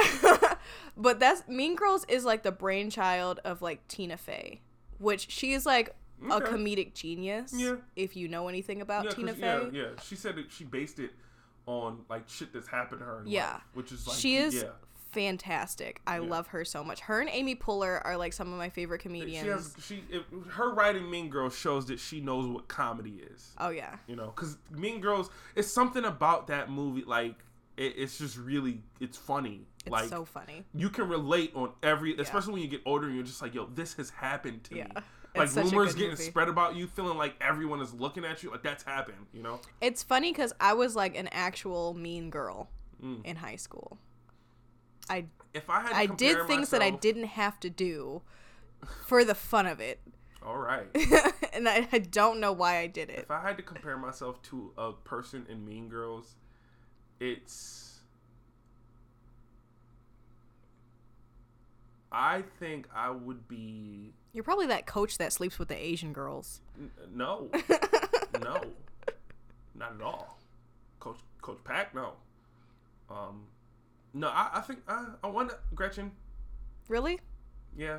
but 0.97 1.19
that's 1.19 1.47
Mean 1.49 1.75
Girls 1.75 2.05
is 2.09 2.25
like 2.25 2.43
the 2.43 2.53
brainchild 2.53 3.41
of 3.45 3.61
like 3.63 3.87
Tina 3.89 4.17
Fey, 4.17 4.61
which 4.99 5.31
she 5.31 5.53
is 5.53 5.67
like 5.67 5.97
a 6.31 6.41
comedic 6.41 6.95
genius. 6.95 7.53
Yeah. 7.57 7.77
If 7.97 8.15
you 8.17 8.29
know 8.29 8.47
anything 8.49 8.83
about 8.83 9.07
Yeah, 9.07 9.11
Tina 9.11 9.35
Fey. 9.35 9.69
yeah, 9.73 9.81
yeah. 9.83 9.87
She 10.05 10.15
said 10.17 10.37
that 10.37 10.53
she 10.53 10.65
based 10.65 10.99
it 10.99 11.11
on 11.67 12.05
like 12.09 12.29
shit 12.29 12.53
that's 12.53 12.69
happened 12.69 13.01
to 13.01 13.05
her. 13.07 13.23
Yeah. 13.27 13.55
life, 13.55 13.63
which 13.75 13.91
is 13.91 14.07
like 14.07 14.17
she 14.19 14.37
is 14.37 14.55
Yeah. 14.55 14.69
Fantastic. 15.17 16.01
I 16.07 16.19
love 16.19 16.49
her 16.49 16.65
so 16.65 16.85
much. 16.85 17.01
Her 17.01 17.21
and 17.21 17.31
Amy 17.33 17.57
Poehler 17.57 18.01
are 18.05 18.17
like 18.17 18.33
some 18.33 18.53
of 18.53 18.59
my 18.59 18.69
favorite 18.69 19.01
comedians. 19.01 19.43
She 19.43 19.49
has 19.49 19.75
she 19.83 20.05
it, 20.11 20.23
her 20.51 20.73
writing 20.75 21.11
Mean 21.11 21.31
Girls 21.31 21.57
shows 21.57 21.87
that 21.87 21.99
she 21.99 22.21
knows 22.21 22.47
what 22.47 22.69
comedy 22.69 23.23
is. 23.33 23.53
oh 23.59 23.71
yeah. 23.71 23.97
you 24.07 24.15
know 24.17 24.27
because 24.37 24.57
mean 24.71 25.01
girls 25.01 25.31
it's 25.55 25.69
something 25.69 26.05
about 26.05 26.47
that 26.49 26.71
movie 26.71 27.03
like 27.07 27.35
it, 27.77 27.95
it's 27.97 28.19
just 28.19 28.37
really 28.39 28.83
it's 29.01 29.17
funny 29.17 29.67
It's 29.85 29.91
like 29.93 30.09
so 30.09 30.25
funny. 30.25 30.65
you 30.75 30.91
can 30.91 31.09
relate 31.09 31.53
on 31.55 31.71
every 31.83 32.17
especially 32.19 32.53
when 32.55 32.63
you 32.63 32.69
get 32.69 32.83
older 32.87 33.07
and 33.07 33.15
you're 33.15 33.25
just 33.25 33.41
like 33.43 33.55
yo 33.55 33.67
this 33.75 33.95
has 33.95 34.11
happened 34.11 34.65
to 34.65 34.77
Yeah. 34.77 34.85
me 34.95 35.01
like 35.37 35.55
rumors 35.55 35.95
getting 35.95 36.11
movie. 36.11 36.23
spread 36.23 36.49
about 36.49 36.77
you 36.77 36.87
feeling 36.87 37.17
like 37.19 37.35
everyone 37.41 37.81
is 37.81 37.93
looking 37.95 38.25
at 38.25 38.43
you 38.43 38.51
like 38.51 38.63
that's 38.63 38.83
happened 38.85 39.27
you 39.33 39.43
know 39.43 39.61
It's 39.81 40.03
funny 40.03 40.33
because 40.33 40.53
I 40.61 40.75
was 40.75 40.95
like 40.97 41.17
an 41.17 41.29
actual 41.33 41.95
mean 41.95 42.31
girl 42.31 42.69
Mm. 43.05 43.23
in 43.27 43.37
high 43.37 43.57
school. 43.57 43.99
I 45.09 45.27
if 45.55 45.69
i 45.71 45.81
had 45.81 45.91
to 45.91 45.97
I 45.97 46.07
did 46.07 46.47
things 46.47 46.71
that 46.71 46.83
I 46.83 46.91
didn't 46.91 47.25
have 47.25 47.59
to 47.61 47.71
do 47.71 48.23
for 49.07 49.25
the 49.25 49.35
fun 49.35 49.67
of 49.67 49.81
it. 49.81 50.01
all 50.45 50.59
right 50.59 50.87
and 51.53 51.69
I, 51.69 51.89
I 51.93 51.99
don't 51.99 52.41
know 52.41 52.53
why 52.53 52.79
I 52.79 52.87
did 52.87 53.11
it. 53.11 53.21
if 53.21 53.31
i 53.31 53.41
had 53.41 53.57
to 53.57 53.63
compare 53.63 53.97
myself 53.97 54.41
to 54.43 54.73
a 54.79 54.93
person 54.93 55.47
in 55.49 55.65
mean 55.65 55.89
girls 55.89 56.35
it's 57.21 58.01
i 62.13 62.43
think 62.61 62.87
i 62.95 63.11
would 63.11 63.49
be 63.49 64.13
You're 64.33 64.45
probably 64.45 64.67
that 64.67 64.87
coach 64.87 65.19
that 65.19 65.33
sleeps 65.33 65.59
with 65.59 65.69
the 65.69 65.77
Asian 65.77 66.13
girls. 66.13 66.61
N- 66.79 66.91
No, 67.15 67.49
no, 68.43 68.61
not 69.75 69.95
at 69.95 70.03
all. 70.03 70.39
Coach 71.01 71.17
Coach 71.41 71.59
Pack, 71.65 71.95
no. 71.95 72.13
Um, 73.11 73.45
no, 74.17 74.29
I, 74.29 74.51
I 74.55 74.61
think 74.61 74.81
I, 74.89 75.07
I 75.23 75.27
want 75.29 75.53
Gretchen. 75.75 76.13
Really? 76.89 77.21
Yeah, 77.77 77.99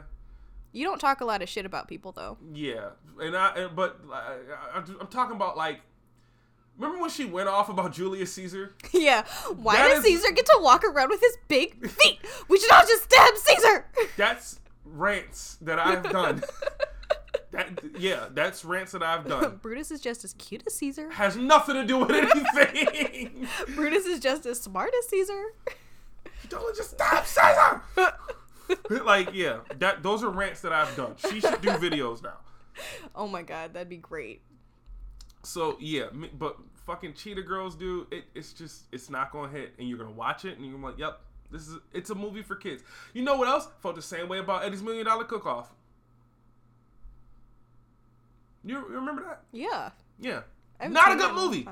You 0.71 0.85
don't 0.85 0.99
talk 0.99 1.21
a 1.21 1.25
lot 1.25 1.41
of 1.41 1.49
shit 1.49 1.65
about 1.65 1.87
people 1.87 2.11
though. 2.11 2.37
yeah, 2.53 2.89
and 3.21 3.35
I 3.37 3.67
but 3.67 3.99
I, 4.11 4.37
I'm 4.99 5.07
talking 5.07 5.35
about 5.35 5.55
like. 5.57 5.81
Remember 6.79 7.01
when 7.01 7.09
she 7.09 7.25
went 7.25 7.49
off 7.49 7.69
about 7.69 7.91
Julius 7.91 8.31
Caesar? 8.33 8.75
yeah. 8.93 9.25
Why 9.55 9.77
That 9.77 9.87
does 9.89 9.97
is- 9.99 10.21
Caesar 10.21 10.31
get 10.31 10.45
to 10.45 10.59
walk 10.61 10.83
around 10.83 11.09
with 11.09 11.19
his 11.21 11.35
big 11.47 11.87
feet? 11.89 12.19
We 12.49 12.59
should 12.59 12.71
all 12.71 12.83
just 12.85 13.03
stab 13.05 13.35
Caesar. 13.35 13.85
That's 14.15 14.59
rants 14.85 15.57
that 15.61 15.79
I've 15.79 16.03
done. 16.03 16.43
that 17.51 17.79
yeah, 17.97 18.27
that's 18.31 18.63
rants 18.63 18.91
that 18.91 19.01
I've 19.01 19.27
done. 19.27 19.55
Brutus 19.59 19.89
is 19.89 20.01
just 20.01 20.23
as 20.23 20.33
cute 20.33 20.61
as 20.67 20.75
Caesar. 20.75 21.09
Has 21.09 21.35
nothing 21.35 21.73
to 21.75 21.83
do 21.83 21.97
with 21.97 22.11
anything. 22.11 23.47
Brutus 23.73 24.05
is 24.05 24.19
just 24.19 24.45
as 24.45 24.59
smart 24.61 24.91
as 24.99 25.09
Caesar. 25.09 25.45
Don't 26.49 26.75
just 26.75 26.91
stop 26.91 27.25
Caesar. 27.25 27.81
like 29.03 29.29
yeah, 29.33 29.59
that 29.79 30.03
those 30.03 30.23
are 30.23 30.29
rants 30.29 30.61
that 30.61 30.73
I've 30.73 30.95
done. 30.95 31.15
She 31.17 31.39
should 31.39 31.61
do 31.61 31.69
videos 31.71 32.23
now. 32.23 32.37
oh 33.15 33.27
my 33.27 33.41
god, 33.41 33.73
that'd 33.73 33.89
be 33.89 33.97
great. 33.97 34.41
So 35.43 35.77
yeah, 35.79 36.07
but 36.37 36.57
fucking 36.85 37.13
Cheetah 37.13 37.43
Girls, 37.43 37.75
dude, 37.75 38.07
it, 38.11 38.25
it's 38.35 38.53
just 38.53 38.83
it's 38.91 39.09
not 39.09 39.31
gonna 39.31 39.49
hit, 39.49 39.73
and 39.79 39.87
you're 39.87 39.97
gonna 39.97 40.11
watch 40.11 40.45
it, 40.45 40.57
and 40.57 40.65
you're 40.65 40.79
like, 40.79 40.97
yep, 40.97 41.19
this 41.51 41.67
is 41.67 41.77
it's 41.93 42.09
a 42.09 42.15
movie 42.15 42.41
for 42.41 42.55
kids. 42.55 42.83
You 43.13 43.23
know 43.23 43.35
what 43.37 43.47
else? 43.47 43.67
Felt 43.81 43.95
the 43.95 44.01
same 44.01 44.27
way 44.27 44.39
about 44.39 44.63
Eddie's 44.63 44.81
Million 44.83 45.05
Dollar 45.05 45.23
Cook 45.23 45.45
Off. 45.45 45.73
You, 48.63 48.75
you 48.79 48.95
remember 48.95 49.23
that? 49.23 49.43
Yeah. 49.53 49.91
Yeah, 50.19 50.41
haven't 50.79 50.97
a 50.97 51.15
good 51.15 51.35
movie. 51.35 51.67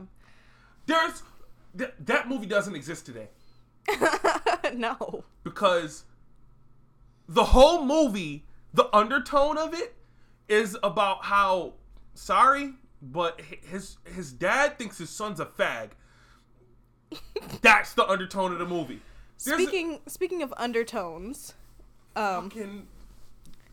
There's 0.86 1.24
th- 1.78 1.94
that 2.06 2.30
movie 2.30 2.46
doesn't 2.46 2.76
exist 2.76 3.06
today 3.06 3.30
no. 4.76 5.24
because 5.44 6.04
the 7.28 7.44
whole 7.46 7.84
movie, 7.86 8.46
the 8.74 8.94
undertone 8.96 9.58
of 9.58 9.74
it 9.74 9.96
is 10.48 10.78
about 10.84 11.26
how 11.26 11.74
sorry, 12.14 12.74
but 13.02 13.42
his 13.42 13.98
his 14.14 14.32
dad 14.32 14.78
thinks 14.78 14.98
his 14.98 15.10
son's 15.10 15.40
a 15.40 15.46
fag. 15.46 15.92
That's 17.62 17.94
the 17.94 18.08
undertone 18.08 18.52
of 18.52 18.60
the 18.60 18.66
movie. 18.66 19.02
There's 19.44 19.60
a- 19.60 19.64
Speaking 19.64 20.00
speaking 20.08 20.42
of 20.42 20.54
undertones, 20.58 21.54
um, 22.16 22.50
fucking- 22.50 22.88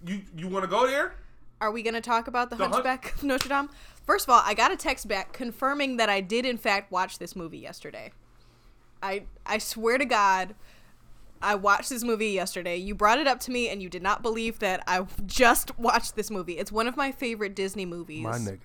you 0.07 0.23
you 0.37 0.49
want 0.49 0.65
to 0.65 0.69
go 0.71 0.87
there? 0.87 1.15
are 1.61 1.71
we 1.71 1.81
going 1.85 1.95
to 1.95 2.01
talk 2.01 2.27
about 2.27 2.51
the 2.51 2.57
The 2.57 2.65
Hun- 2.65 2.73
Hunchback 2.73 3.15
of 3.15 3.23
Notre 3.23 3.49
Dame? 3.49 3.69
First 4.05 4.27
of 4.27 4.31
all, 4.35 4.43
I 4.45 4.53
got 4.53 4.73
a 4.73 4.77
text 4.77 5.07
back 5.07 5.33
confirming 5.33 5.97
that 5.99 6.09
I 6.09 6.21
did 6.21 6.45
in 6.45 6.59
fact 6.59 6.91
watch 6.91 7.19
this 7.21 7.37
movie 7.37 7.59
yesterday. 7.59 8.11
I 9.03 9.25
I 9.45 9.59
swear 9.59 9.99
to 9.99 10.05
God, 10.05 10.55
I 11.43 11.55
watched 11.55 11.91
this 11.91 12.05
movie 12.05 12.31
yesterday. 12.31 12.77
You 12.77 12.95
brought 12.95 13.19
it 13.19 13.27
up 13.27 13.41
to 13.41 13.51
me 13.51 13.69
and 13.69 13.83
you 13.83 13.89
did 13.89 14.03
not 14.03 14.23
believe 14.23 14.61
that 14.61 14.83
I 14.87 15.07
just 15.27 15.79
watched 15.79 16.15
this 16.15 16.31
movie. 16.31 16.59
It's 16.59 16.71
one 16.71 16.87
of 16.87 16.97
my 16.97 17.11
favorite 17.11 17.55
Disney 17.55 17.85
movies. 17.85 18.25
My 18.25 18.39
nigga. 18.39 18.61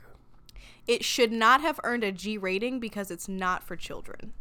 It 0.87 1.03
should 1.03 1.31
not 1.31 1.61
have 1.61 1.79
earned 1.83 2.03
a 2.03 2.11
G 2.11 2.37
rating 2.37 2.79
because 2.79 3.11
it's 3.11 3.27
not 3.27 3.63
for 3.63 3.75
children. 3.75 4.33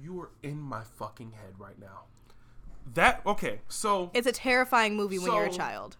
You 0.00 0.20
are 0.20 0.30
in 0.42 0.58
my 0.58 0.82
fucking 0.82 1.32
head 1.32 1.54
right 1.58 1.78
now. 1.78 2.04
That 2.94 3.22
okay? 3.26 3.60
So 3.68 4.10
It's 4.14 4.26
a 4.26 4.32
terrifying 4.32 4.96
movie 4.96 5.18
when 5.18 5.32
you're 5.32 5.44
a 5.44 5.50
child. 5.50 5.96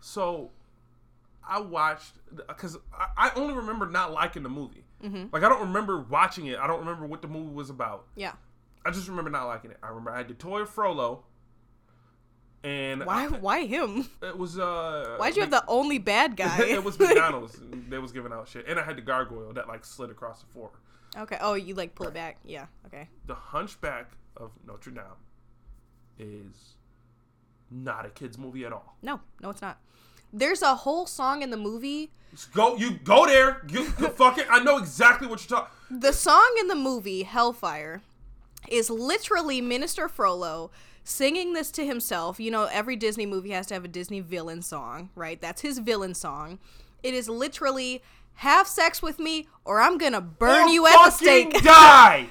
So, 0.00 0.50
I 1.48 1.60
watched 1.60 2.14
because 2.34 2.76
I, 2.92 3.06
I 3.16 3.30
only 3.36 3.54
remember 3.54 3.86
not 3.86 4.12
liking 4.12 4.42
the 4.42 4.48
movie. 4.48 4.81
Mm-hmm. 5.02 5.26
Like 5.32 5.42
I 5.42 5.48
don't 5.48 5.60
remember 5.62 5.98
watching 6.00 6.46
it. 6.46 6.58
I 6.58 6.66
don't 6.66 6.80
remember 6.80 7.06
what 7.06 7.22
the 7.22 7.28
movie 7.28 7.52
was 7.52 7.70
about. 7.70 8.06
Yeah. 8.16 8.32
I 8.84 8.90
just 8.90 9.08
remember 9.08 9.30
not 9.30 9.46
liking 9.46 9.70
it. 9.70 9.78
I 9.82 9.88
remember 9.88 10.10
I 10.10 10.18
had 10.18 10.28
the 10.28 10.34
toy 10.34 10.60
of 10.60 10.68
Frollo, 10.70 11.24
and 12.64 13.04
Why 13.04 13.24
I- 13.24 13.28
why 13.28 13.66
him? 13.66 14.08
it 14.22 14.36
was 14.38 14.58
uh. 14.58 15.16
Why'd 15.18 15.34
you 15.36 15.42
have 15.42 15.50
the 15.50 15.64
only 15.66 15.98
bad 15.98 16.36
guy? 16.36 16.64
it 16.64 16.82
was 16.84 16.98
McDonald's. 16.98 17.60
they 17.88 17.98
was 17.98 18.12
giving 18.12 18.32
out 18.32 18.48
shit, 18.48 18.66
and 18.68 18.78
I 18.78 18.82
had 18.84 18.96
the 18.96 19.02
gargoyle 19.02 19.52
that 19.54 19.68
like 19.68 19.84
slid 19.84 20.10
across 20.10 20.40
the 20.42 20.46
floor. 20.46 20.70
okay. 21.16 21.38
Oh, 21.40 21.54
you 21.54 21.74
like 21.74 21.94
pull 21.94 22.06
it 22.08 22.14
back. 22.14 22.38
Yeah. 22.44 22.66
Okay. 22.86 23.08
The 23.26 23.34
Hunchback 23.34 24.10
of 24.36 24.50
Notre 24.66 24.90
Dame 24.92 25.04
is 26.18 26.74
not 27.70 28.06
a 28.06 28.10
kids 28.10 28.38
movie 28.38 28.64
at 28.64 28.72
all. 28.72 28.96
No, 29.02 29.20
no, 29.40 29.50
it's 29.50 29.62
not. 29.62 29.78
There's 30.32 30.62
a 30.62 30.74
whole 30.74 31.06
song 31.06 31.42
in 31.42 31.50
the 31.50 31.56
movie. 31.56 32.10
Go, 32.54 32.76
you 32.76 32.92
go 32.92 33.26
there. 33.26 33.62
You, 33.68 33.80
you 33.82 34.08
fucking. 34.16 34.44
I 34.50 34.60
know 34.62 34.78
exactly 34.78 35.26
what 35.28 35.40
you're 35.48 35.58
talking. 35.58 35.74
The 35.90 36.12
song 36.12 36.56
in 36.60 36.68
the 36.68 36.74
movie 36.74 37.24
Hellfire 37.24 38.00
is 38.68 38.88
literally 38.88 39.60
Minister 39.60 40.08
Frollo 40.08 40.70
singing 41.04 41.52
this 41.52 41.70
to 41.72 41.84
himself. 41.84 42.40
You 42.40 42.50
know, 42.50 42.64
every 42.72 42.96
Disney 42.96 43.26
movie 43.26 43.50
has 43.50 43.66
to 43.66 43.74
have 43.74 43.84
a 43.84 43.88
Disney 43.88 44.20
villain 44.20 44.62
song, 44.62 45.10
right? 45.14 45.40
That's 45.40 45.60
his 45.60 45.78
villain 45.78 46.14
song. 46.14 46.58
It 47.02 47.12
is 47.12 47.28
literally 47.28 48.02
have 48.36 48.66
sex 48.66 49.02
with 49.02 49.18
me 49.18 49.46
or 49.64 49.80
I'm 49.80 49.98
gonna 49.98 50.20
burn 50.22 50.68
you 50.68 50.86
at 50.86 50.92
the 51.04 51.10
stake. 51.10 51.52
Die. 51.62 52.28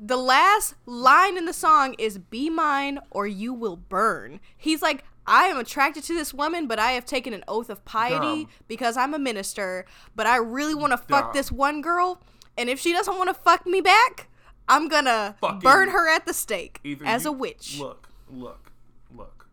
the 0.00 0.16
last 0.16 0.74
line 0.84 1.36
in 1.38 1.44
the 1.44 1.52
song 1.52 1.94
is 1.98 2.18
be 2.18 2.50
mine 2.50 2.98
or 3.10 3.26
you 3.28 3.54
will 3.54 3.76
burn. 3.76 4.40
He's 4.56 4.82
like, 4.82 5.04
I 5.26 5.44
am 5.46 5.56
attracted 5.58 6.02
to 6.04 6.14
this 6.14 6.34
woman, 6.34 6.66
but 6.66 6.78
I 6.78 6.92
have 6.92 7.04
taken 7.06 7.32
an 7.32 7.44
oath 7.46 7.70
of 7.70 7.84
piety 7.84 8.44
Dumb. 8.44 8.48
because 8.68 8.96
I'm 8.96 9.14
a 9.14 9.18
minister, 9.18 9.84
but 10.16 10.26
I 10.26 10.36
really 10.36 10.74
want 10.74 10.92
to 10.92 10.96
fuck 10.96 11.32
this 11.32 11.52
one 11.52 11.80
girl, 11.80 12.20
and 12.58 12.68
if 12.68 12.80
she 12.80 12.92
doesn't 12.92 13.16
want 13.16 13.28
to 13.28 13.34
fuck 13.34 13.64
me 13.66 13.80
back, 13.80 14.28
I'm 14.68 14.88
gonna 14.88 15.36
Fucking- 15.40 15.60
burn 15.60 15.90
her 15.90 16.08
at 16.08 16.26
the 16.26 16.34
stake 16.34 16.80
as 17.04 17.24
you- 17.24 17.30
a 17.30 17.32
witch. 17.32 17.78
Look, 17.78 18.08
look, 18.30 18.72
look. 19.14 19.48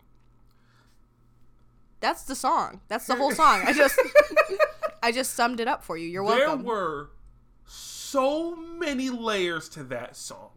That's 2.00 2.24
the 2.24 2.36
song. 2.36 2.82
That's 2.88 3.06
the 3.08 3.16
whole 3.16 3.32
song. 3.44 3.62
I 3.66 3.74
just 3.74 4.00
I 5.04 5.12
just 5.12 5.34
summed 5.34 5.60
it 5.60 5.68
up 5.68 5.84
for 5.84 5.98
you. 5.98 6.08
You're 6.08 6.24
welcome. 6.24 6.64
There 6.64 6.74
were 6.74 7.10
so 7.66 8.56
many 8.56 9.10
layers 9.10 9.70
to 9.70 9.84
that 9.86 10.16
song. 10.16 10.50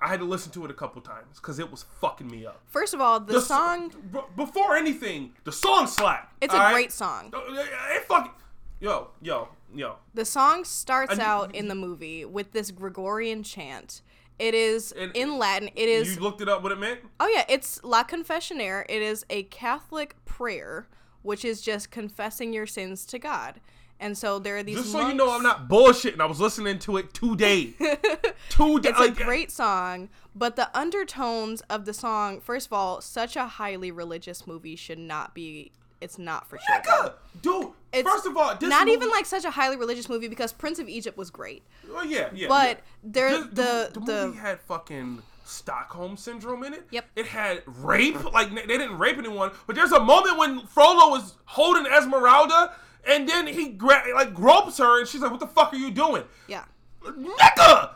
I 0.00 0.08
had 0.08 0.20
to 0.20 0.26
listen 0.26 0.52
to 0.52 0.64
it 0.64 0.70
a 0.70 0.74
couple 0.74 1.00
times 1.02 1.36
because 1.40 1.58
it 1.58 1.70
was 1.70 1.84
fucking 2.00 2.26
me 2.28 2.44
up. 2.46 2.60
First 2.66 2.92
of 2.94 3.00
all, 3.00 3.18
the, 3.20 3.34
The 3.34 3.40
song 3.40 3.92
b- 4.12 4.20
before 4.36 4.76
anything, 4.76 5.32
the 5.44 5.52
song 5.52 5.86
slap. 5.86 6.32
it's 6.40 6.52
a 6.52 6.56
alright? 6.56 6.74
great 6.74 6.92
song. 6.92 7.32
It 7.34 8.04
fucking. 8.04 8.32
Yo, 8.80 9.08
yo, 9.22 9.48
yo. 9.74 9.96
The 10.12 10.24
song 10.26 10.64
starts 10.64 11.18
I- 11.18 11.22
out 11.24 11.54
in 11.54 11.68
the 11.68 11.74
movie 11.74 12.24
with 12.26 12.52
this 12.52 12.70
Gregorian 12.70 13.42
chant. 13.42 14.02
It 14.38 14.52
is 14.52 14.92
in 14.92 15.38
Latin. 15.38 15.70
It 15.74 15.88
is 15.88 16.16
You 16.16 16.20
looked 16.22 16.42
it 16.42 16.48
up 16.48 16.62
what 16.62 16.70
it 16.72 16.78
meant? 16.78 17.00
Oh 17.18 17.26
yeah, 17.26 17.44
it's 17.48 17.82
La 17.82 18.04
Confessionare. 18.04 18.84
It 18.86 19.00
is 19.00 19.24
a 19.30 19.44
Catholic 19.44 20.14
prayer, 20.26 20.88
which 21.22 21.42
is 21.42 21.62
just 21.62 21.90
confessing 21.90 22.52
your 22.52 22.66
sins 22.66 23.06
to 23.06 23.18
God. 23.18 23.60
And 23.98 24.16
so 24.16 24.38
there 24.38 24.56
are 24.58 24.62
these. 24.62 24.76
Just 24.76 24.92
so 24.92 25.08
you 25.08 25.14
know, 25.14 25.34
I'm 25.34 25.42
not 25.42 25.68
bullshitting. 25.68 26.20
I 26.20 26.26
was 26.26 26.40
listening 26.40 26.78
to 26.80 26.96
it 26.98 27.14
today. 27.14 27.74
Today. 28.50 28.88
It's 28.90 29.00
a 29.00 29.10
great 29.10 29.50
song, 29.50 30.08
but 30.34 30.56
the 30.56 30.74
undertones 30.76 31.62
of 31.62 31.84
the 31.84 31.92
song. 31.94 32.40
First 32.40 32.66
of 32.66 32.72
all, 32.72 33.00
such 33.00 33.36
a 33.36 33.46
highly 33.46 33.90
religious 33.90 34.46
movie 34.46 34.76
should 34.76 34.98
not 34.98 35.34
be. 35.34 35.72
It's 36.00 36.18
not 36.18 36.46
for 36.46 36.58
children. 36.58 36.84
Nigga, 36.84 37.12
dude. 37.42 37.72
It's 37.92 38.08
first 38.08 38.26
of 38.26 38.36
all, 38.36 38.54
this 38.54 38.68
not 38.68 38.86
movie- 38.86 38.96
even 38.96 39.08
like 39.10 39.24
such 39.26 39.44
a 39.46 39.50
highly 39.50 39.76
religious 39.76 40.08
movie 40.10 40.28
because 40.28 40.52
Prince 40.52 40.78
of 40.78 40.88
Egypt 40.88 41.16
was 41.16 41.30
great. 41.30 41.62
Oh 41.90 42.02
yeah, 42.02 42.28
yeah. 42.34 42.48
But 42.48 42.78
yeah. 42.78 42.82
there- 43.02 43.38
the, 43.40 43.44
the- 43.48 43.90
the, 43.94 44.00
the- 44.00 44.26
movie 44.28 44.38
had 44.38 44.60
fucking 44.60 45.22
Stockholm 45.44 46.16
syndrome 46.16 46.64
in 46.64 46.74
it. 46.74 46.86
Yep. 46.90 47.06
It 47.16 47.26
had 47.26 47.62
rape. 47.66 48.32
Like 48.32 48.54
they 48.54 48.66
didn't 48.66 48.98
rape 48.98 49.16
anyone, 49.18 49.52
but 49.66 49.74
there's 49.74 49.92
a 49.92 50.00
moment 50.00 50.36
when 50.38 50.66
Frollo 50.66 51.16
is 51.16 51.34
holding 51.46 51.86
Esmeralda, 51.90 52.74
and 53.08 53.28
then 53.28 53.46
he 53.46 53.68
gra- 53.70 54.02
like 54.14 54.34
gropes 54.34 54.78
her, 54.78 54.98
and 55.00 55.08
she's 55.08 55.20
like, 55.20 55.30
"What 55.30 55.40
the 55.40 55.46
fuck 55.46 55.72
are 55.72 55.76
you 55.76 55.90
doing?" 55.90 56.24
Yeah. 56.48 56.64
nigga. 57.02 57.90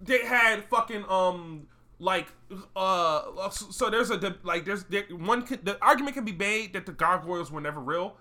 They 0.00 0.24
had 0.24 0.64
fucking 0.64 1.04
um 1.08 1.66
like 1.98 2.28
uh 2.76 3.50
so 3.50 3.90
there's 3.90 4.10
a 4.10 4.36
like 4.44 4.64
there's 4.64 4.84
there, 4.84 5.02
one 5.10 5.42
could, 5.42 5.64
the 5.64 5.76
argument 5.82 6.14
can 6.14 6.24
be 6.24 6.32
made 6.32 6.72
that 6.74 6.86
the 6.86 6.92
gargoyles 6.92 7.50
were 7.50 7.60
never 7.60 7.80
real 7.80 8.16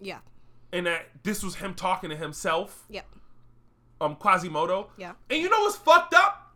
Yeah. 0.00 0.18
and 0.72 0.86
that 0.86 1.06
this 1.22 1.42
was 1.42 1.54
him 1.54 1.72
talking 1.72 2.10
to 2.10 2.16
himself 2.16 2.84
Yeah. 2.90 3.00
um 4.02 4.16
Quasimodo 4.16 4.90
Yeah. 4.98 5.12
and 5.30 5.40
you 5.40 5.48
know 5.48 5.60
what's 5.62 5.76
fucked 5.76 6.12
up 6.12 6.54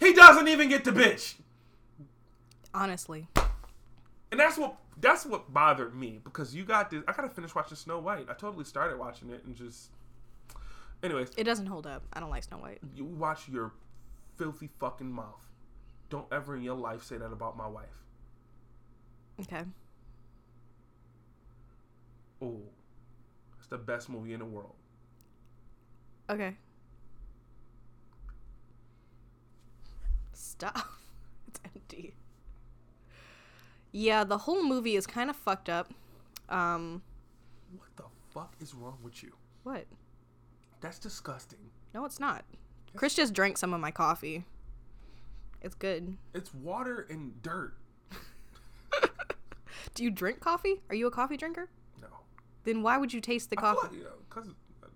he 0.00 0.12
doesn't 0.12 0.48
even 0.48 0.68
get 0.68 0.82
the 0.82 0.90
bitch 0.90 1.34
Honestly. 2.74 3.28
and 4.32 4.40
that's 4.40 4.58
what 4.58 4.74
that's 5.02 5.26
what 5.26 5.52
bothered 5.52 5.94
me 5.94 6.20
because 6.24 6.54
you 6.54 6.64
got 6.64 6.90
this 6.90 7.02
I 7.06 7.12
gotta 7.12 7.28
finish 7.28 7.54
watching 7.54 7.76
Snow 7.76 7.98
White 7.98 8.26
I 8.30 8.34
totally 8.34 8.64
started 8.64 8.98
watching 8.98 9.28
it 9.28 9.44
and 9.44 9.54
just 9.54 9.90
anyways 11.02 11.30
It 11.36 11.44
doesn't 11.44 11.66
hold 11.66 11.86
up. 11.86 12.02
I 12.14 12.20
don't 12.20 12.30
like 12.30 12.44
Snow 12.44 12.56
White. 12.58 12.78
you 12.94 13.04
watch 13.04 13.48
your 13.48 13.72
filthy 14.36 14.70
fucking 14.80 15.12
mouth. 15.12 15.44
Don't 16.08 16.26
ever 16.32 16.56
in 16.56 16.62
your 16.62 16.76
life 16.76 17.02
say 17.02 17.18
that 17.18 17.32
about 17.32 17.56
my 17.56 17.66
wife. 17.66 18.04
Okay. 19.40 19.62
Oh, 22.40 22.60
it's 23.58 23.68
the 23.68 23.78
best 23.78 24.08
movie 24.08 24.32
in 24.32 24.40
the 24.40 24.46
world. 24.46 24.74
Okay. 26.30 26.56
Stop. 30.32 30.78
It's 31.48 31.60
empty. 31.64 32.14
Yeah, 33.92 34.24
the 34.24 34.38
whole 34.38 34.64
movie 34.64 34.96
is 34.96 35.06
kind 35.06 35.28
of 35.30 35.36
fucked 35.36 35.68
up. 35.68 35.90
Um, 36.48 37.02
What 37.76 37.88
the 37.96 38.04
fuck 38.32 38.54
is 38.60 38.74
wrong 38.74 38.98
with 39.02 39.22
you? 39.22 39.32
what? 39.62 39.86
That's 40.80 40.98
disgusting. 40.98 41.58
No, 41.94 42.04
it's 42.04 42.18
not. 42.18 42.44
Chris 42.96 43.14
just 43.14 43.32
drank 43.32 43.56
some 43.56 43.72
of 43.72 43.80
my 43.80 43.90
coffee. 43.92 44.44
It's 45.60 45.74
good. 45.76 46.16
It's 46.34 46.52
water 46.52 47.06
and 47.08 47.40
dirt. 47.42 47.74
Do 49.94 50.02
you 50.02 50.10
drink 50.10 50.40
coffee? 50.40 50.82
Are 50.88 50.94
you 50.94 51.06
a 51.06 51.10
coffee 51.10 51.36
drinker? 51.36 51.68
No. 52.00 52.08
Then 52.64 52.82
why 52.82 52.96
would 52.98 53.12
you 53.12 53.20
taste 53.20 53.50
the 53.50 53.56
coffee? 53.56 53.86
like, 53.88 53.96
you 53.96 54.04
know, 54.04 54.10
cause 54.30 54.48
uh, 54.82 54.86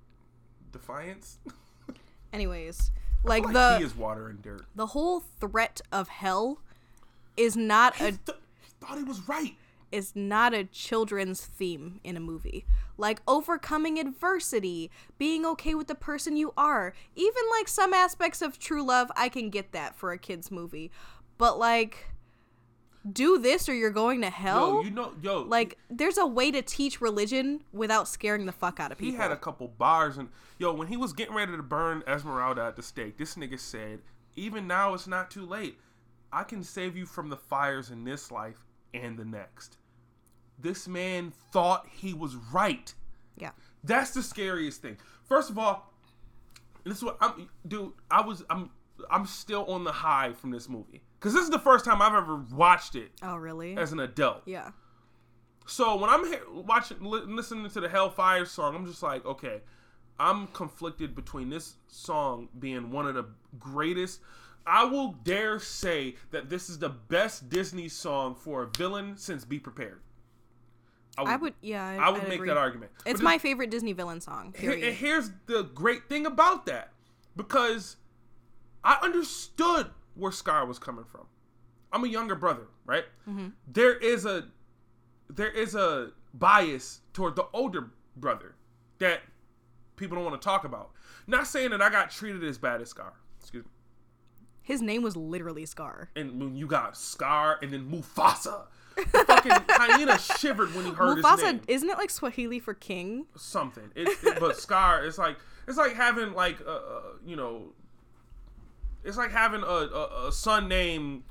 defiance. 0.72 1.38
Anyways, 2.32 2.90
like, 3.24 3.44
like 3.44 3.52
the 3.54 3.78
he 3.78 3.84
is 3.84 3.94
water 3.94 4.28
and 4.28 4.42
dirt. 4.42 4.62
the 4.74 4.86
whole 4.86 5.20
threat 5.20 5.80
of 5.92 6.08
hell 6.08 6.60
is 7.36 7.56
not 7.56 7.98
a 8.00 8.18
thought 8.80 8.98
he 8.98 9.04
was 9.04 9.26
right. 9.28 9.54
is 9.92 10.14
not 10.14 10.52
a 10.52 10.64
children's 10.64 11.44
theme 11.44 12.00
in 12.02 12.16
a 12.16 12.20
movie. 12.20 12.66
Like 12.98 13.20
overcoming 13.26 13.98
adversity, 13.98 14.90
being 15.18 15.44
okay 15.46 15.74
with 15.74 15.86
the 15.86 15.94
person 15.94 16.36
you 16.36 16.52
are. 16.56 16.92
Even 17.14 17.42
like 17.56 17.68
some 17.68 17.92
aspects 17.92 18.42
of 18.42 18.58
true 18.58 18.84
love, 18.84 19.10
I 19.16 19.28
can 19.28 19.50
get 19.50 19.72
that 19.72 19.94
for 19.94 20.12
a 20.12 20.18
kids 20.18 20.50
movie. 20.50 20.90
But 21.38 21.58
like 21.58 22.06
do 23.12 23.38
this 23.38 23.68
or 23.68 23.74
you're 23.74 23.90
going 23.90 24.20
to 24.22 24.30
hell? 24.30 24.74
Yo, 24.74 24.80
you 24.82 24.90
know, 24.90 25.12
yo, 25.22 25.42
like 25.42 25.78
there's 25.90 26.18
a 26.18 26.26
way 26.26 26.50
to 26.50 26.62
teach 26.62 27.00
religion 27.00 27.62
without 27.72 28.08
scaring 28.08 28.46
the 28.46 28.52
fuck 28.52 28.80
out 28.80 28.92
of 28.92 28.98
people. 28.98 29.12
he 29.12 29.16
had 29.16 29.30
a 29.30 29.36
couple 29.36 29.68
bars 29.68 30.18
and 30.18 30.28
yo, 30.58 30.72
when 30.72 30.88
he 30.88 30.96
was 30.96 31.12
getting 31.12 31.34
ready 31.34 31.52
to 31.56 31.62
burn 31.62 32.02
Esmeralda 32.06 32.62
at 32.62 32.76
the 32.76 32.82
stake, 32.82 33.16
this 33.16 33.36
nigga 33.36 33.58
said, 33.58 34.00
"Even 34.34 34.66
now, 34.66 34.94
it's 34.94 35.06
not 35.06 35.30
too 35.30 35.46
late. 35.46 35.78
I 36.32 36.42
can 36.42 36.62
save 36.62 36.96
you 36.96 37.06
from 37.06 37.28
the 37.28 37.36
fires 37.36 37.90
in 37.90 38.04
this 38.04 38.30
life 38.30 38.65
and 38.96 39.18
the 39.18 39.24
next." 39.24 39.76
This 40.58 40.88
man 40.88 41.32
thought 41.52 41.86
he 41.90 42.14
was 42.14 42.34
right. 42.36 42.92
yeah. 43.36 43.50
That's 43.84 44.12
the 44.12 44.22
scariest 44.22 44.80
thing. 44.82 44.96
First 45.28 45.50
of 45.50 45.58
all, 45.58 45.92
this 46.84 46.96
is 46.98 47.04
what 47.04 47.18
I'm, 47.20 47.48
dude. 47.68 47.92
I 48.10 48.22
was, 48.22 48.42
I'm, 48.48 48.70
I'm 49.10 49.26
still 49.26 49.66
on 49.66 49.84
the 49.84 49.92
high 49.92 50.32
from 50.32 50.50
this 50.50 50.68
movie 50.68 51.02
because 51.18 51.34
this 51.34 51.42
is 51.44 51.50
the 51.50 51.58
first 51.58 51.84
time 51.84 52.00
I've 52.00 52.14
ever 52.14 52.36
watched 52.52 52.94
it 52.96 53.10
Oh 53.22 53.36
really? 53.36 53.76
as 53.76 53.92
an 53.92 54.00
adult. 54.00 54.42
yeah. 54.46 54.70
So 55.66 55.96
when 55.96 56.08
I'm 56.10 56.24
he- 56.26 56.38
watching, 56.62 56.98
listening 57.00 57.68
to 57.70 57.80
the 57.80 57.88
Hellfire 57.88 58.44
song, 58.44 58.74
I'm 58.76 58.86
just 58.86 59.02
like, 59.02 59.26
okay, 59.26 59.60
I'm 60.18 60.46
conflicted 60.48 61.14
between 61.14 61.50
this 61.50 61.74
song 61.88 62.48
being 62.58 62.90
one 62.90 63.06
of 63.06 63.14
the 63.14 63.26
greatest. 63.58 64.20
I 64.66 64.84
will 64.84 65.12
dare 65.12 65.58
say 65.60 66.16
that 66.32 66.48
this 66.50 66.68
is 66.68 66.78
the 66.78 66.88
best 66.88 67.48
Disney 67.48 67.88
song 67.88 68.34
for 68.34 68.62
a 68.64 68.66
villain 68.66 69.16
since 69.16 69.44
Be 69.44 69.58
Prepared. 69.58 70.00
I 71.18 71.36
would 71.36 71.54
yeah, 71.62 71.86
I, 71.86 72.08
I 72.08 72.10
would 72.10 72.22
I'd 72.22 72.28
make 72.28 72.36
agree. 72.36 72.48
that 72.48 72.58
argument. 72.58 72.92
It's 73.06 73.20
But 73.20 73.24
my 73.24 73.38
favorite 73.38 73.70
Disney 73.70 73.92
villain 73.94 74.20
song. 74.20 74.52
Period. 74.52 74.84
and 74.84 74.94
here's 74.94 75.30
the 75.46 75.62
great 75.62 76.08
thing 76.08 76.26
about 76.26 76.66
that 76.66 76.90
because 77.36 77.96
I 78.84 78.98
understood 79.02 79.88
where 80.14 80.32
Scar 80.32 80.66
was 80.66 80.78
coming 80.78 81.04
from. 81.04 81.26
I'm 81.92 82.04
a 82.04 82.08
younger 82.08 82.34
brother, 82.34 82.66
right? 82.84 83.04
Mm-hmm. 83.28 83.48
There 83.66 83.94
is 83.94 84.26
a 84.26 84.48
there 85.30 85.50
is 85.50 85.74
a 85.74 86.10
bias 86.34 87.00
toward 87.14 87.36
the 87.36 87.46
older 87.52 87.90
brother 88.16 88.54
that 88.98 89.20
people 89.96 90.16
don't 90.16 90.24
want 90.24 90.40
to 90.40 90.44
talk 90.44 90.64
about. 90.64 90.90
Not 91.26 91.46
saying 91.46 91.70
that 91.70 91.80
I 91.80 91.88
got 91.88 92.10
treated 92.10 92.44
as 92.44 92.58
bad 92.58 92.82
as 92.82 92.90
Scar. 92.90 93.14
Excuse 93.40 93.64
me. 93.64 93.70
His 94.66 94.82
name 94.82 95.02
was 95.02 95.16
literally 95.16 95.64
Scar. 95.64 96.10
And 96.16 96.40
when 96.40 96.56
you 96.56 96.66
got 96.66 96.96
Scar 96.96 97.56
and 97.62 97.72
then 97.72 97.88
Mufasa. 97.88 98.64
The 98.96 99.24
fucking 99.24 99.52
hyena 99.68 100.18
shivered 100.18 100.74
when 100.74 100.86
he 100.86 100.90
heard 100.90 101.18
his 101.18 101.24
Mufasa, 101.24 101.42
name. 101.44 101.60
isn't 101.68 101.88
it 101.88 101.96
like 101.96 102.10
Swahili 102.10 102.58
for 102.58 102.74
king? 102.74 103.26
something. 103.36 103.90
It's 103.94 104.24
it, 104.24 104.40
but 104.40 104.56
Scar. 104.60 105.04
It's 105.06 105.18
like 105.18 105.36
it's 105.68 105.78
like 105.78 105.94
having 105.94 106.32
like 106.32 106.60
uh, 106.66 106.70
uh, 106.70 107.02
you 107.24 107.36
know, 107.36 107.74
it's 109.04 109.16
like 109.16 109.30
having 109.30 109.62
a, 109.62 109.66
a, 109.66 110.26
a 110.28 110.32
son 110.32 110.66
named 110.68 111.22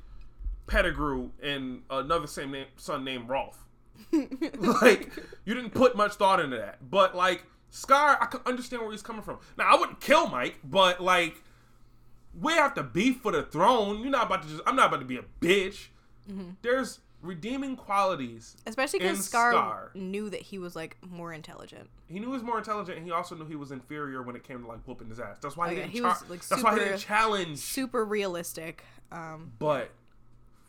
Pettigrew 0.68 1.32
and 1.44 1.82
another 1.90 2.28
same 2.28 2.52
name 2.52 2.68
son 2.78 3.04
named 3.04 3.28
Rolf. 3.28 3.66
like 4.14 5.12
you 5.44 5.54
didn't 5.54 5.72
put 5.72 5.98
much 5.98 6.14
thought 6.14 6.40
into 6.40 6.56
that. 6.56 6.90
But 6.90 7.16
like 7.18 7.44
Scar, 7.70 8.18
I 8.22 8.28
can 8.28 8.40
understand 8.46 8.82
where 8.84 8.92
he's 8.92 9.02
coming 9.02 9.24
from. 9.24 9.40
Now 9.58 9.76
I 9.76 9.78
wouldn't 9.78 10.00
kill 10.00 10.28
Mike, 10.30 10.60
but 10.64 11.02
like 11.02 11.44
we 12.40 12.54
have 12.54 12.74
to 12.76 12.84
beef 12.84 13.22
for 13.22 13.32
the 13.32 13.44
throne. 13.44 14.00
You're 14.02 14.10
not 14.10 14.26
about 14.28 14.44
to 14.44 14.50
just. 14.50 14.62
I'm 14.66 14.76
not 14.76 14.88
about 14.88 15.00
to 15.00 15.06
be 15.06 15.18
a 15.18 15.24
bitch. 15.42 15.88
There's 16.62 17.00
redeeming 17.22 17.76
qualities. 17.76 18.56
Especially 18.68 19.00
because 19.00 19.26
Scar, 19.26 19.52
Scar. 19.52 19.92
knew 19.96 20.30
that 20.30 20.42
he 20.42 20.60
was 20.60 20.76
like 20.76 20.98
more 21.08 21.34
intelligent. 21.34 21.90
He 22.08 22.20
knew 22.20 22.28
he 22.28 22.32
was 22.34 22.44
more 22.44 22.58
intelligent, 22.58 22.98
and 22.98 23.06
he 23.06 23.12
also 23.12 23.36
knew 23.36 23.46
he 23.46 23.56
was 23.56 23.72
inferior 23.72 24.22
when 24.22 24.36
it 24.36 24.44
came 24.44 24.62
to 24.62 24.68
like 24.68 24.80
whooping 24.86 25.10
his 25.10 25.20
ass. 25.20 25.38
That's 25.42 25.56
why 25.58 25.70
he 25.70 25.76
Oh, 25.76 25.78
yeah, 25.78 25.82
didn't. 25.84 25.94
he 25.94 26.00
char- 26.02 26.10
was, 26.10 26.30
like, 26.30 26.48
that's 26.48 26.64
why 26.64 26.74
he 26.74 26.80
didn't 26.80 26.98
challenge. 27.00 27.58
Super 27.60 28.04
realistic. 28.06 28.84
Um, 29.12 29.54
But 29.60 29.92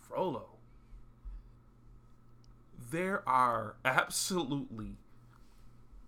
Frollo, 0.08 0.46
there 2.90 3.26
are 3.28 3.76
absolutely 3.84 4.96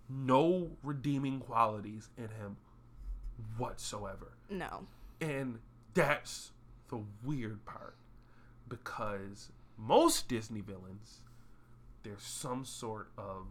no 0.07 0.71
redeeming 0.83 1.39
qualities 1.39 2.09
in 2.17 2.29
him 2.29 2.57
whatsoever. 3.57 4.33
no. 4.49 4.87
And 5.21 5.59
that's 5.93 6.51
the 6.89 7.01
weird 7.23 7.65
part 7.65 7.95
because 8.67 9.49
most 9.77 10.27
Disney 10.27 10.61
villains, 10.61 11.21
there's 12.03 12.23
some 12.23 12.65
sort 12.65 13.09
of, 13.17 13.47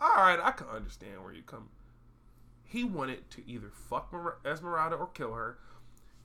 all 0.00 0.16
right, 0.16 0.38
I 0.42 0.50
can 0.50 0.66
understand 0.68 1.22
where 1.22 1.32
you 1.32 1.42
come. 1.42 1.68
He 2.64 2.84
wanted 2.84 3.30
to 3.30 3.42
either 3.48 3.70
fuck 3.70 4.12
Mer- 4.12 4.38
Esmeralda 4.44 4.96
or 4.96 5.06
kill 5.06 5.32
her. 5.34 5.58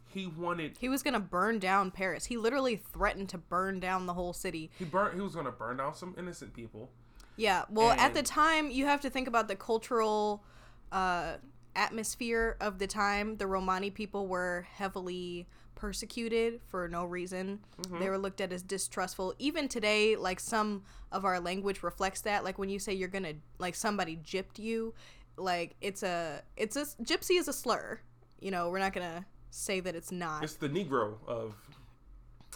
He 0.08 0.26
wanted 0.26 0.78
He 0.80 0.90
was 0.90 1.04
gonna 1.04 1.20
burn 1.20 1.60
down 1.60 1.92
Paris. 1.92 2.26
He 2.26 2.38
literally 2.38 2.76
threatened 2.76 3.30
to 3.30 3.38
burn 3.38 3.80
down 3.80 4.08
the 4.08 4.14
whole 4.16 4.34
city. 4.34 4.72
he 4.80 4.86
burnt. 4.86 5.14
He 5.14 5.22
was 5.22 5.36
gonna 5.36 5.52
burn 5.52 5.78
down 5.78 5.94
some 5.94 6.16
innocent 6.18 6.54
people. 6.54 6.90
Yeah. 7.38 7.66
Well, 7.70 7.92
at 7.92 8.14
the 8.16 8.24
time, 8.24 8.72
you 8.72 8.86
have 8.88 9.02
to 9.02 9.10
think 9.10 9.28
about 9.28 9.48
the 9.48 9.56
cultural 9.56 10.44
uh, 10.92 11.34
atmosphere 11.80 12.58
of 12.60 12.78
the 12.78 12.88
time. 12.88 13.38
The 13.38 13.48
Romani 13.48 13.90
people 13.90 14.28
were 14.28 14.68
heavily 14.74 15.48
persecuted 15.76 16.60
for 16.68 16.90
no 16.90 17.06
reason. 17.06 17.60
Mm-hmm. 17.82 18.00
They 18.00 18.10
were 18.10 18.18
looked 18.18 18.42
at 18.42 18.52
as 18.52 18.62
distrustful. 18.62 19.34
Even 19.40 19.70
today, 19.70 20.18
like 20.18 20.40
some 20.40 20.84
of 21.12 21.24
our 21.24 21.40
language 21.40 21.82
reflects 21.82 22.22
that. 22.22 22.44
Like 22.44 22.60
when 22.60 22.70
you 22.70 22.80
say 22.80 22.94
you're 22.94 23.08
gonna 23.08 23.34
like 23.58 23.76
somebody 23.76 24.18
gypped 24.18 24.60
you, 24.60 24.94
like 25.38 25.76
it's 25.80 26.04
a 26.04 26.42
it's 26.58 26.76
a 26.76 26.86
gypsy 27.02 27.40
is 27.40 27.48
a 27.48 27.54
slur. 27.54 28.00
You 28.42 28.52
know, 28.52 28.70
we're 28.70 28.80
not 28.80 28.94
gonna 28.94 29.26
say 29.52 29.80
that 29.80 29.96
it's 29.96 30.12
not. 30.12 30.44
It's 30.44 30.56
the 30.56 30.70
Negro 30.70 31.16
of 31.28 31.56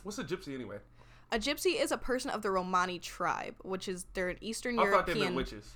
what's 0.03 0.17
a 0.17 0.23
gypsy 0.23 0.53
anyway? 0.53 0.77
A 1.31 1.39
gypsy 1.39 1.81
is 1.81 1.91
a 1.91 1.97
person 1.97 2.29
of 2.29 2.41
the 2.41 2.51
Romani 2.51 2.99
tribe, 2.99 3.55
which 3.63 3.87
is 3.87 4.05
they're 4.13 4.29
an 4.29 4.37
Eastern 4.41 4.77
I 4.77 4.83
thought 4.83 5.07
they 5.07 5.13
European. 5.13 5.19
meant 5.23 5.35
witches. 5.35 5.71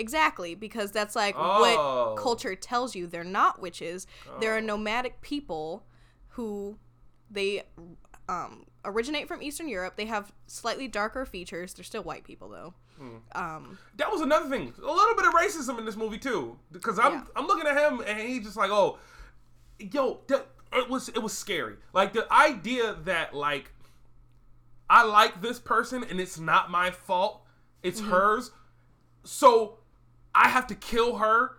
Exactly, 0.00 0.54
because 0.54 0.90
that's 0.92 1.14
like 1.14 1.34
Oh. 1.38 1.60
what 1.60 2.16
culture 2.16 2.54
tells 2.56 2.94
you. 2.96 3.06
They're 3.06 3.22
not 3.40 3.60
witches. 3.60 4.06
They're 4.40 4.56
a 4.56 4.62
Oh. 4.62 4.66
nomadic 4.66 5.20
people 5.20 5.84
who 6.30 6.78
they 7.30 7.62
um, 8.28 8.64
originate 8.84 9.26
from 9.28 9.42
Eastern 9.42 9.68
Europe. 9.68 9.96
They 9.96 10.06
have 10.06 10.32
slightly 10.46 10.86
darker 10.86 11.26
features. 11.26 11.74
They're 11.74 11.84
still 11.84 12.02
white 12.04 12.22
people 12.24 12.48
though. 12.48 12.74
Hmm. 12.96 13.16
Um, 13.34 13.78
That 13.96 14.10
was 14.12 14.20
another 14.20 14.48
thing. 14.48 14.72
A 14.78 14.92
little 14.92 15.16
bit 15.16 15.26
of 15.26 15.34
racism 15.34 15.78
in 15.78 15.84
this 15.84 15.96
movie 15.96 16.18
too, 16.18 16.56
because 16.70 16.98
I'm 16.98 17.12
Yeah. 17.12 17.24
I'm 17.36 17.46
looking 17.48 17.66
at 17.66 17.76
him 17.76 18.00
and 18.06 18.20
he's 18.20 18.44
just 18.44 18.56
like, 18.56 18.70
oh, 18.70 18.98
yo, 19.80 20.20
that, 20.28 20.46
it 20.72 20.88
was 20.88 21.08
it 21.08 21.18
was 21.22 21.36
scary. 21.36 21.76
Like 21.92 22.12
the 22.12 22.32
idea 22.32 22.94
that 23.04 23.34
like 23.34 23.72
I 24.88 25.02
like 25.04 25.42
this 25.42 25.58
person 25.58 26.04
and 26.04 26.20
it's 26.20 26.38
not 26.38 26.70
my 26.70 26.90
fault, 26.92 27.42
it's 27.82 28.00
Mm-hmm. 28.00 28.10
hers, 28.10 28.50
so 29.24 29.78
I 30.40 30.48
have 30.48 30.66
to 30.68 30.74
kill 30.74 31.16
her. 31.16 31.52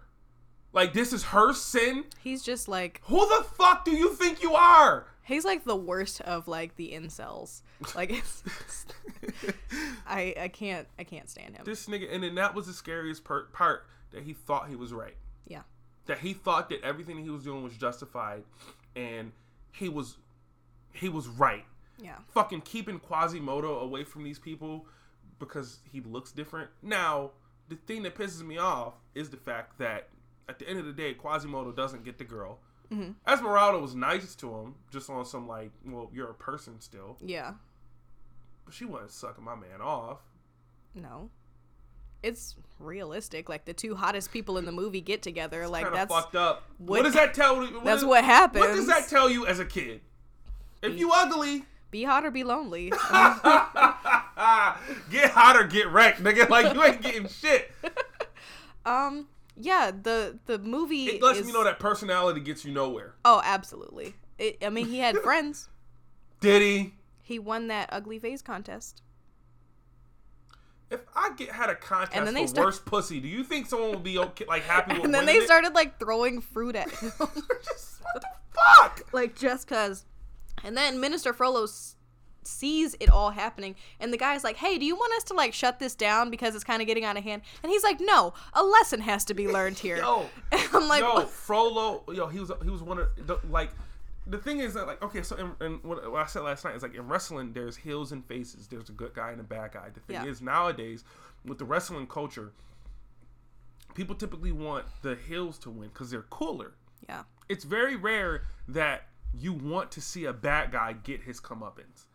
Like 0.74 0.94
this 0.94 1.12
is 1.14 1.24
her 1.26 1.54
sin. 1.54 2.06
he's 2.24 2.44
just 2.44 2.68
like 2.68 3.02
Who 3.06 3.20
the 3.28 3.44
fuck 3.44 3.84
do 3.86 3.92
you 3.92 4.14
think 4.14 4.42
you 4.42 4.54
are? 4.56 5.06
he's 5.24 5.46
like 5.46 5.64
the 5.66 5.76
worst 5.76 6.20
of 6.22 6.48
like 6.48 6.76
the 6.78 6.92
incels. 6.92 7.62
Like 7.96 8.12
it's, 8.12 8.44
I 10.08 10.34
I 10.40 10.48
can't 10.48 10.88
I 11.00 11.04
can't 11.04 11.30
stand 11.30 11.56
him. 11.56 11.64
This 11.66 11.88
nigga, 11.88 12.14
and 12.14 12.24
then 12.24 12.36
that 12.36 12.54
was 12.56 12.68
the 12.68 12.74
scariest 12.74 13.24
per- 13.24 13.46
part 13.46 13.86
that 14.12 14.24
he 14.24 14.34
thought 14.34 14.68
he 14.70 14.76
was 14.76 14.94
right. 14.94 15.16
Yeah. 15.48 15.62
That 16.06 16.20
he 16.20 16.34
thought 16.34 16.70
that 16.70 16.82
everything 16.84 17.24
he 17.24 17.30
was 17.30 17.44
doing 17.44 17.64
was 17.64 17.76
justified, 17.78 18.44
and 18.96 19.32
he 19.72 19.90
was, 19.90 20.18
he 20.94 21.10
was 21.10 21.28
right. 21.28 21.66
Yeah. 22.02 22.16
Fucking 22.34 22.62
keeping 22.62 23.00
Quasimodo 23.00 23.80
away 23.80 24.04
from 24.04 24.24
these 24.24 24.40
people 24.40 24.86
because 25.40 25.80
he 25.92 26.02
looks 26.02 26.32
different. 26.32 26.70
Now, 26.82 27.32
the 27.72 27.78
thing 27.88 28.03
that 28.03 28.15
pisses 28.15 28.43
me 28.43 28.57
off 28.57 28.93
is 29.15 29.30
the 29.30 29.38
fact 29.38 29.80
that 29.80 30.09
at 30.49 30.59
the 30.59 30.67
end 30.69 30.78
of 30.80 30.86
the 30.86 30.91
day, 30.91 31.13
Quasimodo 31.13 31.72
doesn't 31.72 32.03
get 32.03 32.17
the 32.17 32.26
girl. 32.26 32.59
Mm-hmm. 32.91 33.11
Esmeralda 33.26 33.80
was 33.80 33.95
nice 33.95 34.36
to 34.36 34.53
him, 34.53 34.76
just 34.91 35.09
on 35.09 35.24
some 35.26 35.47
like, 35.47 35.72
well, 35.86 36.09
you're 36.13 36.30
a 36.30 36.34
person 36.34 36.82
still, 36.82 37.15
Yeah. 37.26 37.53
but 38.65 38.74
she 38.74 38.84
wasn't 38.84 39.11
sucking 39.11 39.43
my 39.45 39.55
man 39.55 39.80
off. 39.82 40.17
No. 40.93 41.30
It's 42.22 42.55
realistic. 42.80 43.47
Like 43.47 43.63
the 43.63 43.74
two 43.74 43.95
hottest 43.95 44.32
people 44.34 44.57
in 44.57 44.65
the 44.65 44.74
movie 44.74 44.99
get 44.99 45.22
together. 45.22 45.65
like 45.69 45.89
that's 45.93 46.13
fucked 46.13 46.36
up. 46.36 46.63
What, 46.80 46.97
what- 46.99 47.03
does 47.05 47.13
that 47.13 47.34
tell? 47.34 47.57
What 47.61 47.86
that's 47.86 48.01
is- 48.01 48.05
what 48.05 48.26
happens. 48.26 48.65
What 48.65 48.76
does 48.76 48.88
that 48.88 49.07
tell 49.07 49.30
you 49.30 49.47
as 49.47 49.59
a 49.59 49.65
kid? 49.65 50.01
If 50.84 50.99
you 50.99 51.11
ugly, 51.13 51.63
be 51.91 52.03
hot 52.03 52.26
or 52.26 52.32
be 52.32 52.43
lonely. 52.43 52.91
get 55.10 55.32
hot 55.32 55.56
or 55.58 55.66
get 55.66 55.89
wrecked, 55.89 56.22
nigga. 56.24 56.50
Like 56.50 56.74
you 56.74 56.84
ain't 56.84 57.02
getting 57.02 57.28
shit. 57.42 57.72
um 58.86 59.28
yeah, 59.58 59.92
the 59.92 60.39
the 60.46 60.58
movie 60.60 61.06
It 61.06 61.22
lets 61.22 61.39
is, 61.39 61.46
me 61.48 61.54
know 61.54 61.64
that 61.64 61.80
personality 61.80 62.39
gets 62.42 62.66
you 62.66 62.72
nowhere. 62.72 63.14
Oh, 63.26 63.42
absolutely. 63.44 64.16
It, 64.39 64.58
I 64.64 64.70
mean, 64.70 64.88
he 64.88 65.00
had 65.00 65.18
friends. 65.24 65.70
Did 66.39 66.62
he? 66.62 66.94
He 67.22 67.38
won 67.38 67.68
that 67.68 67.89
ugly 67.92 68.18
face 68.20 68.42
contest. 68.42 69.02
If 70.89 71.02
I 71.16 71.32
get 71.38 71.52
had 71.52 71.70
a 71.70 71.76
contest 71.76 72.18
And 72.18 72.28
then 72.28 72.34
they 72.34 72.42
for 72.44 72.48
start- 72.48 72.66
worst 72.68 72.86
pussy, 72.86 73.20
do 73.22 73.28
you 73.28 73.44
think 73.44 73.68
someone 73.68 73.92
would 73.92 74.04
be 74.04 74.18
okay, 74.18 74.46
like 74.46 74.64
happy 74.64 74.96
with 74.96 75.04
And 75.06 75.14
then 75.14 75.26
they 75.26 75.38
it? 75.38 75.46
started 75.46 75.74
like 75.74 76.00
throwing 76.00 76.42
fruit 76.42 76.76
at 76.76 76.89
him. 76.89 77.12
Just, 77.64 78.02
what 78.02 78.22
the 78.22 78.28
fuck? 78.54 79.14
like 79.14 79.36
just 79.36 79.68
cuz. 79.68 80.06
And 80.64 80.76
then 80.76 81.00
Minister 81.00 81.32
Frollo 81.34 81.66
sees 82.44 82.96
it 83.00 83.10
all 83.10 83.30
happening 83.32 83.76
and 84.00 84.12
the 84.12 84.18
guy's 84.18 84.44
like, 84.44 84.58
"Hey, 84.58 84.78
do 84.78 84.86
you 84.86 84.96
want 84.96 85.14
us 85.14 85.24
to 85.26 85.34
like 85.34 85.54
shut 85.54 85.80
this 85.80 85.96
down 85.96 86.30
because 86.30 86.56
it's 86.56 86.64
kind 86.64 86.82
of 86.82 86.88
getting 86.88 87.06
out 87.06 87.18
of 87.18 87.24
hand?" 87.24 87.42
And 87.64 87.72
he's 87.72 87.84
like, 87.84 88.00
"No, 88.00 88.34
a 88.54 88.64
lesson 88.64 89.02
has 89.02 89.24
to 89.26 89.34
be 89.34 89.48
learned 89.48 89.78
here." 89.88 89.98
Yo, 89.98 90.26
And 90.52 90.62
I'm 90.74 90.88
like, 90.88 91.02
yo, 91.02 91.14
"What?" 91.14 91.30
Frollo, 91.30 92.04
yo, 92.12 92.28
he 92.28 92.39
was 92.39 92.52
he 92.64 92.70
was 92.70 92.82
one 92.84 93.00
of 93.00 93.08
the, 93.28 93.38
like. 93.50 93.72
The 94.28 94.38
thing 94.38 94.60
is 94.60 94.76
that 94.76 94.86
like 94.86 95.02
okay, 95.02 95.24
so 95.24 95.36
in, 95.36 95.66
in 95.66 95.74
what, 95.82 96.10
what 96.12 96.22
I 96.22 96.28
said 96.28 96.44
last 96.44 96.64
night 96.64 96.76
is 96.76 96.84
like 96.84 96.94
in 96.94 97.08
wrestling, 97.08 97.54
there's 97.54 97.76
heels 97.76 98.12
and 98.12 98.24
faces. 98.26 98.68
There's 98.68 98.88
a 98.88 98.94
good 98.94 99.16
guy 99.16 99.32
and 99.32 99.42
a 99.42 99.44
bad 99.44 99.72
guy. 99.72 99.89
The 99.92 100.00
thing 100.00 100.16
Yeah. 100.24 100.26
is 100.26 100.42
nowadays 100.44 101.04
with 101.44 101.58
the 101.58 101.66
wrestling 101.66 102.06
culture, 102.06 102.52
people 103.96 104.16
typically 104.16 104.52
want 104.52 104.86
the 105.02 105.16
heels 105.28 105.58
to 105.60 105.70
win 105.70 105.89
because 105.89 106.12
they're 106.12 106.22
cooler. 106.30 106.74
yeah. 107.10 107.24
It's 107.50 107.64
very 107.66 107.96
rare 107.98 108.44
that 108.70 109.08
you 109.34 109.52
want 109.54 109.92
to 109.94 110.02
see 110.02 110.26
a 110.26 110.32
bad 110.34 110.72
guy 110.72 110.94
get 110.94 111.22
his 111.24 111.42
comeuppance. 111.42 112.06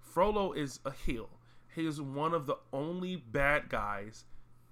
Frollo 0.00 0.52
is 0.52 0.80
a 0.84 0.90
heel. 0.92 1.28
He 1.74 1.86
is 1.86 2.00
one 2.00 2.34
of 2.34 2.46
the 2.46 2.56
only 2.72 3.16
bad 3.16 3.68
guys 3.68 4.24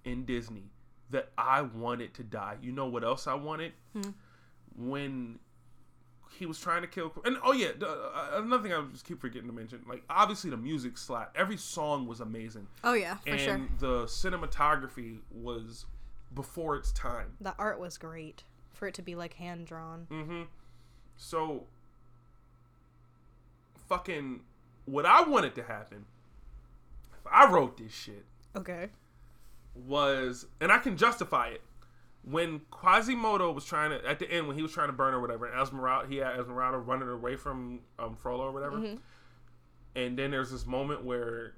in 0.04 0.24
Disney 0.24 0.70
that 1.10 1.30
I 1.38 1.62
wanted 1.62 2.14
to 2.14 2.22
die. 2.22 2.56
You 2.60 2.72
know 2.72 2.86
what 2.86 3.02
else 3.04 3.26
I 3.26 3.34
wanted? 3.34 3.72
When 4.76 5.38
he 6.38 6.46
was 6.46 6.58
trying 6.60 6.82
to 6.82 6.88
kill. 6.88 7.12
And 7.24 7.36
oh 7.42 7.52
yeah, 7.52 7.70
uh, 7.82 8.30
another 8.42 8.62
thing 8.62 8.72
I 8.72 8.82
just 8.92 9.04
keep 9.04 9.20
forgetting 9.20 9.48
to 9.48 9.54
mention. 9.54 9.82
Like 9.88 10.02
obviously 10.08 10.50
the 10.50 10.56
music 10.56 10.96
slapped. 10.96 11.36
Every 11.36 11.56
song 11.56 12.06
was 12.06 12.20
amazing, 12.20 12.66
Oh 12.84 12.92
yeah, 12.94 13.16
for 13.16 13.30
and 13.30 13.40
sure. 13.40 13.60
the 13.78 14.04
cinematography 14.04 15.18
was 15.30 15.86
before 16.34 16.76
its 16.76 16.92
time. 16.92 17.32
The 17.40 17.54
art 17.58 17.80
was 17.80 17.98
great 17.98 18.44
for 18.72 18.86
it 18.86 18.94
to 18.94 19.02
be 19.02 19.14
like 19.16 19.34
hand 19.34 19.66
drawn. 19.66 20.06
Mm-hmm. 20.10 20.42
So, 21.16 21.64
fucking, 23.88 24.40
what 24.86 25.06
I 25.06 25.22
wanted 25.22 25.54
to 25.56 25.62
happen, 25.62 26.04
if 27.12 27.26
I 27.30 27.50
wrote 27.50 27.76
this 27.78 27.92
shit, 27.92 28.24
Okay. 28.56 28.88
was, 29.74 30.46
and 30.60 30.70
I 30.72 30.78
can 30.78 30.96
justify 30.96 31.48
it. 31.48 31.62
When 32.22 32.60
Quasimodo 32.70 33.50
was 33.52 33.64
trying 33.64 33.90
to, 33.90 34.06
at 34.06 34.18
the 34.18 34.30
end, 34.30 34.46
when 34.46 34.56
he 34.56 34.62
was 34.62 34.72
trying 34.72 34.88
to 34.88 34.92
burn 34.92 35.14
or 35.14 35.20
whatever, 35.20 35.46
and 35.46 35.58
Esmeralda, 35.60 36.06
he 36.08 36.16
had 36.16 36.38
Esmeralda 36.38 36.78
running 36.78 37.08
away 37.08 37.36
from 37.36 37.80
um, 37.98 38.14
Frollo 38.14 38.44
or 38.44 38.52
whatever. 38.52 38.76
And 39.96 40.18
then 40.18 40.30
there's 40.30 40.50
this 40.50 40.66
moment 40.66 41.02
where 41.04 41.54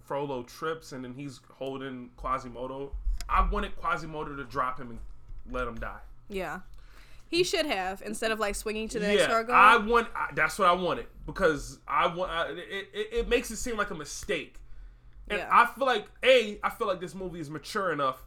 Frollo 0.00 0.42
trips 0.44 0.92
and 0.92 1.04
then 1.04 1.12
he's 1.12 1.40
holding 1.52 2.10
Quasimodo. 2.16 2.92
I 3.28 3.46
wanted 3.50 3.76
Quasimodo 3.76 4.34
to 4.36 4.44
drop 4.44 4.80
him 4.80 4.90
and 4.90 4.98
let 5.50 5.68
him 5.68 5.74
die. 5.76 6.00
Yeah. 6.30 6.60
He 7.28 7.44
should 7.44 7.66
have 7.66 8.02
instead 8.04 8.30
of 8.30 8.38
like 8.40 8.54
swinging 8.54 8.88
to 8.88 8.98
the 8.98 9.06
next 9.06 9.22
yeah, 9.22 9.28
gargoyle. 9.28 9.54
I 9.56 9.76
want. 9.76 10.08
I, 10.16 10.28
that's 10.34 10.58
what 10.58 10.68
I 10.68 10.72
wanted 10.72 11.06
because 11.26 11.78
I 11.86 12.06
want. 12.06 12.30
I, 12.32 12.48
it, 12.50 12.88
it, 12.94 13.08
it 13.12 13.28
makes 13.28 13.50
it 13.50 13.56
seem 13.56 13.76
like 13.76 13.90
a 13.90 13.94
mistake 13.94 14.56
And 15.28 15.38
Yeah. 15.40 15.48
I 15.52 15.66
feel 15.66 15.86
like 15.86 16.06
a, 16.22 16.58
I 16.62 16.70
feel 16.70 16.86
like 16.86 17.00
this 17.00 17.14
movie 17.14 17.40
is 17.40 17.50
mature 17.50 17.92
enough 17.92 18.22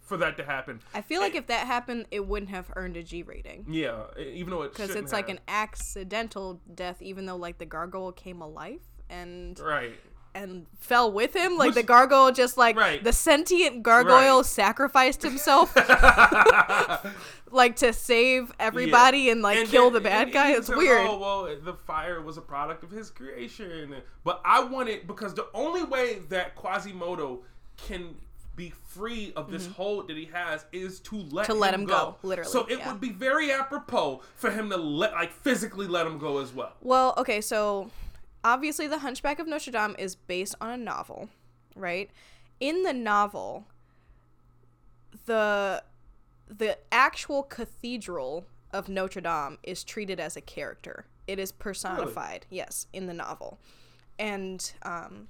for 0.00 0.16
that 0.18 0.36
to 0.38 0.44
happen. 0.44 0.80
I 0.94 1.00
feel 1.00 1.20
like 1.20 1.34
if 1.34 1.46
that 1.48 1.66
happened, 1.66 2.06
it 2.10 2.26
wouldn't 2.26 2.50
have 2.50 2.70
earned 2.76 2.96
a 2.96 3.02
G 3.02 3.22
rating 3.22 3.66
Yeah, 3.68 4.04
even 4.18 4.50
though 4.50 4.62
it 4.62 4.72
because 4.72 4.94
it's 4.94 5.12
like 5.12 5.28
have. 5.28 5.36
an 5.36 5.42
accidental 5.48 6.60
death, 6.74 7.00
even 7.02 7.26
though 7.26 7.36
like 7.36 7.58
the 7.58 7.66
gargoyle 7.66 8.12
came 8.12 8.40
alive 8.42 8.80
and 9.10 9.58
right. 9.60 9.98
And 10.34 10.66
fell 10.78 11.10
with 11.12 11.34
him. 11.34 11.56
Like 11.56 11.74
the 11.74 11.82
gargoyle 11.82 12.32
just 12.32 12.56
like 12.56 12.76
Right. 12.76 13.02
the 13.02 13.12
sentient 13.12 13.82
gargoyle 13.82 14.38
Right. 14.38 14.46
sacrificed 14.46 15.22
himself 15.22 15.74
like 17.50 17.76
to 17.76 17.92
save 17.92 18.52
everybody 18.58 19.30
and 19.30 19.42
like 19.42 19.58
And 19.58 19.68
kill 19.68 19.84
then- 19.90 19.94
the 20.02 20.08
bad 20.08 20.22
and 20.24 20.32
guy. 20.32 20.52
It's 20.52 20.66
said, 20.66 20.76
weird. 20.76 21.06
Oh 21.06 21.18
well, 21.18 21.56
the 21.62 21.74
fire 21.74 22.20
was 22.20 22.36
a 22.36 22.40
product 22.42 22.82
of 22.84 22.90
his 22.90 23.10
creation, 23.10 23.94
but 24.24 24.40
I 24.44 24.62
want 24.64 24.88
it 24.88 25.06
because 25.06 25.34
the 25.34 25.46
only 25.54 25.84
way 25.84 26.20
that 26.30 26.54
Quasimodo 26.56 27.40
can 27.76 28.14
be 28.56 28.72
free 28.86 29.32
of 29.34 29.50
this 29.50 29.66
hold 29.66 30.06
that 30.06 30.16
he 30.16 30.26
has 30.32 30.64
is 30.72 31.00
to 31.00 31.16
let 31.16 31.44
Mm-hmm. 31.48 31.52
To 31.52 31.58
let 31.58 31.74
him 31.74 31.84
go, 31.86 32.16
literally, 32.22 32.48
So 32.50 32.64
it 32.66 32.78
yeah. 32.78 32.92
would 32.92 33.00
be 33.00 33.10
very 33.10 33.50
apropos 33.50 34.22
for 34.36 34.50
him 34.50 34.70
to 34.70 34.76
let 34.76 35.12
like 35.12 35.32
physically 35.32 35.86
let 35.88 36.06
him 36.06 36.18
go 36.18 36.38
as 36.38 36.52
well. 36.52 36.72
Well, 36.80 37.14
okay, 37.18 37.40
so 37.40 37.90
obviously 38.44 38.86
The 38.86 38.98
Hunchback 38.98 39.38
of 39.38 39.48
Notre 39.48 39.72
Dame 39.72 39.96
is 39.98 40.14
based 40.14 40.54
on 40.60 40.70
a 40.70 40.76
novel, 40.76 41.30
right? 41.74 42.10
In 42.60 42.82
the 42.82 42.92
novel, 42.92 43.66
the 45.26 45.82
the 46.46 46.78
actual 46.92 47.42
cathedral 47.42 48.44
of 48.70 48.88
Notre 48.88 49.22
Dame 49.22 49.58
is 49.62 49.82
treated 49.82 50.20
as 50.20 50.36
a 50.36 50.40
character. 50.40 51.06
It 51.26 51.38
is 51.38 51.50
personified, 51.52 52.44
yes, 52.50 52.86
in 52.92 53.06
the 53.06 53.14
novel. 53.14 53.58
And 54.18 54.72
um 54.82 55.28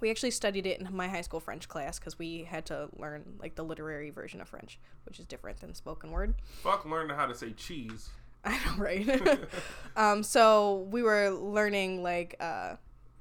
we 0.00 0.10
actually 0.10 0.32
studied 0.32 0.66
it 0.66 0.80
in 0.80 0.94
my 0.94 1.06
high 1.06 1.20
school 1.20 1.38
French 1.38 1.68
class 1.68 1.98
because 1.98 2.18
we 2.18 2.42
had 2.42 2.66
to 2.66 2.88
learn 2.98 3.36
like 3.38 3.54
the 3.54 3.62
literary 3.62 4.10
version 4.10 4.40
of 4.40 4.48
French, 4.48 4.78
which 5.04 5.20
is 5.20 5.24
different 5.26 5.60
than 5.60 5.74
spoken 5.74 6.10
word. 6.10 6.34
Fuck 6.62 6.84
learning 6.84 7.16
how 7.16 7.26
to 7.26 7.34
say 7.34 7.52
cheese. 7.52 8.10
I 8.44 8.58
know, 8.64 8.76
right? 8.76 9.38
um, 9.96 10.22
so 10.22 10.88
we 10.90 11.02
were 11.02 11.30
learning 11.30 12.02
like 12.02 12.36
uh, 12.40 12.76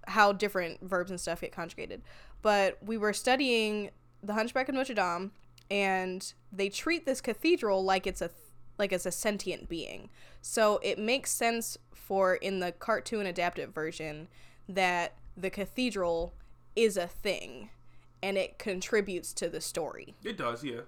how 0.07 0.31
different 0.31 0.81
verbs 0.81 1.11
and 1.11 1.19
stuff 1.19 1.41
get 1.41 1.51
conjugated, 1.51 2.01
but 2.41 2.77
we 2.83 2.97
were 2.97 3.13
studying 3.13 3.91
the 4.23 4.33
Hunchback 4.33 4.69
of 4.69 4.75
Notre 4.75 4.93
Dame, 4.93 5.31
and 5.69 6.33
they 6.51 6.69
treat 6.69 7.05
this 7.05 7.21
cathedral 7.21 7.83
like 7.83 8.07
it's 8.07 8.21
a 8.21 8.31
like 8.77 8.91
it's 8.91 9.05
a 9.05 9.11
sentient 9.11 9.69
being. 9.69 10.09
So 10.41 10.79
it 10.81 10.97
makes 10.97 11.31
sense 11.31 11.77
for 11.93 12.35
in 12.35 12.59
the 12.59 12.71
cartoon 12.71 13.27
adapted 13.27 13.73
version 13.73 14.27
that 14.67 15.13
the 15.37 15.51
cathedral 15.51 16.33
is 16.75 16.97
a 16.97 17.07
thing, 17.07 17.69
and 18.23 18.37
it 18.37 18.57
contributes 18.57 19.33
to 19.33 19.49
the 19.49 19.61
story 19.61 20.15
It 20.23 20.37
does, 20.37 20.63
yeah. 20.63 20.81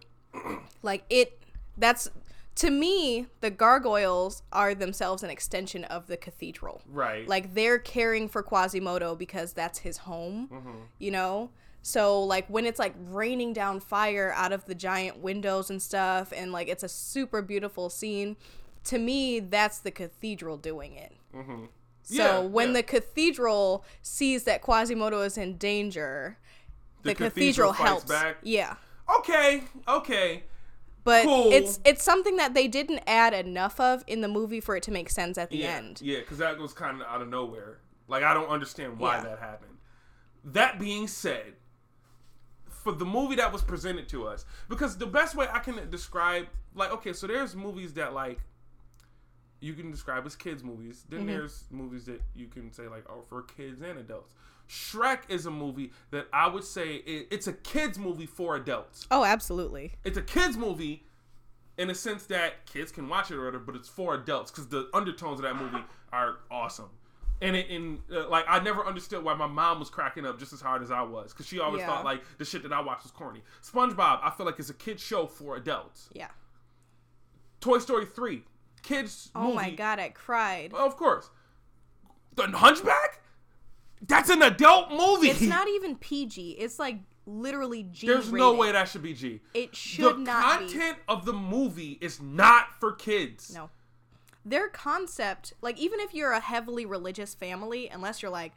like 0.82 1.04
it 1.10 1.40
that's 1.78 2.10
to 2.56 2.70
me 2.70 3.28
the 3.42 3.50
gargoyles 3.50 4.44
are 4.52 4.76
themselves 4.76 5.24
an 5.24 5.30
extension 5.30 5.84
of 5.86 6.08
the 6.08 6.18
cathedral 6.18 6.82
Right. 6.88 7.28
like 7.28 7.54
they're 7.56 7.80
caring 7.80 8.30
for 8.30 8.44
quasimodo 8.44 9.16
because 9.16 9.54
that's 9.54 9.80
his 9.80 9.98
home 10.00 10.50
Mm-hmm. 10.52 10.78
you 11.00 11.12
know 11.12 11.50
so 11.82 12.22
like 12.24 12.48
when 12.48 12.66
it's 12.66 12.80
like 12.80 12.94
raining 13.10 13.54
down 13.54 13.80
fire 13.80 14.32
out 14.38 14.52
of 14.54 14.66
the 14.66 14.76
giant 14.76 15.18
windows 15.20 15.70
and 15.70 15.82
stuff 15.82 16.32
and 16.36 16.52
like 16.52 16.68
it's 16.68 16.84
a 16.84 16.88
super 16.90 17.42
beautiful 17.42 17.90
scene 17.90 18.38
to 18.86 18.98
me 19.00 19.40
that's 19.40 19.80
the 19.80 19.92
cathedral 19.92 20.58
doing 20.58 20.94
it 20.96 21.12
Mm-hmm. 21.36 21.66
so 22.04 22.16
Yeah, 22.16 22.40
when 22.42 22.68
yeah. 22.70 22.74
the 22.76 22.84
cathedral 22.84 23.84
sees 24.04 24.44
that 24.44 24.62
quasimodo 24.62 25.22
is 25.22 25.38
in 25.38 25.58
danger 25.58 26.38
the, 27.02 27.10
The 27.10 27.16
cathedral, 27.16 27.72
cathedral 27.72 27.72
helps 27.74 28.06
back? 28.06 28.38
yeah 28.44 28.76
Okay, 29.20 29.64
okay. 29.88 30.44
But 31.04 31.26
Cool. 31.26 31.52
it's 31.52 31.80
it's 31.86 32.04
something 32.04 32.38
that 32.38 32.54
they 32.54 32.68
didn't 32.68 33.02
add 33.08 33.34
enough 33.34 33.80
of 33.80 34.04
in 34.08 34.22
the 34.22 34.28
movie 34.28 34.60
for 34.60 34.76
it 34.76 34.84
to 34.84 34.92
make 34.92 35.10
sense 35.10 35.38
at 35.38 35.50
the 35.50 35.58
yeah, 35.58 35.72
end. 35.76 36.02
Yeah, 36.02 36.20
because 36.20 36.38
that 36.40 36.58
was 36.58 36.74
kind 36.74 37.02
of 37.02 37.08
out 37.08 37.22
of 37.22 37.30
nowhere. 37.30 37.80
Like 38.08 38.24
I 38.24 38.34
don't 38.34 38.50
understand 38.50 39.00
why 39.00 39.18
Yeah. 39.18 39.24
that 39.24 39.40
happened. 39.40 39.78
That 40.46 40.80
being 40.80 41.08
said, 41.08 41.54
for 42.68 42.92
the 42.92 43.06
movie 43.06 43.36
that 43.36 43.52
was 43.54 43.62
presented 43.62 44.10
to 44.10 44.28
us, 44.28 44.46
because 44.68 44.98
the 44.98 45.06
best 45.08 45.36
way 45.36 45.48
I 45.52 45.60
can 45.60 45.90
describe, 45.90 46.48
like, 46.76 46.92
okay, 46.92 47.14
so 47.14 47.28
there's 47.28 47.56
movies 47.56 47.94
that 47.94 48.14
like 48.14 48.40
you 49.62 49.74
can 49.74 49.90
describe 49.92 50.26
as 50.26 50.36
kids 50.36 50.64
movies. 50.64 51.06
Then 51.10 51.22
Mm-hmm. 51.22 51.28
there's 51.30 51.64
movies 51.72 52.06
that 52.06 52.22
you 52.36 52.48
can 52.48 52.72
say 52.74 52.88
like, 52.90 53.06
oh, 53.10 53.22
for 53.22 53.44
kids 53.44 53.82
and 53.82 53.98
adults. 54.00 54.34
Shrek 54.70 55.20
is 55.30 55.46
a 55.46 55.52
movie 55.52 55.92
that 56.12 56.28
I 56.34 56.48
would 56.48 56.64
say 56.64 56.96
it, 56.96 57.28
it's 57.32 57.48
a 57.48 57.54
kids 57.54 58.00
movie 58.00 58.26
for 58.26 58.56
adults. 58.56 59.08
Oh, 59.12 59.24
absolutely. 59.24 59.94
It's 60.04 60.18
a 60.18 60.22
kids 60.22 60.58
movie 60.58 61.04
in 61.78 61.90
a 61.90 61.96
sense 61.96 62.26
that 62.28 62.66
kids 62.66 62.92
can 62.92 63.08
watch 63.10 63.30
it 63.32 63.36
or 63.36 63.46
whatever, 63.46 63.64
but 63.64 63.76
it's 63.76 63.90
for 63.90 64.16
adults 64.16 64.52
because 64.52 64.68
the 64.68 64.90
undertones 64.94 65.40
of 65.40 65.44
that 65.44 65.56
movie 65.56 65.84
are 66.12 66.38
awesome. 66.52 66.90
And 67.42 67.56
it, 67.56 67.68
in 67.70 68.00
uh, 68.12 68.30
like 68.30 68.46
I 68.48 68.60
never 68.60 68.86
understood 68.86 69.24
why 69.24 69.34
my 69.34 69.48
mom 69.48 69.80
was 69.80 69.90
cracking 69.90 70.26
up 70.26 70.40
just 70.40 70.54
as 70.54 70.62
hard 70.62 70.82
as 70.82 70.92
I 70.92 71.02
was 71.02 71.34
because 71.34 71.46
she 71.48 71.60
always 71.60 71.80
Yeah. 71.82 71.88
thought 71.88 72.06
like 72.06 72.22
the 72.38 72.46
shit 72.46 72.64
that 72.64 72.72
I 72.72 72.80
watched 72.80 73.04
was 73.04 73.12
corny. 73.12 73.42
SpongeBob, 73.62 74.20
I 74.24 74.30
feel 74.30 74.46
like 74.46 74.60
it's 74.60 74.70
a 74.70 74.74
kid 74.74 75.00
show 75.00 75.26
for 75.28 75.58
adults. 75.58 76.10
Yeah. 76.14 76.30
Toy 77.60 77.80
Story 77.80 78.06
three, 78.06 78.44
kids. 78.82 79.30
Oh 79.36 79.46
movie. 79.46 79.56
my 79.56 79.70
god, 79.72 80.00
I 80.00 80.10
cried. 80.10 80.74
Of 80.74 80.96
course. 80.96 81.30
The 82.36 82.44
Hunchback. 82.48 83.22
That's 84.08 84.30
an 84.30 84.42
adult 84.42 84.92
movie. 84.92 85.30
It's 85.30 85.42
not 85.42 85.68
even 85.70 85.96
PG. 85.96 86.52
It's 86.52 86.78
like 86.80 87.00
literally 87.26 87.84
G. 87.84 88.08
There's 88.08 88.32
no 88.32 88.54
way 88.54 88.72
that 88.72 88.90
should 88.90 89.02
be 89.04 89.14
G. 89.14 89.40
It 89.54 89.76
should 89.76 90.16
the 90.18 90.20
not 90.20 90.60
be. 90.60 90.66
content 90.68 90.98
of 91.08 91.26
the 91.26 91.34
movie 91.34 91.98
is 92.02 92.22
not 92.22 92.80
for 92.80 92.92
kids. 92.92 93.54
No. 93.54 93.70
Their 94.46 94.68
concept, 94.68 95.54
like 95.62 95.78
even 95.80 96.00
if 96.02 96.14
you're 96.14 96.34
a 96.34 96.42
heavily 96.42 96.86
religious 96.86 97.34
family, 97.34 97.88
unless 97.88 98.22
you're 98.22 98.32
like 98.32 98.52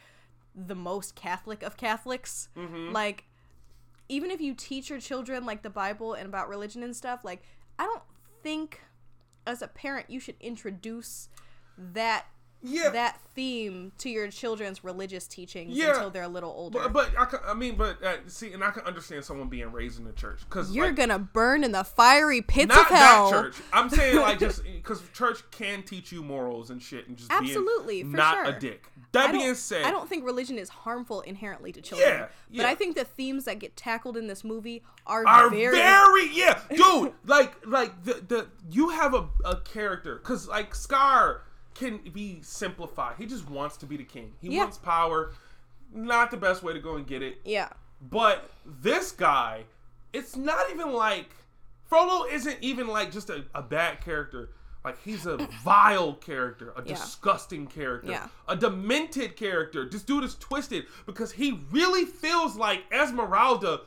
the 0.55 0.75
most 0.75 1.15
Catholic 1.15 1.63
of 1.63 1.77
Catholics, 1.77 2.49
Mm-hmm. 2.57 2.93
like 2.93 3.25
even 4.09 4.31
if 4.31 4.41
you 4.41 4.55
teach 4.55 4.91
your 4.91 5.01
children 5.01 5.45
like 5.47 5.63
the 5.63 5.71
Bible 5.71 6.15
and 6.15 6.27
about 6.27 6.49
religion 6.49 6.83
and 6.83 6.95
stuff, 6.97 7.25
like 7.25 7.43
I 7.79 7.85
don't 7.85 8.03
think 8.43 8.81
as 9.47 9.63
a 9.63 9.69
parent 9.69 10.11
you 10.11 10.19
should 10.19 10.37
introduce 10.41 11.29
that 11.79 12.27
Yeah. 12.67 12.91
that 12.91 13.21
theme 13.35 13.93
to 13.99 14.09
your 14.09 14.29
children's 14.29 14.83
religious 14.83 15.27
teachings 15.27 15.77
Yeah. 15.77 15.91
until 15.95 16.11
they're 16.11 16.23
a 16.23 16.29
little 16.29 16.51
older. 16.51 16.79
But, 16.81 16.93
but 16.93 17.11
I, 17.19 17.25
can, 17.27 17.39
I 17.47 17.55
mean, 17.55 17.77
but 17.77 18.03
uh, 18.03 18.17
see, 18.27 18.53
and 18.53 18.65
I 18.65 18.71
can 18.71 18.83
understand 18.85 19.25
someone 19.25 19.49
being 19.49 19.71
raised 19.73 19.99
in 19.99 20.05
the 20.05 20.13
church 20.13 20.41
because 20.49 20.75
you're 20.75 20.87
like, 20.87 20.97
gonna 20.97 21.19
burn 21.19 21.63
in 21.65 21.73
the 21.73 21.85
fiery 21.85 22.43
pits 22.43 22.69
not 22.69 22.91
of 22.91 22.97
hell. 22.97 23.31
that 23.31 23.43
church. 23.43 23.57
I'm 23.73 23.89
saying 23.91 24.17
like 24.21 24.39
just 24.39 24.65
because 24.65 25.03
church 25.13 25.43
can 25.51 25.83
teach 25.83 26.11
you 26.13 26.23
morals 26.23 26.71
and 26.71 26.83
shit, 26.83 27.07
and 27.09 27.17
just 27.17 27.31
Absolutely, 27.31 28.03
not 28.05 28.35
sure. 28.47 28.55
a 28.57 28.59
dick. 28.59 28.91
That 29.13 29.31
I 29.31 29.33
being 29.33 29.55
said, 29.55 29.85
I 29.85 29.91
don't 29.91 30.09
think 30.09 30.25
religion 30.25 30.59
is 30.59 30.69
harmful 30.69 31.21
inherently 31.23 31.73
to 31.73 31.81
children. 31.81 32.11
Yeah, 32.51 32.63
But. 32.63 32.67
I 32.67 32.75
think 32.75 32.97
the 32.97 33.05
themes 33.05 33.45
that 33.45 33.59
get 33.59 33.77
tackled 33.77 34.17
in 34.17 34.27
this 34.27 34.45
movie 34.45 34.83
are, 35.07 35.27
are 35.27 35.49
very, 35.49 35.77
very, 35.77 36.29
yeah, 36.35 36.61
dude. 36.75 37.13
like 37.25 37.55
like 37.67 38.05
the 38.05 38.15
the 38.27 38.47
you 38.71 38.91
have 38.91 39.15
a 39.15 39.29
a 39.45 39.57
character 39.61 40.17
because 40.17 40.49
like 40.49 40.75
Scar 40.75 41.43
can 41.79 41.99
be 42.13 42.39
simplified. 42.43 43.17
He 43.19 43.27
just 43.27 43.49
wants 43.49 43.77
to 43.79 43.87
be 43.87 43.97
the 43.97 44.05
king. 44.05 44.33
He 44.41 44.49
Yeah. 44.55 44.61
wants 44.65 44.79
power. 44.79 45.33
Not 45.93 46.31
the 46.31 46.37
best 46.37 46.63
way 46.63 46.73
to 46.73 46.81
go 46.81 46.97
and 46.97 47.07
get 47.07 47.23
it. 47.23 47.41
yeah. 47.45 47.69
But 48.11 48.51
this 48.65 49.11
guy, 49.13 49.65
it's 50.13 50.37
not 50.37 50.71
even 50.71 50.93
like 50.93 51.31
Frollo 51.87 52.27
isn't 52.27 52.59
even 52.61 52.89
like 52.89 53.11
just 53.11 53.31
a, 53.31 53.45
a 53.55 53.63
bad 53.63 54.01
character. 54.05 54.51
Like 54.85 55.03
he's 55.03 55.25
a 55.27 55.37
vile 55.65 56.15
character, 56.15 56.73
a 56.77 56.83
Yeah. 56.85 56.95
disgusting 56.95 57.67
character, 57.67 58.11
Yeah. 58.11 58.29
a 58.49 58.55
demented 58.57 59.37
character. 59.37 59.89
This 59.89 60.03
dude 60.03 60.25
is 60.25 60.35
twisted 60.35 60.87
because 61.07 61.33
he 61.33 61.61
really 61.71 62.05
feels 62.05 62.57
like 62.57 62.85
Esmeralda 62.93 63.81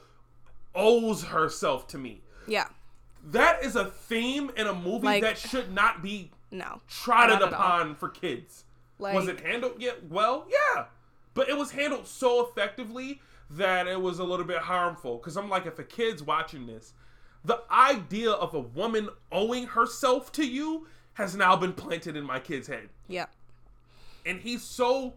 owes 0.73 1.23
herself 1.25 1.87
to 1.89 1.97
me. 1.97 2.21
Yeah. 2.47 2.67
That 3.31 3.63
is 3.63 3.75
a 3.75 3.85
theme 3.85 4.49
in 4.57 4.65
a 4.67 4.73
movie 4.73 5.05
Like- 5.05 5.21
that 5.23 5.37
should 5.37 5.71
not 5.73 6.01
be 6.01 6.31
No. 6.51 6.81
trotted 6.89 7.39
Not 7.39 7.47
at 7.49 7.53
all. 7.53 7.59
upon 7.61 7.95
for 7.95 8.09
kids. 8.09 8.65
Like, 8.97 9.15
was 9.15 9.27
it 9.27 9.39
handled 9.41 9.75
yet? 9.79 10.05
Well, 10.09 10.45
yeah, 10.49 10.85
but 11.33 11.47
it 11.49 11.57
was 11.57 11.71
handled 11.71 12.07
so 12.07 12.45
effectively 12.47 13.21
that 13.51 13.87
it 13.87 14.01
was 14.01 14.19
a 14.19 14.23
little 14.23 14.45
bit 14.45 14.57
harmful. 14.59 15.17
Because 15.17 15.37
I'm 15.37 15.49
like, 15.49 15.65
if 15.65 15.79
a 15.79 15.83
kid's 15.83 16.21
watching 16.21 16.67
this, 16.67 16.93
the 17.45 17.61
idea 17.71 18.31
of 18.31 18.53
a 18.53 18.59
woman 18.59 19.09
owing 19.31 19.67
herself 19.67 20.31
to 20.33 20.45
you 20.45 20.87
has 21.13 21.35
now 21.35 21.55
been 21.55 21.73
planted 21.73 22.15
in 22.17 22.23
my 22.25 22.39
kid's 22.39 22.67
head, 22.67 22.89
Yeah. 23.07 23.25
and 24.25 24.41
he's 24.41 24.61
so 24.63 25.13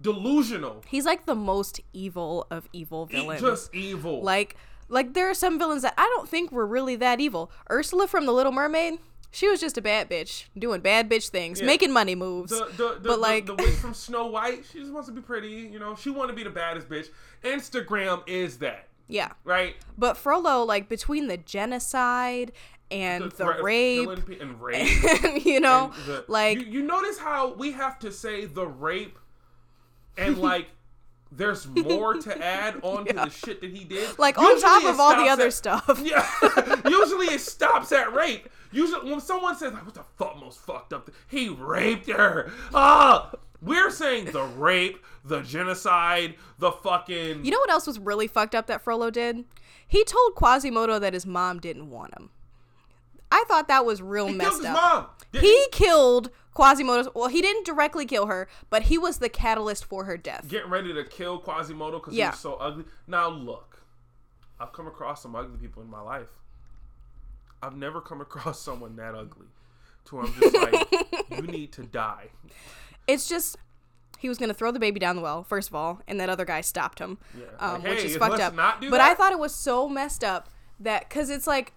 delusional. 0.00 0.82
He's 0.86 1.04
like 1.04 1.26
the 1.26 1.34
most 1.34 1.80
evil 1.92 2.46
of 2.50 2.68
evil 2.72 3.06
villains. 3.06 3.40
just 3.40 3.74
evil. 3.74 4.22
like 4.22 4.56
like 4.88 5.12
there 5.14 5.28
are 5.28 5.34
some 5.34 5.58
villains 5.58 5.82
that 5.82 5.94
I 5.98 6.10
don't 6.16 6.28
think 6.28 6.50
were 6.50 6.66
really 6.66 6.96
that 6.96 7.20
evil. 7.20 7.50
Ursula 7.70 8.06
from 8.08 8.24
The 8.26 8.32
Little 8.32 8.52
Mermaid, 8.52 8.98
She 9.30 9.46
was 9.48 9.60
just 9.60 9.76
a 9.76 9.82
bad 9.82 10.08
bitch 10.08 10.46
doing 10.58 10.80
bad 10.80 11.10
bitch 11.10 11.28
things, 11.28 11.60
Yeah. 11.60 11.66
making 11.66 11.92
money 11.92 12.14
moves. 12.14 12.50
The, 12.50 12.64
the, 12.76 12.98
the, 13.00 13.08
But, 13.08 13.20
like- 13.20 13.46
the, 13.46 13.54
the 13.56 13.62
witch 13.62 13.74
from 13.74 13.92
Snow 13.94 14.26
White, 14.26 14.64
she 14.72 14.78
just 14.80 14.92
wants 14.92 15.08
to 15.08 15.14
be 15.14 15.20
pretty. 15.20 15.48
You 15.70 15.78
know, 15.78 15.94
she 15.94 16.10
want 16.10 16.30
to 16.30 16.34
be 16.34 16.42
the 16.44 16.50
baddest 16.50 16.88
bitch. 16.88 17.08
Instagram 17.44 18.22
is 18.26 18.58
that, 18.58 18.88
yeah. 19.06 19.32
right? 19.44 19.76
But 19.98 20.16
Frollo, 20.16 20.64
like 20.64 20.88
between 20.88 21.26
the 21.28 21.36
genocide 21.36 22.52
and 22.90 23.30
the, 23.32 23.46
of 23.48 23.62
rape, 23.62 24.08
and 24.40 24.60
rape. 24.62 24.88
you 25.44 25.60
know, 25.60 25.92
and 25.94 26.04
the- 26.06 26.24
like 26.26 26.58
you, 26.60 26.64
you 26.66 26.82
notice 26.82 27.18
how 27.18 27.52
we 27.52 27.72
have 27.72 27.98
to 27.98 28.10
say 28.10 28.46
the 28.46 28.66
rape, 28.66 29.18
and 30.16 30.38
like 30.50 30.68
there's 31.30 31.66
more 31.66 32.14
to 32.14 32.42
add 32.44 32.76
on 32.82 33.04
to 33.04 33.12
the 33.12 33.28
shit 33.28 33.60
that 33.60 33.70
he 33.70 33.84
did. 33.84 34.18
like 34.18 34.38
on 34.38 34.58
top 34.58 34.84
of 34.84 34.98
all 34.98 35.10
the 35.10 35.26
stops 35.26 35.30
other 35.30 35.46
at- 35.48 35.52
stuff. 35.52 36.00
Yeah, 36.02 36.26
usually 36.88 37.26
it 37.26 37.40
stops 37.42 37.92
at 37.92 38.14
rape. 38.14 38.48
Usually 38.72 39.10
when 39.10 39.20
someone 39.20 39.56
says 39.56 39.72
like, 39.72 39.84
"What 39.84 39.94
the 39.94 40.04
fuck 40.16 40.38
most 40.40 40.58
fucked 40.60 40.92
up?" 40.92 41.10
He 41.26 41.48
raped 41.48 42.08
her. 42.10 42.50
Ah, 42.74 43.32
we're 43.62 43.90
saying 43.90 44.26
the 44.26 44.44
rape, 44.44 45.04
the 45.24 45.40
genocide, 45.42 46.36
the 46.58 46.70
fucking. 46.72 47.44
You 47.44 47.50
know 47.50 47.58
what 47.58 47.70
else 47.70 47.86
was 47.86 47.98
really 47.98 48.26
fucked 48.26 48.54
up 48.54 48.66
that 48.66 48.82
Frollo 48.82 49.10
did? 49.10 49.44
He 49.86 50.04
told 50.04 50.34
Quasimodo 50.34 50.98
that 50.98 51.14
his 51.14 51.24
mom 51.26 51.58
didn't 51.60 51.90
want 51.90 52.14
him. 52.18 52.30
I 53.30 53.44
thought 53.48 53.68
that 53.68 53.84
was 53.84 54.00
real 54.00 54.26
he 54.28 54.34
messed 54.34 54.64
up. 54.64 54.72
mom. 54.74 55.06
Didn't 55.32 55.44
He 55.44 55.66
killed 55.72 56.30
Quasimodo's. 56.54 57.08
Well, 57.14 57.28
he 57.28 57.42
didn't 57.42 57.66
directly 57.66 58.06
kill 58.06 58.26
her, 58.26 58.48
but 58.70 58.84
he 58.84 58.96
was 58.98 59.18
the 59.18 59.28
catalyst 59.28 59.84
for 59.84 60.04
her 60.04 60.16
death. 60.16 60.46
getting 60.48 60.70
ready 60.70 60.92
to 60.94 61.04
kill 61.04 61.38
Quasimodo 61.38 61.98
because 61.98 62.14
Yeah. 62.14 62.26
he 62.26 62.30
was 62.30 62.40
so 62.40 62.54
ugly. 62.54 62.84
Now 63.06 63.28
look, 63.28 63.82
I've 64.58 64.72
come 64.72 64.86
across 64.86 65.22
some 65.22 65.34
ugly 65.36 65.58
people 65.58 65.82
in 65.82 65.90
my 65.90 66.00
life. 66.00 66.28
I've 67.62 67.76
never 67.76 68.00
come 68.00 68.20
across 68.20 68.60
someone 68.68 68.96
that 68.96 69.14
ugly, 69.14 69.46
to 70.06 70.16
where 70.16 70.24
I'm 70.26 70.34
just 70.34 70.54
like, 70.54 71.30
you 71.30 71.42
need 71.46 71.72
to 71.72 71.82
die. 71.84 72.28
It's 73.06 73.28
just 73.28 73.56
he 74.18 74.28
was 74.28 74.36
gonna 74.38 74.54
throw 74.54 74.70
the 74.72 74.80
baby 74.80 74.98
down 74.98 75.16
the 75.16 75.22
well 75.22 75.44
first 75.44 75.68
of 75.68 75.74
all, 75.74 76.00
and 76.08 76.18
that 76.20 76.28
other 76.28 76.44
guy 76.44 76.60
stopped 76.60 76.98
him, 76.98 77.18
Yeah. 77.38 77.44
um, 77.60 77.82
Like, 77.82 77.90
which 77.90 78.00
hey, 78.02 78.06
is 78.08 78.16
fucked 78.16 78.40
up. 78.40 78.54
but 78.56 79.00
I 79.00 79.14
thought 79.14 79.32
it 79.32 79.38
was 79.38 79.54
so 79.54 79.88
messed 79.88 80.24
up 80.24 80.48
that 80.80 81.08
because 81.08 81.30
it's 81.30 81.46
like 81.46 81.72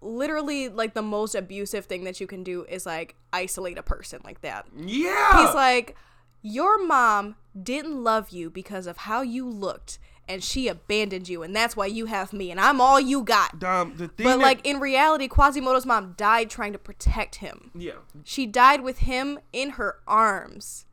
literally 0.00 0.68
like 0.68 0.94
the 0.94 1.02
most 1.02 1.34
abusive 1.34 1.84
thing 1.86 2.04
that 2.04 2.20
you 2.20 2.26
can 2.26 2.42
do 2.42 2.64
is 2.68 2.84
like 2.86 3.14
isolate 3.32 3.78
a 3.78 3.82
person 3.82 4.20
like 4.24 4.40
that. 4.40 4.66
Yeah. 4.76 5.46
He's 5.46 5.54
like, 5.54 5.96
your 6.42 6.84
mom 6.84 7.36
didn't 7.60 8.02
love 8.02 8.30
you 8.30 8.50
because 8.50 8.86
of 8.86 8.96
how 8.98 9.22
you 9.22 9.48
looked, 9.48 9.98
and 10.32 10.42
she 10.42 10.66
abandoned 10.68 11.28
you, 11.28 11.42
and 11.42 11.54
that's 11.54 11.76
why 11.76 11.86
you 11.86 12.06
have 12.06 12.32
me, 12.32 12.50
and 12.50 12.58
I'm 12.58 12.80
all 12.80 12.98
you 12.98 13.22
got. 13.22 13.58
Dom, 13.58 13.96
the 13.96 14.08
thing 14.08 14.24
But 14.24 14.38
that- 14.38 14.42
like 14.42 14.66
in 14.66 14.80
reality, 14.80 15.28
Quasimodo's 15.28 15.86
mom 15.86 16.14
died 16.16 16.50
trying 16.50 16.72
to 16.72 16.78
protect 16.78 17.36
him. 17.36 17.70
yeah, 17.74 17.92
She 18.24 18.46
died 18.46 18.80
with 18.80 18.98
him 19.00 19.38
in 19.52 19.70
her 19.70 19.98
arms. 20.08 20.86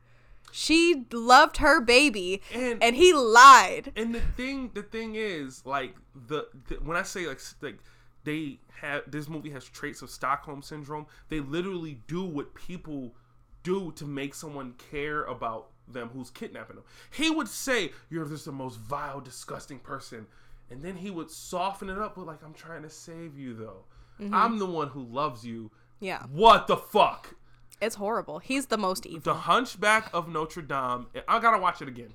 She 0.51 1.05
loved 1.11 1.57
her 1.57 1.79
baby, 1.79 2.41
And- 2.51 2.81
and, 2.83 2.95
he 2.95 3.13
lied. 3.13 3.91
and 3.95 4.13
the 4.15 4.21
thing, 4.21 4.71
the 4.73 4.81
thing 4.83 5.15
is, 5.15 5.65
like 5.65 5.95
the, 6.15 6.47
the 6.67 6.75
when 6.75 6.97
I 6.97 7.03
say 7.03 7.27
like 7.27 7.39
like 7.61 7.77
they 8.23 8.59
have 8.81 9.03
this 9.07 9.29
movie 9.29 9.51
has 9.51 9.63
traits 9.65 10.01
of 10.01 10.09
Stockholm 10.09 10.61
syndrome. 10.61 11.05
They 11.29 11.39
literally 11.39 12.01
do 12.07 12.23
what 12.23 12.53
people 12.55 13.15
do 13.63 13.91
to 13.93 14.05
make 14.05 14.33
someone 14.33 14.73
care 14.91 15.23
about 15.23 15.69
them 15.93 16.09
who's 16.13 16.29
kidnapping 16.29 16.75
them. 16.77 16.85
He 17.11 17.29
would 17.29 17.47
say, 17.47 17.91
"You're 18.09 18.25
just 18.25 18.45
the 18.45 18.51
most 18.51 18.79
vile, 18.79 19.19
disgusting 19.21 19.79
person," 19.79 20.27
and 20.69 20.81
then 20.81 20.95
he 20.97 21.09
would 21.11 21.29
soften 21.31 21.89
it 21.89 21.97
up 21.97 22.17
with 22.17 22.27
like, 22.27 22.43
"I'm 22.43 22.53
trying 22.53 22.83
to 22.83 22.89
save 22.89 23.37
you, 23.37 23.53
though. 23.53 23.85
Mm-hmm. 24.19 24.33
I'm 24.33 24.59
the 24.59 24.65
one 24.65 24.89
who 24.89 25.03
loves 25.03 25.45
you." 25.45 25.71
Yeah, 26.01 26.23
What 26.31 26.67
the 26.67 26.77
fuck? 26.77 27.35
it's 27.81 27.95
horrible. 27.95 28.39
He's 28.39 28.67
the 28.67 28.77
most 28.77 29.05
evil. 29.05 29.19
The 29.21 29.33
Hunchback 29.39 30.09
of 30.13 30.27
Notre 30.29 30.61
Dame. 30.61 31.07
I 31.27 31.39
gotta 31.39 31.57
watch 31.59 31.81
it 31.81 31.87
again. 31.89 32.13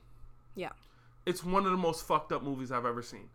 Yeah, 0.55 0.70
It's 1.27 1.43
one 1.45 1.64
of 1.66 1.70
the 1.70 1.77
most 1.79 2.07
fucked 2.07 2.33
up 2.33 2.43
movies 2.43 2.70
I've 2.72 2.87
ever 2.87 3.03
seen, 3.03 3.29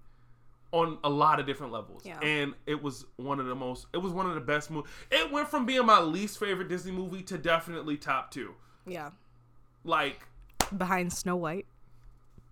on 0.71 0.97
a 1.03 1.09
lot 1.09 1.39
of 1.39 1.45
different 1.45 1.71
levels. 1.73 2.03
Yeah. 2.05 2.19
And 2.21 2.53
it 2.65 2.81
was 2.81 3.05
one 3.17 3.39
of 3.39 3.45
the 3.47 3.55
most. 3.55 3.87
It 3.93 3.97
was 3.97 4.11
one 4.13 4.25
of 4.27 4.33
the 4.35 4.41
best 4.41 4.71
movies. 4.71 4.89
It 5.11 5.31
went 5.31 5.49
from 5.49 5.65
being 5.65 5.85
my 5.85 5.99
least 6.01 6.39
favorite 6.39 6.67
Disney 6.69 6.91
movie 6.91 7.21
to 7.23 7.37
definitely 7.37 7.97
top 7.97 8.31
two. 8.31 8.53
yeah. 8.87 9.09
Like, 9.83 10.27
Behind 10.77 11.11
Snow 11.11 11.35
White. 11.35 11.65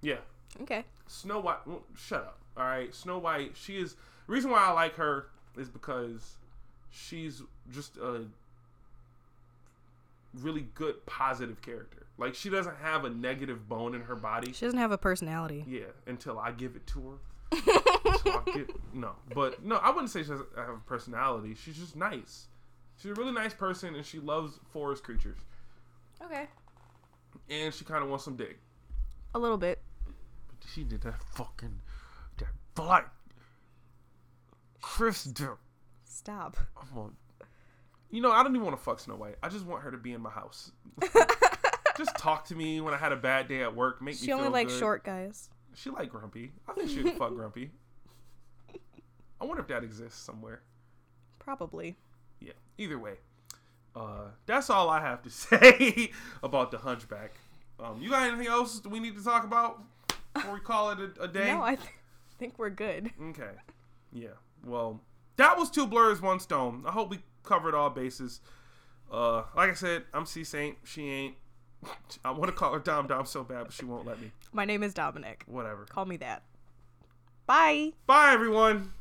yeah, 0.01 0.17
Okay. 0.61 0.83
Snow 1.07 1.39
White. 1.39 1.65
well, 1.65 1.83
shut 1.95 2.21
up. 2.21 2.39
All 2.57 2.63
right, 2.65 2.93
Snow 2.93 3.17
White. 3.19 3.51
She 3.55 3.77
is. 3.77 3.93
The 4.27 4.33
reason 4.33 4.51
why 4.51 4.63
I 4.63 4.71
like 4.71 4.95
her 4.95 5.27
is 5.57 5.69
because 5.69 6.37
she's 6.89 7.41
just 7.71 7.97
a 7.97 8.25
really 10.33 10.67
good 10.75 11.05
positive 11.05 11.61
character. 11.61 12.05
Like 12.17 12.35
she 12.35 12.49
doesn't 12.49 12.77
have 12.77 13.05
a 13.05 13.09
negative 13.09 13.67
bone 13.69 13.95
in 13.95 14.01
her 14.01 14.15
body. 14.15 14.51
She 14.53 14.65
doesn't 14.65 14.79
have 14.79 14.91
a 14.91 14.97
personality. 14.97 15.63
Yeah, 15.67 15.81
until 16.05 16.39
I 16.39 16.51
give 16.51 16.75
it 16.75 16.85
to 16.87 17.09
her. 17.09 17.17
So 18.23 18.41
I 18.47 18.51
get- 18.51 18.69
no, 18.93 19.11
but 19.35 19.63
no, 19.63 19.75
I 19.77 19.89
wouldn't 19.89 20.09
say 20.09 20.23
she 20.23 20.29
doesn't 20.29 20.47
have 20.55 20.69
a 20.69 20.77
personality. 20.87 21.53
She's 21.55 21.75
just 21.77 21.95
nice. 21.95 22.47
She's 22.97 23.11
a 23.11 23.13
really 23.13 23.31
nice 23.33 23.53
person, 23.53 23.95
and 23.95 24.05
she 24.05 24.17
loves 24.19 24.59
forest 24.71 25.03
creatures, 25.03 25.37
Okay. 26.23 26.47
And 27.49 27.73
she 27.73 27.85
kind 27.85 28.03
of 28.03 28.09
wants 28.09 28.25
some 28.25 28.35
dick. 28.35 28.59
A 29.33 29.39
little 29.39 29.57
bit. 29.57 29.81
But 30.47 30.67
she 30.73 30.83
did 30.83 31.01
that 31.01 31.21
fucking 31.35 31.81
that 32.37 32.47
flight. 32.75 33.05
Chris 34.81 35.23
did. 35.23 35.49
Stop. 36.05 36.57
On. 36.95 37.15
You 38.09 38.21
know, 38.21 38.31
I 38.31 38.41
don't 38.43 38.55
even 38.55 38.65
want 38.65 38.77
to 38.77 38.83
fuck 38.83 38.99
Snow 38.99 39.15
White. 39.15 39.35
I 39.43 39.49
just 39.49 39.65
want 39.65 39.83
her 39.83 39.91
to 39.91 39.97
be 39.97 40.13
in 40.13 40.21
my 40.21 40.29
house. 40.29 40.71
just 41.97 42.17
talk 42.17 42.45
to 42.45 42.55
me 42.55 42.79
when 42.79 42.93
I 42.93 42.97
had 42.97 43.11
a 43.11 43.17
bad 43.17 43.47
day 43.47 43.61
at 43.63 43.75
work. 43.75 44.01
Make 44.01 44.19
me 44.19 44.25
She 44.25 44.31
only 44.31 44.49
likes 44.49 44.73
short 44.77 45.03
guys. 45.03 45.49
She 45.73 45.89
like 45.89 46.09
Grumpy. 46.09 46.51
I 46.67 46.73
think 46.73 46.89
she'd 46.89 47.17
fuck 47.17 47.29
Grumpy. 47.35 47.71
I 49.39 49.45
wonder 49.45 49.61
if 49.61 49.67
that 49.67 49.83
exists 49.83 50.19
somewhere. 50.19 50.61
Probably. 51.37 51.97
Yeah. 52.39 52.53
Either 52.77 52.97
way, 52.97 53.15
uh, 53.97 54.29
that's 54.45 54.69
all 54.69 54.89
I 54.89 55.01
have 55.01 55.23
to 55.23 55.29
say 55.31 56.11
about 56.43 56.71
the 56.71 56.77
Hunchback. 56.77 57.33
Um, 57.79 57.99
you 58.01 58.09
got 58.09 58.27
anything 58.27 58.47
else 58.47 58.81
we 58.85 58.99
need 58.99 59.17
to 59.17 59.23
talk 59.23 59.43
about 59.43 59.81
before 60.33 60.53
we 60.53 60.59
call 60.59 60.91
it 60.91 60.99
a, 60.99 61.23
a 61.23 61.27
day? 61.27 61.51
No, 61.51 61.61
I 61.61 61.75
th- 61.75 61.89
think 62.39 62.57
we're 62.57 62.69
good. 62.69 63.11
Okay. 63.29 63.51
Yeah. 64.11 64.29
Well, 64.65 65.01
that 65.37 65.57
was 65.57 65.69
two 65.69 65.85
blurs, 65.87 66.21
one 66.21 66.39
stone. 66.39 66.83
I 66.87 66.91
hope 66.91 67.09
we 67.09 67.19
covered 67.43 67.75
all 67.75 67.89
bases. 67.89 68.41
Uh, 69.11 69.43
like 69.55 69.69
I 69.69 69.73
said, 69.73 70.03
I'm 70.13 70.25
C 70.25 70.43
Saint. 70.43 70.77
She 70.83 71.09
ain't. 71.09 71.35
I 72.25 72.31
want 72.31 72.45
to 72.45 72.51
call 72.51 72.73
her 72.73 72.79
Dom 72.79 73.07
Dom 73.07 73.25
so 73.25 73.43
bad, 73.43 73.65
but 73.65 73.73
she 73.73 73.85
won't 73.85 74.05
let 74.05 74.19
me. 74.19 74.31
My 74.51 74.65
name 74.65 74.83
is 74.83 74.93
Dominic. 74.93 75.43
Whatever. 75.47 75.85
Call 75.85 76.05
me 76.05 76.17
that. 76.17 76.43
Bye. 77.45 77.93
Bye, 78.05 78.33
everyone. 78.33 78.91